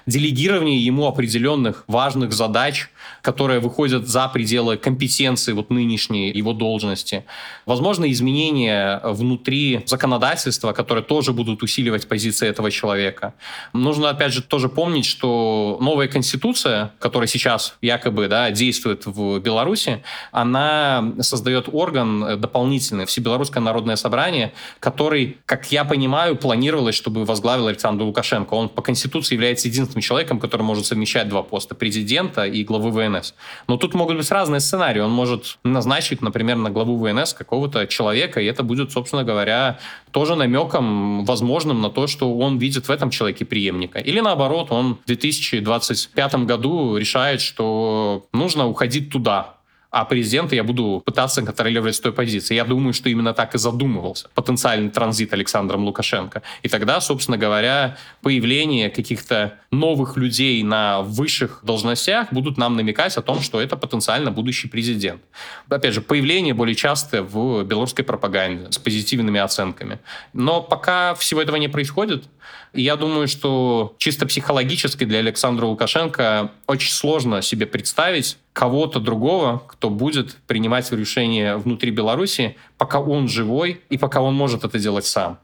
делегирование 0.07 0.79
ему 0.85 1.07
определенных 1.07 1.85
важных 1.87 2.33
задач, 2.33 2.89
которые 3.23 3.61
выходят 3.61 4.09
за 4.09 4.29
пределы 4.29 4.77
компетенции 4.77 5.53
вот 5.53 5.71
нынешней 5.71 6.31
его 6.31 6.53
должности, 6.53 7.25
возможно, 7.67 8.11
изменения 8.11 9.01
внутри 9.05 9.83
законодательства, 9.87 10.73
которые 10.73 11.05
тоже 11.05 11.33
будут 11.33 11.63
усиливать 11.63 12.09
позиции 12.09 12.49
этого 12.49 12.71
человека. 12.71 13.35
Нужно, 13.73 14.11
опять 14.11 14.33
же, 14.33 14.43
тоже 14.43 14.69
помнить, 14.69 15.07
что 15.07 15.79
новая 15.81 16.09
конституция, 16.09 16.93
которая 16.99 17.29
сейчас 17.29 17.77
якобы 17.83 18.29
да, 18.29 18.51
действует 18.51 19.07
в 19.07 19.39
Беларуси, 19.41 20.03
она 20.33 21.13
создает 21.21 21.69
орган 21.71 22.41
дополнительный, 22.41 23.05
Всебелорусское 23.05 23.63
народное 23.63 23.97
собрание, 23.97 24.53
который, 24.81 25.37
как 25.47 25.71
я 25.73 25.85
понимаю, 25.85 26.14
планировалось, 26.41 26.95
чтобы 26.95 27.25
возглавил 27.25 27.67
Александр 27.67 28.05
Лукашенко. 28.05 28.55
Он 28.55 28.69
по 28.69 28.83
Конституции 28.83 29.35
является 29.35 29.69
единственным 29.69 30.03
человеком, 30.03 30.41
который 30.41 30.63
может 30.63 30.87
совмещать 30.87 31.29
два 31.29 31.43
поста 31.43 31.75
президента 31.75 32.45
и 32.45 32.65
главы 32.65 32.91
ВНС. 32.91 33.35
Но 33.69 33.77
тут 33.77 33.95
могут 33.95 34.17
быть 34.17 34.31
разные 34.31 34.61
сценарии. 34.61 35.01
Он 35.01 35.11
может 35.11 35.59
назначить, 35.65 36.23
например, 36.23 36.57
на 36.57 36.71
главу 36.71 36.97
ВНС 36.97 37.35
какого-то 37.35 37.87
человека, 37.87 38.41
и 38.41 38.47
это 38.47 38.63
будет, 38.63 38.93
собственно 38.93 39.25
говоря, 39.25 39.79
тоже 40.11 40.37
намеком 40.37 41.25
возможным 41.25 41.81
на 41.81 41.91
то, 41.91 42.07
что 42.07 42.37
он 42.39 42.59
видит 42.59 42.89
в 42.89 42.91
этом 42.91 43.11
человеке 43.11 43.45
преемника. 43.45 43.99
Или 43.99 44.21
наоборот, 44.21 44.71
он 44.71 44.97
в 44.97 45.07
2025 45.07 46.35
году 46.47 46.97
решает, 46.97 47.41
что 47.41 48.27
нужно 48.33 48.67
уходить 48.67 49.11
туда, 49.11 49.55
а 49.95 50.05
президента 50.05 50.57
я 50.57 50.65
буду 50.65 51.03
пытаться 51.07 51.41
контролировать 51.43 51.95
с 51.95 52.01
той 52.01 52.13
позиции. 52.13 52.57
Я 52.57 52.65
думаю, 52.65 52.93
что 52.93 53.09
именно 53.09 53.33
так 53.33 53.55
и 53.55 53.59
задумывался 53.59 54.29
потенциальный 54.35 54.91
транзит 54.91 55.33
Александром 55.33 55.85
Лукашенко. 55.85 56.43
И 56.65 56.69
тогда, 56.69 57.01
собственно 57.01 57.39
говоря, 57.39 57.97
появление 58.21 58.91
каких-то 58.91 59.55
новых 59.71 60.17
людей 60.17 60.61
на 60.65 61.03
высших 61.03 61.61
должностях 61.63 62.33
будут 62.33 62.59
нам 62.59 62.75
намекать 62.75 63.17
о 63.17 63.23
том, 63.23 63.41
что 63.41 63.61
это 63.61 63.77
потенциально 63.77 64.33
будущий 64.33 64.67
президент. 64.67 65.23
Опять 65.69 65.95
же, 65.95 66.01
появление 66.01 66.55
более 66.55 66.75
частое 66.75 67.23
в 67.23 67.63
белорусской 67.63 68.05
пропаганде 68.05 68.73
с 68.73 68.79
позитивными 68.79 69.39
оценками. 69.39 70.01
Но 70.33 70.61
пока 70.61 71.15
всего 71.15 71.41
этого 71.41 71.55
не 71.55 71.69
происходит, 71.69 72.25
я 72.73 72.97
думаю, 72.97 73.29
что 73.29 73.95
чисто 73.99 74.27
психологически 74.27 75.05
для 75.05 75.21
Александра 75.21 75.67
Лукашенко 75.67 76.51
очень 76.67 76.91
сложно 76.91 77.43
себе 77.43 77.67
представить 77.67 78.39
кого-то 78.55 79.01
другого, 79.01 79.63
кто 79.67 79.91
будет 79.91 80.37
принимать 80.47 80.91
решения 80.93 81.57
внутри 81.57 81.91
Беларуси, 81.91 82.57
пока 82.79 83.01
он 83.01 83.29
живой 83.29 83.83
и 83.91 83.99
пока 83.99 84.23
он 84.23 84.35
может 84.35 84.65
это 84.65 84.79
делать 84.79 85.05
сам. 85.05 85.39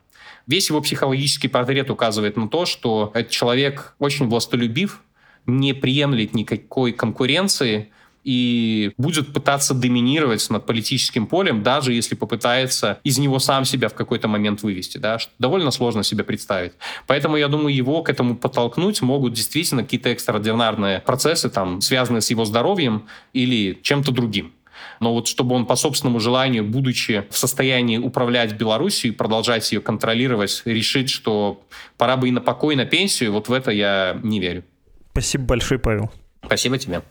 Весь 0.47 0.71
его 0.71 0.81
психологический 0.81 1.49
портрет 1.49 1.91
указывает 1.91 2.37
на 2.37 2.49
то, 2.49 2.65
что 2.67 3.11
этот 3.13 3.31
человек 3.33 3.95
очень 3.99 4.29
властолюбив, 4.29 5.03
не 5.45 5.73
приемлет 5.75 6.35
никакой 6.35 6.93
конкуренции, 6.93 7.91
и 8.25 8.93
будет 8.97 9.33
пытаться 9.33 9.75
доминировать 9.75 10.49
над 10.51 10.67
политическим 10.67 11.27
полем, 11.27 11.63
даже 11.63 11.93
если 11.93 12.15
попытается 12.15 12.99
из 13.05 13.19
него 13.19 13.39
сам 13.39 13.65
себя 13.65 13.89
в 13.89 13.95
какой-то 13.95 14.29
момент 14.29 14.63
вывести. 14.63 14.99
Да? 14.99 15.19
Что 15.19 15.33
довольно 15.39 15.71
сложно 15.71 16.03
себе 16.03 16.25
представить. 16.25 16.73
Поэтому, 17.07 17.37
я 17.37 17.49
думаю, 17.49 17.75
его 17.75 18.03
к 18.03 18.11
этому 18.11 18.37
подтолкнуть 18.37 19.01
могут 19.03 19.33
действительно 19.33 19.83
какие-то 19.83 20.11
экстраординарные 20.11 21.01
процессы, 21.01 21.49
там, 21.49 21.81
связанные 21.81 22.21
с 22.21 22.31
его 22.31 22.45
здоровьем 22.45 23.07
или 23.33 23.79
чем-то 23.83 24.13
другим. 24.13 24.53
Но 24.99 25.15
вот 25.15 25.29
чтобы 25.29 25.55
он 25.55 25.67
по 25.67 25.77
собственному 25.77 26.21
желанию, 26.21 26.65
будучи 26.65 27.25
в 27.31 27.37
состоянии 27.37 27.99
управлять 27.99 28.53
Белоруссией, 28.55 29.15
продолжать 29.15 29.71
ее 29.73 29.81
контролировать, 29.81 30.63
решит, 30.65 31.09
что 31.09 31.63
пора 31.97 32.17
бы 32.17 32.29
и 32.29 32.31
на 32.31 32.41
покой, 32.41 32.75
и 32.75 32.77
на 32.77 32.87
пенсию, 32.87 33.33
вот 33.33 33.49
в 33.49 33.53
это 33.53 33.71
я 33.71 34.19
не 34.23 34.41
верю. 34.41 34.65
Спасибо 35.13 35.45
большое, 35.45 35.81
Павел. 35.81 36.11
Спасибо 36.45 36.79
тебе. 36.79 37.03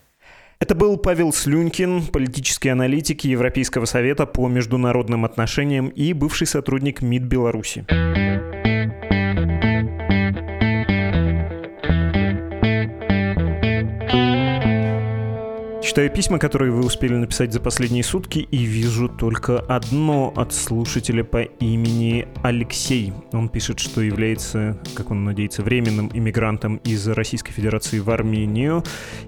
Это 0.62 0.76
был 0.76 0.98
Павел 0.98 1.32
Слюнькин, 1.32 2.08
политический 2.08 2.68
аналитик 2.68 3.24
Европейского 3.24 3.86
совета 3.86 4.26
по 4.26 4.50
международным 4.50 5.24
отношениям 5.24 5.88
и 5.88 6.12
бывший 6.12 6.48
сотрудник 6.48 7.02
МИД 7.02 7.24
Беларуси. 7.24 7.86
Читаю 15.90 16.12
письма, 16.12 16.38
которые 16.38 16.72
вы 16.72 16.86
успели 16.86 17.16
написать 17.16 17.52
за 17.52 17.60
последние 17.60 18.04
сутки, 18.04 18.38
и 18.38 18.58
вижу 18.58 19.10
только 19.10 19.58
одно 19.58 20.32
от 20.36 20.54
слушателя 20.54 21.24
по 21.24 21.42
имени 21.42 22.28
Алексей. 22.44 23.12
Он 23.32 23.50
пишет, 23.50 23.80
что 23.80 24.00
является, 24.00 24.80
как 24.94 25.10
он 25.10 25.24
надеется, 25.24 25.64
временным 25.64 26.12
иммигрантом 26.14 26.76
из 26.84 27.08
Российской 27.08 27.54
Федерации 27.54 27.98
в 27.98 28.12
Армению. 28.12 28.84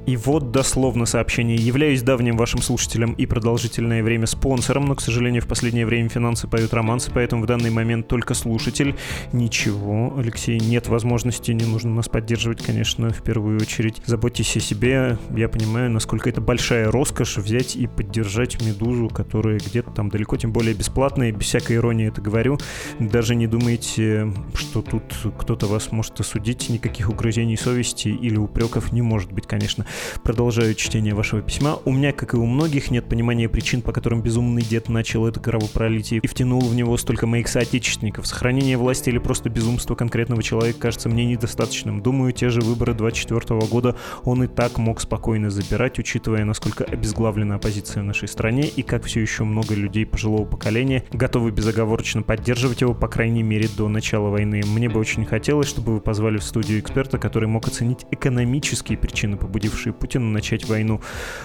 И 0.05 0.16
вот 0.16 0.51
дословно 0.51 1.07
сообщение. 1.07 1.55
«Являюсь 1.55 2.03
давним 2.03 2.38
вашим 2.38 2.62
слушателем 2.62 3.14
и 3.14 3.26
продолжительное 3.26 4.03
время 4.03 4.28
спонсором, 4.28 4.86
но, 4.86 4.93
к 4.93 5.01
сожалению, 5.01 5.41
в 5.41 5.47
последнее 5.47 5.88
время 5.88 6.09
финансы 6.09 6.47
поют 6.47 6.76
романсы, 6.76 7.09
поэтому 7.12 7.41
в 7.41 7.47
данный 7.47 7.72
момент 7.72 8.07
только 8.07 8.36
слушатель. 8.36 8.95
Ничего, 9.34 10.14
Алексей, 10.16 10.59
нет 10.59 10.89
возможности, 10.89 11.49
не 11.53 11.66
нужно 11.66 11.89
нас 11.89 12.07
поддерживать, 12.07 12.62
конечно, 12.62 13.09
в 13.09 13.24
первую 13.24 13.59
очередь. 13.59 13.99
Заботьтесь 14.05 14.55
о 14.57 14.59
себе. 14.59 15.18
Я 15.36 15.49
понимаю, 15.49 15.89
насколько 15.89 16.30
это 16.30 16.51
большая 16.52 16.91
роскошь 16.91 17.38
взять 17.38 17.78
и 17.78 17.88
поддержать 17.88 18.62
«Медузу», 18.62 19.08
которая 19.08 19.58
где-то 19.58 19.89
там 19.91 20.10
далеко, 20.10 20.36
тем 20.36 20.52
более 20.52 20.74
бесплатная, 20.74 21.32
без 21.32 21.45
всякой 21.45 21.78
иронии 21.78 22.10
это 22.10 22.20
говорю. 22.22 22.58
Даже 22.99 23.36
не 23.36 23.47
думайте, 23.47 24.34
что 24.54 24.82
тут 24.82 25.04
кто-то 25.39 25.68
вас 25.68 25.93
может 25.93 26.20
осудить, 26.20 26.68
никаких 26.68 27.10
угрызений 27.10 27.56
совести 27.56 28.10
или 28.10 28.36
упреков 28.36 28.91
не 28.91 29.02
может 29.02 29.32
быть, 29.32 29.47
конечно. 29.47 29.86
Продолжаю 30.26 30.76
чтение 30.76 31.14
вашего 31.14 31.41
письма. 31.41 31.80
У 31.86 31.93
меня, 31.93 32.12
как 32.12 32.34
и 32.34 32.38
у 32.38 32.45
многих, 32.45 32.91
нет 32.91 33.08
понимания 33.08 33.47
причин, 33.47 33.82
по 33.82 33.93
которым 33.93 34.22
безумный 34.22 34.62
дед 34.62 34.89
начал 34.89 35.26
это 35.26 35.39
кровопролитие 35.39 36.20
и 36.22 36.28
втянул 36.28 36.60
в 36.60 36.76
него 36.76 36.97
столько 36.97 37.28
моих 37.28 37.47
соотечественников. 37.47 38.28
Сохранение 38.28 38.76
власти 38.76 39.08
или 39.08 39.20
просто 39.20 39.49
безумство 39.49 39.95
конкретного 39.95 40.43
человека 40.43 40.80
кажется 40.82 41.08
мне 41.08 41.24
недостаточным. 41.24 42.02
Думаю, 42.02 42.34
те 42.34 42.49
же 42.49 42.60
выборы 42.60 42.93
24 42.93 43.62
года 43.68 43.95
он 44.26 44.43
и 44.43 44.47
так 44.47 44.78
мог 44.78 44.99
спокойно 44.99 45.49
забирать, 45.49 45.97
учитывая 45.97 46.41
учитывая, 46.42 46.46
насколько 46.46 46.84
обезглавлена 46.84 47.56
оппозиция 47.56 48.04
в 48.04 48.06
нашей 48.06 48.28
стране 48.28 48.68
и 48.68 48.84
как 48.84 49.06
все 49.06 49.22
еще 49.22 49.44
много 49.44 49.76
людей 49.76 50.06
пожилого 50.06 50.46
поколения 50.46 51.04
готовы 51.12 51.52
безоговорочно 51.52 52.24
поддерживать 52.24 52.82
его, 52.82 52.94
по 52.94 53.08
крайней 53.08 53.44
мере, 53.44 53.70
до 53.78 53.88
начала 53.88 54.30
войны. 54.30 54.62
Мне 54.66 54.89
бы 54.89 55.00
очень 55.00 55.26
хотелось, 55.26 55.68
чтобы 55.68 55.94
вы 55.94 56.02
позвали 56.02 56.38
в 56.38 56.44
студию 56.44 56.80
эксперта, 56.80 57.18
который 57.18 57.48
мог 57.48 57.68
оценить 57.68 58.06
экономические 58.12 58.98
причины, 58.98 59.38
побудившие 59.38 59.94
Путина 59.94 60.32
начать 60.32 60.68
войну. 60.68 61.02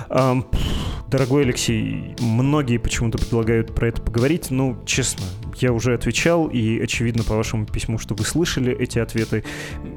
А, 0.09 0.37
дорогой 1.09 1.45
Алексей, 1.45 2.15
многие 2.21 2.79
почему-то 2.79 3.19
предлагают 3.19 3.75
про 3.75 3.89
это 3.89 4.03
поговорить. 4.03 4.51
Ну, 4.51 4.83
честно, 4.87 5.25
я 5.61 5.73
уже 5.73 5.95
отвечал, 5.95 6.49
и 6.49 6.79
очевидно 6.81 7.23
по 7.25 7.35
вашему 7.35 7.67
письму, 7.67 7.99
что 7.99 8.15
вы 8.15 8.25
слышали 8.25 8.77
эти 8.77 8.99
ответы. 8.99 9.45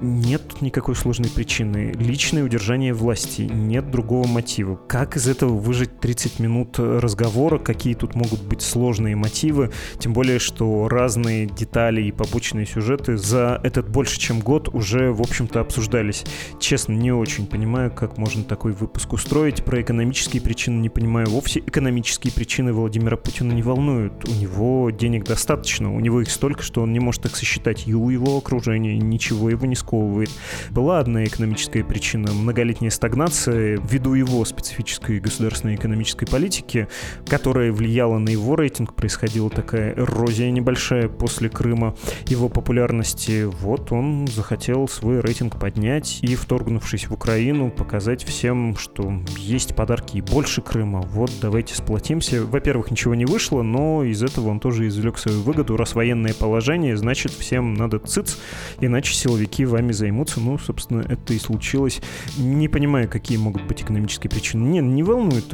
Нет 0.01 0.61
никакой 0.61 0.95
сложной 0.95 1.29
причины. 1.29 1.93
Личное 1.97 2.43
удержание 2.43 2.93
власти. 2.93 3.41
Нет 3.41 3.91
другого 3.91 4.27
мотива. 4.27 4.75
Как 4.89 5.15
из 5.17 5.27
этого 5.27 5.53
выжить 5.53 5.99
30 5.99 6.39
минут 6.39 6.79
разговора? 6.79 7.59
Какие 7.59 7.93
тут 7.93 8.15
могут 8.15 8.41
быть 8.41 8.63
сложные 8.63 9.15
мотивы? 9.15 9.69
Тем 9.99 10.13
более, 10.13 10.39
что 10.39 10.87
разные 10.89 11.45
детали 11.45 12.01
и 12.01 12.11
побочные 12.11 12.65
сюжеты 12.65 13.15
за 13.15 13.61
этот 13.63 13.87
больше 13.87 14.19
чем 14.19 14.39
год 14.39 14.67
уже, 14.73 15.11
в 15.11 15.21
общем-то, 15.21 15.59
обсуждались. 15.59 16.23
Честно, 16.59 16.93
не 16.93 17.11
очень 17.11 17.45
понимаю, 17.45 17.91
как 17.91 18.17
можно 18.17 18.43
такой 18.43 18.71
выпуск 18.71 19.13
устроить. 19.13 19.63
Про 19.63 19.79
экономические 19.79 20.41
причины 20.41 20.79
не 20.79 20.89
понимаю 20.89 21.29
вовсе. 21.29 21.59
Экономические 21.59 22.33
причины 22.33 22.73
Владимира 22.73 23.15
Путина 23.15 23.51
не 23.51 23.61
волнуют. 23.61 24.27
У 24.27 24.31
него 24.31 24.89
денег 24.89 25.23
достаточно. 25.23 25.93
У 25.93 25.99
него 25.99 26.19
их 26.21 26.31
столько, 26.31 26.63
что 26.63 26.81
он 26.81 26.93
не 26.93 26.99
может 26.99 27.27
их 27.27 27.35
сосчитать. 27.35 27.87
И 27.87 27.93
у 27.93 28.09
его 28.09 28.39
окружения 28.39 28.97
ничего 28.97 29.51
его 29.51 29.67
не 29.67 29.75
сковывает. 29.75 30.31
Была 30.71 30.97
одна 30.97 31.25
экономическая 31.25 31.83
причина. 31.83 32.33
Многолетняя 32.33 32.89
стагнация 32.89 33.77
ввиду 33.77 34.15
его 34.15 34.43
специфики 34.45 34.78
специфической 34.79 35.19
государственной 35.19 35.75
экономической 35.75 36.25
политики, 36.25 36.87
которая 37.27 37.71
влияла 37.71 38.17
на 38.17 38.29
его 38.29 38.55
рейтинг, 38.55 38.93
происходила 38.93 39.49
такая 39.49 39.93
эрозия 39.93 40.51
небольшая 40.51 41.09
после 41.09 41.49
Крыма, 41.49 41.95
его 42.27 42.47
популярности. 42.47 43.43
Вот 43.43 43.91
он 43.91 44.27
захотел 44.27 44.87
свой 44.87 45.19
рейтинг 45.19 45.59
поднять 45.59 46.19
и, 46.21 46.35
вторгнувшись 46.35 47.07
в 47.07 47.13
Украину, 47.13 47.71
показать 47.71 48.23
всем, 48.23 48.77
что 48.77 49.11
есть 49.37 49.75
подарки 49.75 50.17
и 50.17 50.21
больше 50.21 50.61
Крыма. 50.61 51.01
Вот 51.01 51.31
давайте 51.41 51.75
сплотимся. 51.75 52.45
Во-первых, 52.45 52.91
ничего 52.91 53.15
не 53.15 53.25
вышло, 53.25 53.61
но 53.61 54.03
из 54.05 54.23
этого 54.23 54.49
он 54.49 54.61
тоже 54.61 54.87
извлек 54.87 55.17
свою 55.17 55.41
выгоду. 55.41 55.75
Раз 55.75 55.93
военное 55.93 56.33
положение, 56.33 56.95
значит, 56.95 57.33
всем 57.33 57.73
надо 57.73 57.99
цыц, 57.99 58.37
иначе 58.79 59.13
силовики 59.13 59.65
вами 59.65 59.91
займутся. 59.91 60.39
Ну, 60.39 60.57
собственно, 60.57 61.01
это 61.01 61.33
и 61.33 61.39
случилось. 61.39 62.01
Не 62.37 62.69
понимаю, 62.69 63.09
какие 63.09 63.37
могут 63.37 63.63
быть 63.63 63.81
экономические 63.81 64.29
причины. 64.29 64.68
Не, 64.69 64.81
не 64.81 65.01
волнует. 65.01 65.51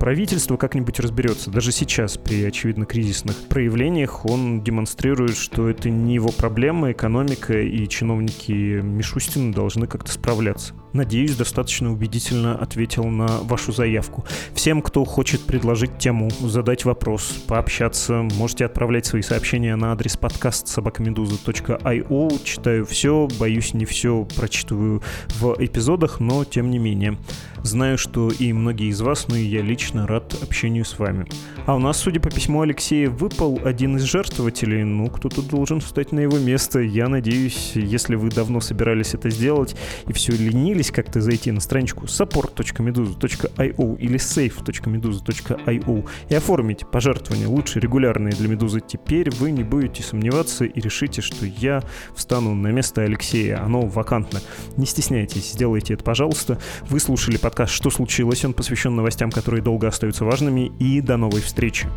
Правительство 0.00 0.56
как-нибудь 0.56 0.98
разберется. 0.98 1.50
Даже 1.52 1.70
сейчас, 1.70 2.16
при, 2.16 2.42
очевидно, 2.44 2.84
кризисных 2.84 3.36
проявлениях, 3.48 4.26
он 4.26 4.60
демонстрирует, 4.60 5.36
что 5.36 5.68
это 5.68 5.88
не 5.88 6.14
его 6.14 6.30
проблема, 6.30 6.90
экономика 6.90 7.60
и 7.60 7.86
чиновники 7.86 8.80
Мишустина 8.82 9.52
должны 9.52 9.86
как-то 9.86 10.10
справляться. 10.10 10.74
Надеюсь, 10.92 11.36
достаточно 11.36 11.92
убедительно 11.92 12.56
ответил 12.56 13.04
на 13.04 13.26
вашу 13.42 13.70
заявку. 13.70 14.24
Всем, 14.54 14.82
кто 14.82 15.04
хочет 15.04 15.42
предложить 15.42 15.98
тему, 15.98 16.28
задать 16.40 16.84
вопрос, 16.84 17.44
пообщаться, 17.46 18.26
можете 18.36 18.64
отправлять 18.64 19.06
свои 19.06 19.22
сообщения 19.22 19.76
на 19.76 19.92
адрес 19.92 20.16
подкаст 20.16 20.66
собакамедуза.io. 20.68 22.42
Читаю 22.42 22.84
все, 22.86 23.28
боюсь, 23.38 23.74
не 23.74 23.84
все 23.84 24.26
прочитываю 24.36 25.02
в 25.38 25.54
эпизодах, 25.58 26.18
но 26.18 26.44
тем 26.44 26.70
не 26.70 26.78
менее. 26.78 27.18
Знаю, 27.66 27.98
что 27.98 28.30
и 28.30 28.52
многие 28.52 28.90
из 28.90 29.00
вас, 29.00 29.26
ну 29.26 29.34
и 29.34 29.42
я 29.42 29.60
лично 29.60 30.06
рад 30.06 30.40
общению 30.40 30.84
с 30.84 31.00
вами. 31.00 31.26
А 31.66 31.74
у 31.74 31.80
нас, 31.80 31.96
судя 31.96 32.20
по 32.20 32.30
письму 32.30 32.60
Алексея, 32.60 33.10
выпал 33.10 33.58
один 33.64 33.96
из 33.96 34.04
жертвователей. 34.04 34.84
Ну, 34.84 35.08
кто-то 35.08 35.42
должен 35.42 35.80
встать 35.80 36.12
на 36.12 36.20
его 36.20 36.38
место. 36.38 36.78
Я 36.78 37.08
надеюсь, 37.08 37.72
если 37.74 38.14
вы 38.14 38.30
давно 38.30 38.60
собирались 38.60 39.14
это 39.14 39.30
сделать 39.30 39.74
и 40.06 40.12
все 40.12 40.30
ленились 40.30 40.92
как-то 40.92 41.20
зайти 41.20 41.50
на 41.50 41.58
страничку 41.58 42.04
support.meduza.io 42.04 43.98
или 43.98 44.16
safe.meduza.io 44.16 46.08
и 46.28 46.34
оформить 46.36 46.88
пожертвования 46.88 47.48
лучше 47.48 47.80
регулярные 47.80 48.32
для 48.32 48.46
Медузы, 48.46 48.80
теперь 48.80 49.30
вы 49.34 49.50
не 49.50 49.64
будете 49.64 50.04
сомневаться 50.04 50.66
и 50.66 50.80
решите, 50.80 51.20
что 51.20 51.44
я 51.44 51.82
встану 52.14 52.54
на 52.54 52.68
место 52.68 53.02
Алексея. 53.02 53.60
Оно 53.60 53.80
вакантно. 53.80 54.38
Не 54.76 54.86
стесняйтесь, 54.86 55.50
сделайте 55.50 55.94
это, 55.94 56.04
пожалуйста. 56.04 56.60
Вы 56.88 57.00
слушали 57.00 57.36
подкаст 57.36 57.55
подкаст 57.56 57.72
«Что 57.72 57.88
случилось?». 57.88 58.44
Он 58.44 58.52
посвящен 58.52 58.94
новостям, 58.94 59.30
которые 59.30 59.62
долго 59.62 59.88
остаются 59.88 60.26
важными. 60.26 60.72
И 60.78 61.00
до 61.00 61.16
новой 61.16 61.40
встречи. 61.40 61.88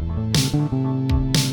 thank 0.51 1.37
you 1.37 1.48